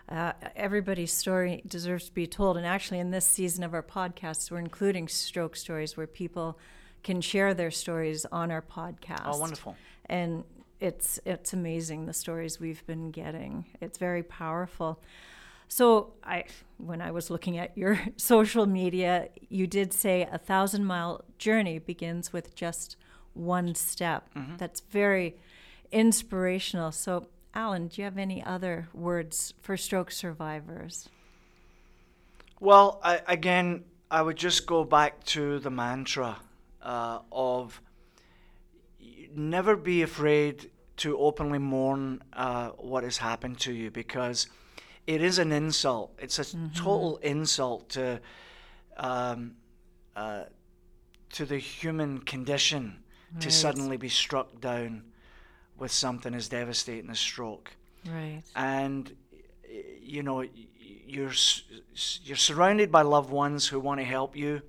Uh, 0.08 0.32
everybody's 0.56 1.12
story 1.12 1.62
deserves 1.66 2.06
to 2.06 2.12
be 2.14 2.26
told. 2.26 2.56
And 2.56 2.64
actually, 2.64 2.98
in 2.98 3.10
this 3.10 3.26
season 3.26 3.62
of 3.62 3.74
our 3.74 3.82
podcast, 3.82 4.50
we're 4.50 4.58
including 4.58 5.06
stroke 5.08 5.54
stories 5.54 5.98
where 5.98 6.06
people 6.06 6.58
can 7.02 7.20
share 7.20 7.52
their 7.52 7.70
stories 7.70 8.24
on 8.32 8.50
our 8.50 8.62
podcast. 8.62 9.24
Oh, 9.26 9.36
wonderful. 9.36 9.76
And 10.06 10.44
it's 10.80 11.18
it's 11.24 11.52
amazing 11.52 12.06
the 12.06 12.12
stories 12.12 12.60
we've 12.60 12.86
been 12.86 13.10
getting. 13.10 13.66
It's 13.80 13.98
very 13.98 14.22
powerful. 14.22 15.00
So 15.68 16.14
I, 16.24 16.44
when 16.78 17.02
I 17.02 17.10
was 17.10 17.28
looking 17.28 17.58
at 17.58 17.76
your 17.76 18.00
social 18.16 18.66
media, 18.66 19.28
you 19.48 19.66
did 19.66 19.92
say 19.92 20.26
a 20.30 20.38
thousand 20.38 20.86
mile 20.86 21.24
journey 21.36 21.78
begins 21.78 22.32
with 22.32 22.54
just 22.54 22.96
one 23.34 23.74
step. 23.74 24.28
That's 24.56 24.80
very 24.80 25.36
inspirational. 25.92 26.90
So, 26.92 27.28
Alan, 27.54 27.88
do 27.88 28.00
you 28.00 28.04
have 28.04 28.18
any 28.18 28.42
other 28.42 28.88
words 28.92 29.54
for 29.60 29.76
stroke 29.76 30.10
survivors? 30.10 31.08
Well, 32.60 32.98
I, 33.04 33.20
again, 33.28 33.84
I 34.10 34.22
would 34.22 34.36
just 34.36 34.66
go 34.66 34.84
back 34.84 35.22
to 35.26 35.58
the 35.58 35.70
mantra 35.70 36.38
uh, 36.82 37.20
of 37.30 37.80
never 39.38 39.76
be 39.76 40.02
afraid 40.02 40.70
to 40.98 41.16
openly 41.18 41.58
mourn 41.58 42.22
uh, 42.32 42.70
what 42.70 43.04
has 43.04 43.18
happened 43.18 43.58
to 43.60 43.72
you 43.72 43.90
because 43.90 44.48
it 45.06 45.22
is 45.22 45.38
an 45.38 45.52
insult. 45.52 46.12
It's 46.18 46.38
a 46.38 46.44
total 46.74 47.16
insult 47.18 47.88
to 47.90 48.20
um, 48.96 49.54
uh, 50.16 50.44
to 51.32 51.44
the 51.46 51.58
human 51.58 52.18
condition 52.20 53.02
to 53.40 53.50
suddenly 53.50 53.96
be 53.98 54.08
struck 54.08 54.60
down 54.60 55.02
with 55.76 55.92
something 55.92 56.34
as 56.34 56.48
devastating 56.48 57.10
as 57.10 57.18
stroke 57.20 57.72
Right. 58.06 58.42
and 58.56 59.14
you 60.02 60.22
know 60.22 60.42
you're 61.06 61.32
you're 62.24 62.36
surrounded 62.36 62.90
by 62.90 63.02
loved 63.02 63.30
ones 63.30 63.66
who 63.68 63.78
want 63.80 64.00
to 64.00 64.04
help 64.06 64.34
you 64.34 64.62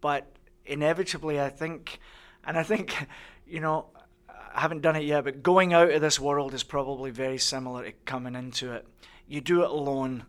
but 0.00 0.26
inevitably 0.64 1.38
i 1.40 1.50
think 1.50 1.98
and 2.46 2.56
i 2.58 2.62
think 2.62 3.06
you 3.46 3.60
know 3.60 3.86
i 4.28 4.60
haven't 4.60 4.80
done 4.82 4.96
it 4.96 5.04
yet 5.04 5.24
but 5.24 5.42
going 5.42 5.72
out 5.72 5.90
of 5.90 6.00
this 6.00 6.18
world 6.20 6.54
is 6.54 6.62
probably 6.62 7.10
very 7.10 7.38
similar 7.38 7.84
to 7.84 7.92
coming 8.04 8.34
into 8.34 8.72
it 8.72 8.86
you 9.26 9.40
do 9.40 9.62
it 9.62 9.70
alone 9.70 10.24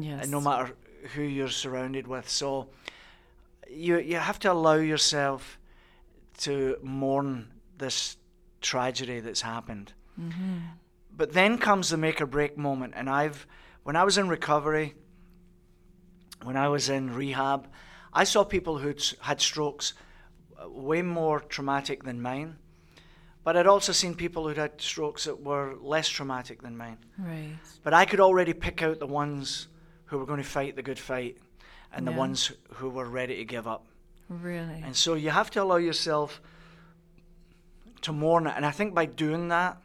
Yes. 0.00 0.22
and 0.22 0.30
no 0.32 0.40
matter 0.40 0.74
who 1.14 1.22
you're 1.22 1.48
surrounded 1.48 2.06
with 2.08 2.28
so 2.28 2.68
you 3.70 3.98
you 3.98 4.16
have 4.16 4.38
to 4.40 4.50
allow 4.50 4.74
yourself 4.74 5.58
to 6.38 6.76
mourn 6.82 7.48
this 7.78 8.16
tragedy 8.60 9.20
that's 9.20 9.42
happened 9.42 9.92
but 11.16 11.32
then 11.32 11.58
comes 11.58 11.90
the 11.90 11.96
make 11.96 12.20
or 12.22 12.26
break 12.26 12.56
moment. 12.58 12.94
And 12.96 13.08
I've, 13.10 13.46
when 13.84 13.96
I 13.96 14.04
was 14.04 14.16
in 14.18 14.28
recovery, 14.28 14.94
when 16.42 16.56
I 16.56 16.68
was 16.68 16.88
in 16.88 17.14
rehab, 17.14 17.68
I 18.12 18.24
saw 18.24 18.44
people 18.44 18.78
who 18.78 18.94
had 19.20 19.40
strokes 19.40 19.92
uh, 19.92 20.02
way 20.68 21.02
more 21.02 21.40
traumatic 21.40 22.04
than 22.04 22.20
mine. 22.20 22.56
But 23.44 23.56
I'd 23.56 23.66
also 23.66 23.92
seen 23.92 24.14
people 24.14 24.48
who'd 24.48 24.56
had 24.56 24.80
strokes 24.80 25.24
that 25.24 25.40
were 25.40 25.76
less 25.80 26.08
traumatic 26.08 26.62
than 26.62 26.76
mine. 26.76 26.98
Right. 27.16 27.56
But 27.84 27.94
I 27.94 28.04
could 28.04 28.18
already 28.20 28.52
pick 28.52 28.82
out 28.82 28.98
the 28.98 29.06
ones 29.06 29.68
who 30.06 30.18
were 30.18 30.26
going 30.26 30.42
to 30.42 30.48
fight 30.48 30.74
the 30.74 30.82
good 30.82 30.98
fight 30.98 31.38
and 31.92 32.04
Yeah. 32.06 32.12
the 32.12 32.18
ones 32.18 32.50
who 32.74 32.90
were 32.90 33.04
ready 33.08 33.36
to 33.36 33.44
give 33.44 33.68
up. 33.68 33.86
Really. 34.28 34.82
And 34.84 34.96
so 34.96 35.14
you 35.14 35.30
have 35.30 35.50
to 35.52 35.62
allow 35.62 35.76
yourself 35.76 36.40
to 38.02 38.12
mourn 38.12 38.46
it. 38.48 38.54
And 38.56 38.66
I 38.66 38.72
think 38.72 38.94
by 38.94 39.06
doing 39.06 39.48
that, 39.48 39.78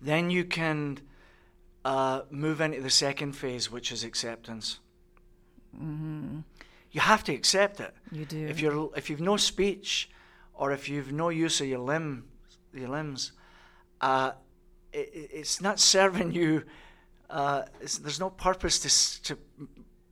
then 0.00 0.30
you 0.30 0.44
can 0.44 0.98
uh, 1.84 2.22
move 2.30 2.60
into 2.60 2.80
the 2.82 2.90
second 2.90 3.32
phase, 3.32 3.70
which 3.70 3.90
is 3.90 4.04
acceptance. 4.04 4.80
You 6.94 7.00
have 7.02 7.22
to 7.24 7.32
accept 7.34 7.80
it. 7.80 7.92
You 8.12 8.24
do. 8.24 8.46
If 8.52 8.60
you're 8.62 8.90
if 8.96 9.10
you've 9.10 9.20
no 9.32 9.36
speech, 9.36 10.08
or 10.60 10.72
if 10.72 10.88
you've 10.88 11.12
no 11.12 11.28
use 11.44 11.60
of 11.62 11.66
your 11.66 11.80
limb, 11.92 12.24
your 12.72 12.88
limbs, 12.96 13.32
uh, 14.00 14.30
it, 14.92 15.08
it- 15.12 15.30
it's 15.40 15.60
not 15.60 15.80
serving 15.80 16.32
you. 16.40 16.62
Uh, 17.28 17.62
it's, 17.80 17.98
there's 17.98 18.20
no 18.20 18.30
purpose 18.30 18.76
to 18.84 18.88
to 19.34 19.38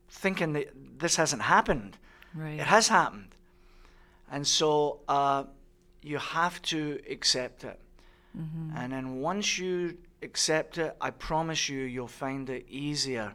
thinking 0.09 0.53
that 0.53 0.67
this 0.99 1.15
hasn't 1.15 1.41
happened. 1.41 1.97
right. 2.35 2.59
It 2.59 2.67
has 2.67 2.87
happened. 2.89 3.31
And 4.31 4.45
so 4.47 4.99
uh, 5.07 5.43
you 6.01 6.17
have 6.17 6.61
to 6.73 6.99
accept 7.09 7.63
it. 7.63 7.79
And 8.75 8.91
then 8.91 9.21
once 9.21 9.59
you 9.59 9.97
accept 10.23 10.77
it, 10.77 10.95
I 11.07 11.11
promise 11.11 11.69
you, 11.69 11.81
you'll 11.93 12.07
find 12.25 12.49
it 12.49 12.65
easier 12.67 13.33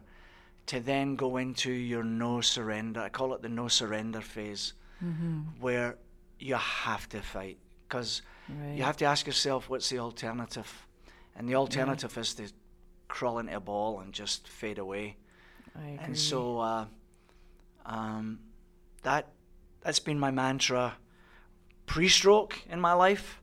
to 0.69 0.81
then 0.81 1.16
go 1.16 1.37
into 1.39 1.71
your 1.71 2.05
no 2.05 2.41
surrender. 2.41 3.01
I 3.01 3.09
call 3.09 3.35
it 3.35 3.43
the 3.43 3.49
no 3.49 3.69
surrender 3.69 4.21
phase, 4.21 4.75
where 5.61 5.97
you 6.39 6.55
have 6.55 7.09
to 7.11 7.21
fight. 7.21 7.59
Because 7.87 8.23
right. 8.49 8.77
you 8.77 8.83
have 8.83 8.97
to 8.99 9.07
ask 9.07 9.27
yourself, 9.27 9.69
what's 9.69 9.89
the 9.89 9.99
alternative? 9.99 10.71
And 11.37 11.49
the 11.49 11.55
alternative 11.55 12.16
is 12.19 12.35
to 12.35 12.53
crawl 13.09 13.39
into 13.39 13.57
a 13.57 13.61
ball 13.61 14.01
and 14.01 14.12
just 14.12 14.47
fade 14.49 14.79
away. 14.79 15.16
And 16.05 16.19
so 16.19 16.59
uh, 16.61 16.85
um, 17.87 18.41
that 19.03 19.29
that's 19.81 20.01
been 20.01 20.19
my 20.19 20.31
mantra 20.31 20.97
pre-stroke 21.87 22.61
in 22.71 22.81
my 22.81 22.93
life, 22.93 23.41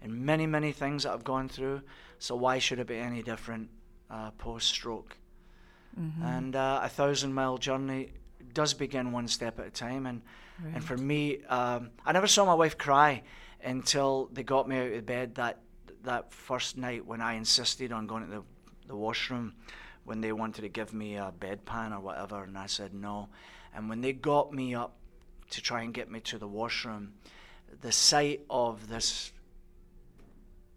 and 0.00 0.12
many 0.24 0.46
many 0.46 0.72
things 0.72 1.02
that 1.02 1.12
I've 1.12 1.24
gone 1.24 1.48
through. 1.48 1.82
So 2.18 2.36
why 2.36 2.58
should 2.60 2.78
it 2.78 2.86
be 2.86 2.96
any 2.96 3.22
different 3.22 3.68
uh, 4.08 4.30
post-stroke? 4.38 5.18
And 6.22 6.56
uh, 6.56 6.80
a 6.82 6.88
thousand 6.88 7.34
mile 7.34 7.58
journey 7.58 8.12
does 8.54 8.74
begin 8.74 9.12
one 9.12 9.28
step 9.28 9.58
at 9.60 9.66
a 9.66 9.70
time. 9.70 10.06
And 10.06 10.22
and 10.74 10.84
for 10.84 10.96
me, 10.96 11.42
um, 11.44 11.90
I 12.04 12.12
never 12.12 12.26
saw 12.26 12.44
my 12.44 12.54
wife 12.54 12.78
cry 12.78 13.22
until 13.62 14.28
they 14.32 14.42
got 14.42 14.68
me 14.68 14.78
out 14.78 14.92
of 14.92 15.06
bed 15.06 15.34
that 15.36 15.58
that 16.04 16.32
first 16.32 16.76
night 16.76 17.06
when 17.06 17.20
I 17.20 17.34
insisted 17.34 17.92
on 17.92 18.06
going 18.06 18.24
to 18.24 18.30
the, 18.30 18.42
the 18.88 18.96
washroom 18.96 19.54
when 20.04 20.20
they 20.20 20.32
wanted 20.32 20.62
to 20.62 20.68
give 20.68 20.92
me 20.92 21.16
a 21.16 21.32
bedpan 21.38 21.96
or 21.96 22.00
whatever, 22.00 22.42
and 22.42 22.58
I 22.58 22.66
said 22.66 22.92
no. 22.92 23.28
And 23.74 23.88
when 23.88 24.00
they 24.00 24.12
got 24.12 24.52
me 24.52 24.74
up 24.74 24.96
to 25.50 25.62
try 25.62 25.82
and 25.82 25.94
get 25.94 26.10
me 26.10 26.20
to 26.20 26.38
the 26.38 26.48
washroom, 26.48 27.12
the 27.80 27.92
sight 27.92 28.40
of 28.50 28.88
this 28.88 29.32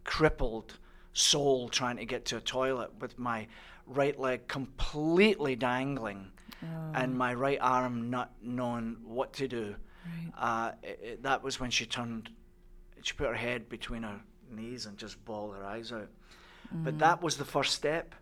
crippled 0.03 0.78
soul 1.16 1.70
trying 1.70 1.95
to 1.97 2.05
get 2.05 2.26
to 2.26 2.38
a 2.38 2.41
toilet 2.41 2.91
with 2.99 3.18
my 3.18 3.47
right 3.88 4.20
leg 4.20 4.47
completely 4.47 5.55
dangling 5.55 6.32
and 6.93 7.16
my 7.16 7.34
right 7.34 7.59
arm 7.61 8.09
not 8.09 8.32
knowing 8.41 8.97
what 9.03 9.34
to 9.34 9.47
do. 9.47 9.76
Right. 10.05 10.32
Uh, 10.38 10.72
it, 10.84 10.99
it- 11.03 11.24
that 11.24 11.43
was 11.43 11.59
when 11.59 11.70
she 11.72 11.86
turned, 11.86 12.30
she 13.01 13.13
put 13.13 13.28
her 13.28 13.34
head 13.36 13.70
between 13.70 14.03
her 14.03 14.20
knees 14.51 14.86
and 14.88 14.97
just 14.97 15.24
bawled 15.26 15.55
her 15.55 15.63
eyes 15.63 15.91
out. 15.91 16.09
But 16.72 16.97
that 16.99 17.22
was 17.22 17.38
the 17.38 17.45
first 17.45 17.74
step. 17.76 18.16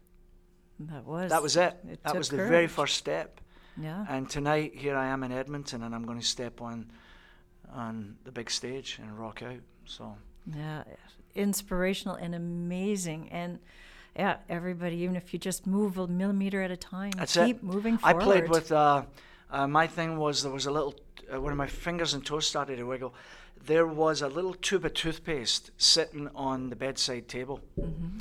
That 0.80 1.06
was. 1.06 1.32
That 1.32 1.42
was 1.42 1.56
it. 1.56 1.74
It 1.90 2.04
that 2.04 2.16
was 2.16 2.28
the 2.30 2.38
very 2.50 2.68
first 2.68 2.98
step. 2.98 3.40
Yeah. 3.82 4.06
And 4.10 4.30
tonight, 4.30 4.74
here 4.76 4.96
I 4.98 5.08
am 5.08 5.24
in 5.24 5.32
Edmonton, 5.32 5.82
and 5.84 5.96
I'm 5.96 6.06
going 6.06 6.20
to 6.20 6.26
step 6.26 6.62
on 6.62 6.92
on 7.74 8.18
the 8.26 8.32
big 8.32 8.52
stage 8.52 9.00
and 9.02 9.18
rock 9.18 9.42
out. 9.42 9.62
So 9.86 10.16
Yeah, 10.46 10.84
inspirational 11.36 12.16
and 12.16 12.36
amazing. 12.36 13.30
And 13.32 13.60
yeah, 14.16 14.38
everybody, 14.50 14.98
even 14.98 15.16
if 15.16 15.34
you 15.34 15.40
just 15.40 15.66
move 15.66 15.98
a 15.98 16.08
millimeter 16.08 16.62
at 16.62 16.72
a 16.72 16.78
time, 16.78 17.12
That's 17.18 17.34
keep 17.34 17.58
it. 17.58 17.64
moving 17.64 17.98
forward. 17.98 18.22
I 18.22 18.24
played 18.26 18.50
with. 18.50 18.72
Uh, 18.72 19.04
uh, 19.52 19.68
my 19.68 19.86
thing 19.88 20.18
was 20.18 20.42
there 20.44 20.52
was 20.52 20.66
a 20.66 20.72
little 20.72 20.96
uh, 21.34 21.40
when 21.40 21.56
my 21.56 21.68
fingers 21.68 22.14
and 22.14 22.26
toes 22.26 22.46
started 22.48 22.78
to 22.78 22.84
wiggle. 22.84 23.14
There 23.66 23.88
was 23.88 24.22
a 24.22 24.28
little 24.28 24.54
tube 24.54 24.84
of 24.86 24.94
toothpaste 24.94 25.72
sitting 25.78 26.28
on 26.36 26.70
the 26.70 26.76
bedside 26.76 27.28
table, 27.28 27.62
Mm-hmm. 27.80 28.18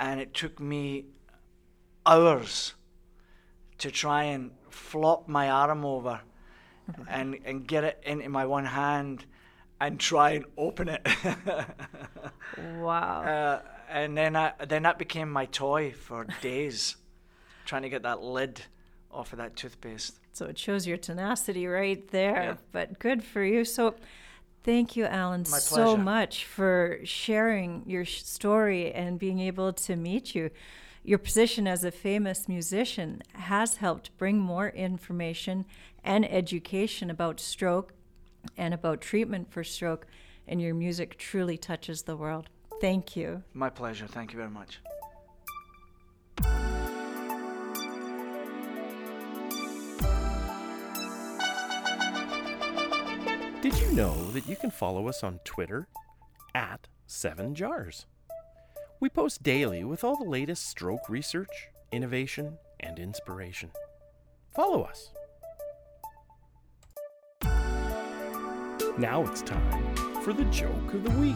and 0.00 0.20
it 0.20 0.34
took 0.34 0.58
me 0.58 1.04
hours 2.06 2.74
to 3.78 3.90
try 3.90 4.24
and 4.24 4.50
flop 4.70 5.28
my 5.28 5.48
arm 5.50 5.84
over 5.84 6.20
and 7.08 7.38
and 7.44 7.66
get 7.66 7.84
it 7.84 8.02
into 8.04 8.28
my 8.28 8.44
one 8.46 8.64
hand 8.66 9.24
and 9.80 9.98
try 10.00 10.30
and 10.32 10.44
open 10.56 10.88
it. 10.88 11.06
Wow. 12.78 13.22
Uh, 13.22 13.62
and 13.90 14.16
then 14.16 14.36
I, 14.36 14.52
then 14.68 14.84
that 14.84 14.98
became 14.98 15.30
my 15.30 15.46
toy 15.46 15.92
for 15.92 16.26
days, 16.40 16.96
trying 17.66 17.82
to 17.82 17.88
get 17.88 18.02
that 18.02 18.22
lid 18.22 18.62
off 19.10 19.32
of 19.32 19.38
that 19.38 19.56
toothpaste. 19.56 20.18
so 20.32 20.46
it 20.46 20.58
shows 20.58 20.86
your 20.86 20.96
tenacity 20.96 21.66
right 21.66 22.06
there. 22.10 22.42
Yeah. 22.42 22.54
But 22.72 22.98
good 22.98 23.22
for 23.24 23.42
you. 23.44 23.64
So 23.64 23.94
thank 24.62 24.96
you, 24.96 25.04
Alan, 25.04 25.44
so 25.44 25.96
much 25.96 26.44
for 26.44 26.98
sharing 27.04 27.82
your 27.86 28.04
sh- 28.04 28.22
story 28.22 28.92
and 28.92 29.18
being 29.18 29.38
able 29.40 29.72
to 29.72 29.96
meet 29.96 30.34
you. 30.34 30.50
Your 31.02 31.18
position 31.18 31.66
as 31.66 31.84
a 31.84 31.90
famous 31.90 32.48
musician 32.48 33.22
has 33.34 33.76
helped 33.76 34.16
bring 34.16 34.38
more 34.38 34.68
information 34.68 35.64
and 36.02 36.30
education 36.30 37.10
about 37.10 37.40
stroke 37.40 37.92
and 38.56 38.74
about 38.74 39.00
treatment 39.00 39.50
for 39.50 39.64
stroke, 39.64 40.06
and 40.46 40.60
your 40.60 40.74
music 40.74 41.18
truly 41.18 41.56
touches 41.56 42.02
the 42.02 42.16
world. 42.16 42.48
Thank 42.80 43.16
you. 43.16 43.42
My 43.52 43.70
pleasure. 43.70 44.06
Thank 44.06 44.32
you 44.32 44.38
very 44.38 44.50
much. 44.50 44.80
Did 53.62 53.80
you 53.80 53.92
know 53.92 54.30
that 54.32 54.46
you 54.46 54.56
can 54.56 54.70
follow 54.70 55.08
us 55.08 55.24
on 55.24 55.40
Twitter 55.44 55.88
at 56.54 56.86
7jars? 57.08 58.04
We 59.00 59.08
post 59.08 59.42
daily 59.42 59.84
with 59.84 60.04
all 60.04 60.16
the 60.16 60.28
latest 60.28 60.68
stroke 60.68 61.08
research, 61.08 61.68
innovation, 61.90 62.58
and 62.80 62.98
inspiration. 62.98 63.70
Follow 64.54 64.82
us. 64.82 65.10
Now 68.96 69.24
it's 69.24 69.42
time 69.42 69.96
for 70.22 70.32
the 70.32 70.44
joke 70.44 70.94
of 70.94 71.02
the 71.02 71.10
week. 71.18 71.34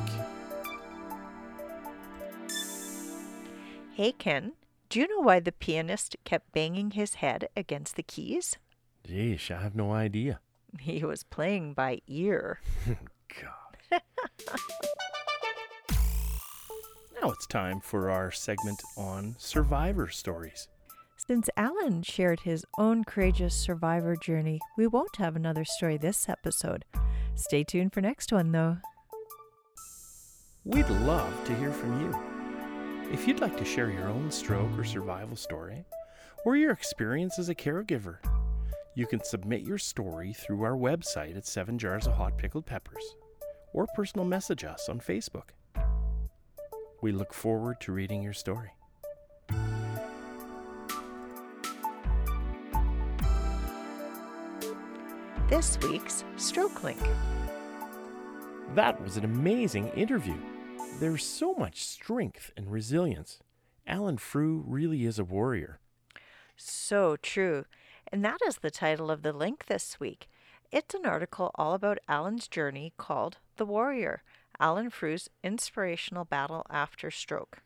Hey, 3.94 4.12
Ken, 4.12 4.52
do 4.88 5.00
you 5.00 5.09
know 5.09 5.22
why 5.22 5.40
the 5.40 5.50
pianist 5.50 6.14
kept 6.24 6.52
banging 6.52 6.92
his 6.92 7.14
head 7.14 7.48
against 7.56 7.96
the 7.96 8.04
keys? 8.04 8.59
Geesh, 9.04 9.50
I 9.50 9.61
have 9.61 9.74
no 9.74 9.92
idea. 9.92 10.38
He 10.80 11.02
was 11.02 11.24
playing 11.24 11.72
by 11.74 12.00
ear. 12.06 12.61
God. 12.86 12.98
now 17.20 17.30
it's 17.30 17.46
time 17.46 17.80
for 17.80 18.09
our 18.11 18.30
segment 18.30 18.80
on 18.96 19.34
survivor 19.38 20.09
stories. 20.09 20.68
Since 21.16 21.50
Alan 21.56 22.04
shared 22.04 22.40
his 22.40 22.64
own 22.78 23.02
courageous 23.02 23.54
survivor 23.54 24.14
journey, 24.14 24.61
we 24.76 24.86
won't 24.86 25.16
have 25.16 25.34
another 25.34 25.64
story 25.64 25.96
this 25.96 26.28
episode. 26.28 26.84
Stay 27.39 27.62
tuned 27.62 27.93
for 27.93 28.01
next 28.01 28.32
one, 28.32 28.51
though. 28.51 28.78
We'd 30.64 30.89
love 30.91 31.32
to 31.45 31.55
hear 31.55 31.70
from 31.70 32.01
you. 32.01 33.12
If 33.12 33.28
you'd 33.28 33.41
like 33.41 33.57
to 33.59 33.64
share 33.64 33.91
your 33.91 34.09
own 34.09 34.32
stroke 34.32 34.76
or 34.76 34.82
survival 34.82 35.36
story, 35.36 35.84
or 36.45 36.57
your 36.57 36.72
experience 36.72 37.39
as 37.39 37.49
a 37.49 37.55
caregiver, 37.55 38.16
you 38.97 39.07
can 39.07 39.22
submit 39.22 39.61
your 39.61 39.78
story 39.78 40.32
through 40.32 40.64
our 40.64 40.76
website 40.76 41.36
at 41.36 41.47
Seven 41.47 41.78
Jars 41.78 42.09
of 42.09 42.14
Hot 42.14 42.36
Pickled 42.36 42.66
Peppers, 42.66 43.14
or 43.72 43.86
personal 43.95 44.26
message 44.26 44.64
us 44.64 44.89
on 44.89 44.99
Facebook. 44.99 45.51
We 47.01 47.12
look 47.12 47.32
forward 47.32 47.80
to 47.82 47.93
reading 47.93 48.20
your 48.20 48.32
story. 48.32 48.72
This 55.49 55.78
week's 55.80 56.24
Stroke 56.36 56.84
Link. 56.84 57.01
That 58.74 59.03
was 59.03 59.16
an 59.16 59.24
amazing 59.24 59.88
interview. 59.96 60.36
There's 61.01 61.24
so 61.24 61.55
much 61.55 61.86
strength 61.86 62.51
and 62.55 62.70
resilience. 62.70 63.38
Alan 63.86 64.18
Frew 64.18 64.62
really 64.66 65.07
is 65.07 65.18
a 65.18 65.24
warrior. 65.24 65.80
So 66.55 67.16
true. 67.16 67.64
And 68.12 68.22
that 68.26 68.40
is 68.46 68.59
the 68.59 68.70
title 68.70 69.11
of 69.11 69.22
the 69.22 69.32
link 69.32 69.64
this 69.68 69.99
week. 69.99 70.28
It's 70.70 70.94
an 70.94 71.07
article 71.07 71.51
all 71.55 71.72
about 71.72 71.96
Alan's 72.07 72.46
journey 72.46 72.92
called 72.99 73.38
The 73.57 73.64
Warrior 73.64 74.22
Alan 74.61 74.90
Frew's 74.90 75.30
Inspirational 75.42 76.26
Battle 76.26 76.66
After 76.68 77.11
Stroke. 77.11 77.62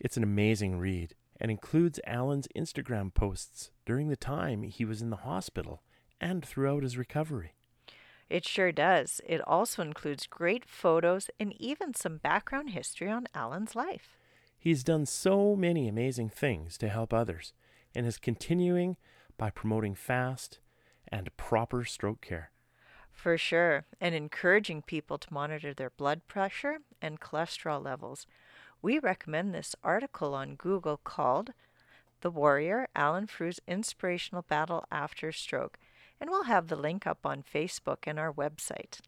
It's 0.00 0.16
an 0.16 0.24
amazing 0.24 0.78
read 0.78 1.14
and 1.40 1.52
includes 1.52 2.00
Alan's 2.04 2.48
Instagram 2.56 3.14
posts 3.14 3.70
during 3.86 4.08
the 4.08 4.16
time 4.16 4.64
he 4.64 4.84
was 4.84 5.00
in 5.00 5.10
the 5.10 5.16
hospital 5.18 5.80
and 6.20 6.44
throughout 6.44 6.82
his 6.82 6.96
recovery. 6.96 7.54
It 8.28 8.46
sure 8.46 8.70
does. 8.70 9.20
It 9.26 9.40
also 9.46 9.82
includes 9.82 10.26
great 10.26 10.64
photos 10.64 11.30
and 11.40 11.52
even 11.60 11.94
some 11.94 12.18
background 12.18 12.70
history 12.70 13.10
on 13.10 13.26
Alan's 13.34 13.74
life. 13.74 14.16
He's 14.56 14.84
done 14.84 15.06
so 15.06 15.56
many 15.56 15.88
amazing 15.88 16.28
things 16.28 16.78
to 16.78 16.88
help 16.88 17.12
others 17.12 17.52
and 17.94 18.06
is 18.06 18.18
continuing 18.18 18.96
by 19.36 19.50
promoting 19.50 19.94
fast 19.94 20.60
and 21.08 21.34
proper 21.36 21.84
stroke 21.84 22.20
care. 22.20 22.50
For 23.10 23.36
sure, 23.36 23.84
and 24.00 24.14
encouraging 24.14 24.82
people 24.82 25.18
to 25.18 25.32
monitor 25.32 25.74
their 25.74 25.90
blood 25.90 26.26
pressure 26.28 26.78
and 27.02 27.20
cholesterol 27.20 27.84
levels. 27.84 28.26
We 28.80 28.98
recommend 28.98 29.54
this 29.54 29.74
article 29.82 30.34
on 30.34 30.54
Google 30.54 30.98
called 31.02 31.52
The 32.20 32.30
Warrior 32.30 32.88
Alan 32.94 33.26
Frew's 33.26 33.60
Inspirational 33.66 34.42
Battle 34.42 34.84
After 34.90 35.32
Stroke, 35.32 35.78
and 36.20 36.30
we'll 36.30 36.44
have 36.44 36.68
the 36.68 36.76
link 36.76 37.06
up 37.06 37.24
on 37.24 37.42
Facebook 37.42 37.98
and 38.06 38.18
our 38.18 38.32
website. 38.32 39.00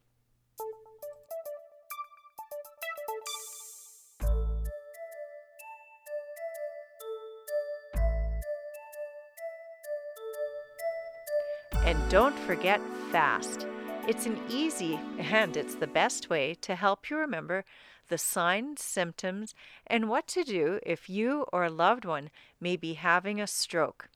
And 11.85 11.99
don't 12.09 12.39
forget 12.39 12.81
FAST. 13.11 13.67
It's 14.09 14.27
an 14.27 14.41
easy 14.49 14.99
and 15.19 15.57
it's 15.57 15.75
the 15.75 15.87
best 15.87 16.31
way 16.31 16.55
to 16.63 16.75
help 16.75 17.11
you 17.11 17.17
remember 17.17 17.65
the 18.09 18.19
signs, 18.19 18.83
symptoms, 18.83 19.55
and 19.87 20.09
what 20.09 20.27
to 20.29 20.45
do 20.45 20.81
if 20.85 21.09
you 21.09 21.45
or 21.53 21.65
a 21.65 21.71
loved 21.71 22.05
one 22.05 22.31
may 22.61 22.77
be 22.77 22.95
having 22.95 23.41
a 23.41 23.47
stroke. 23.47 24.09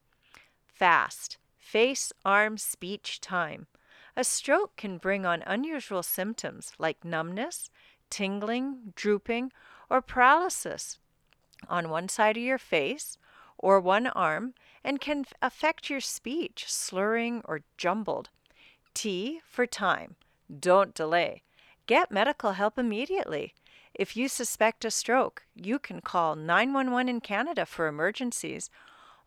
FAST 0.65 1.37
face, 1.67 2.13
arm, 2.23 2.57
speech, 2.57 3.19
time. 3.19 3.67
A 4.15 4.23
stroke 4.23 4.77
can 4.77 4.97
bring 4.97 5.25
on 5.25 5.43
unusual 5.45 6.01
symptoms 6.01 6.71
like 6.79 7.03
numbness, 7.03 7.69
tingling, 8.09 8.93
drooping, 8.95 9.51
or 9.89 10.01
paralysis 10.01 10.97
on 11.67 11.89
one 11.89 12.07
side 12.07 12.37
of 12.37 12.43
your 12.43 12.57
face 12.57 13.17
or 13.57 13.81
one 13.81 14.07
arm 14.07 14.53
and 14.81 15.01
can 15.01 15.25
affect 15.41 15.89
your 15.89 15.99
speech, 15.99 16.65
slurring 16.67 17.41
or 17.43 17.61
jumbled. 17.77 18.29
T 18.93 19.41
for 19.45 19.65
time. 19.67 20.15
Don't 20.47 20.95
delay. 20.95 21.43
Get 21.85 22.11
medical 22.11 22.53
help 22.53 22.79
immediately. 22.79 23.53
If 23.93 24.15
you 24.15 24.29
suspect 24.29 24.85
a 24.85 24.91
stroke, 24.91 25.43
you 25.53 25.79
can 25.79 25.99
call 25.99 26.35
911 26.35 27.09
in 27.09 27.19
Canada 27.19 27.65
for 27.65 27.87
emergencies, 27.87 28.69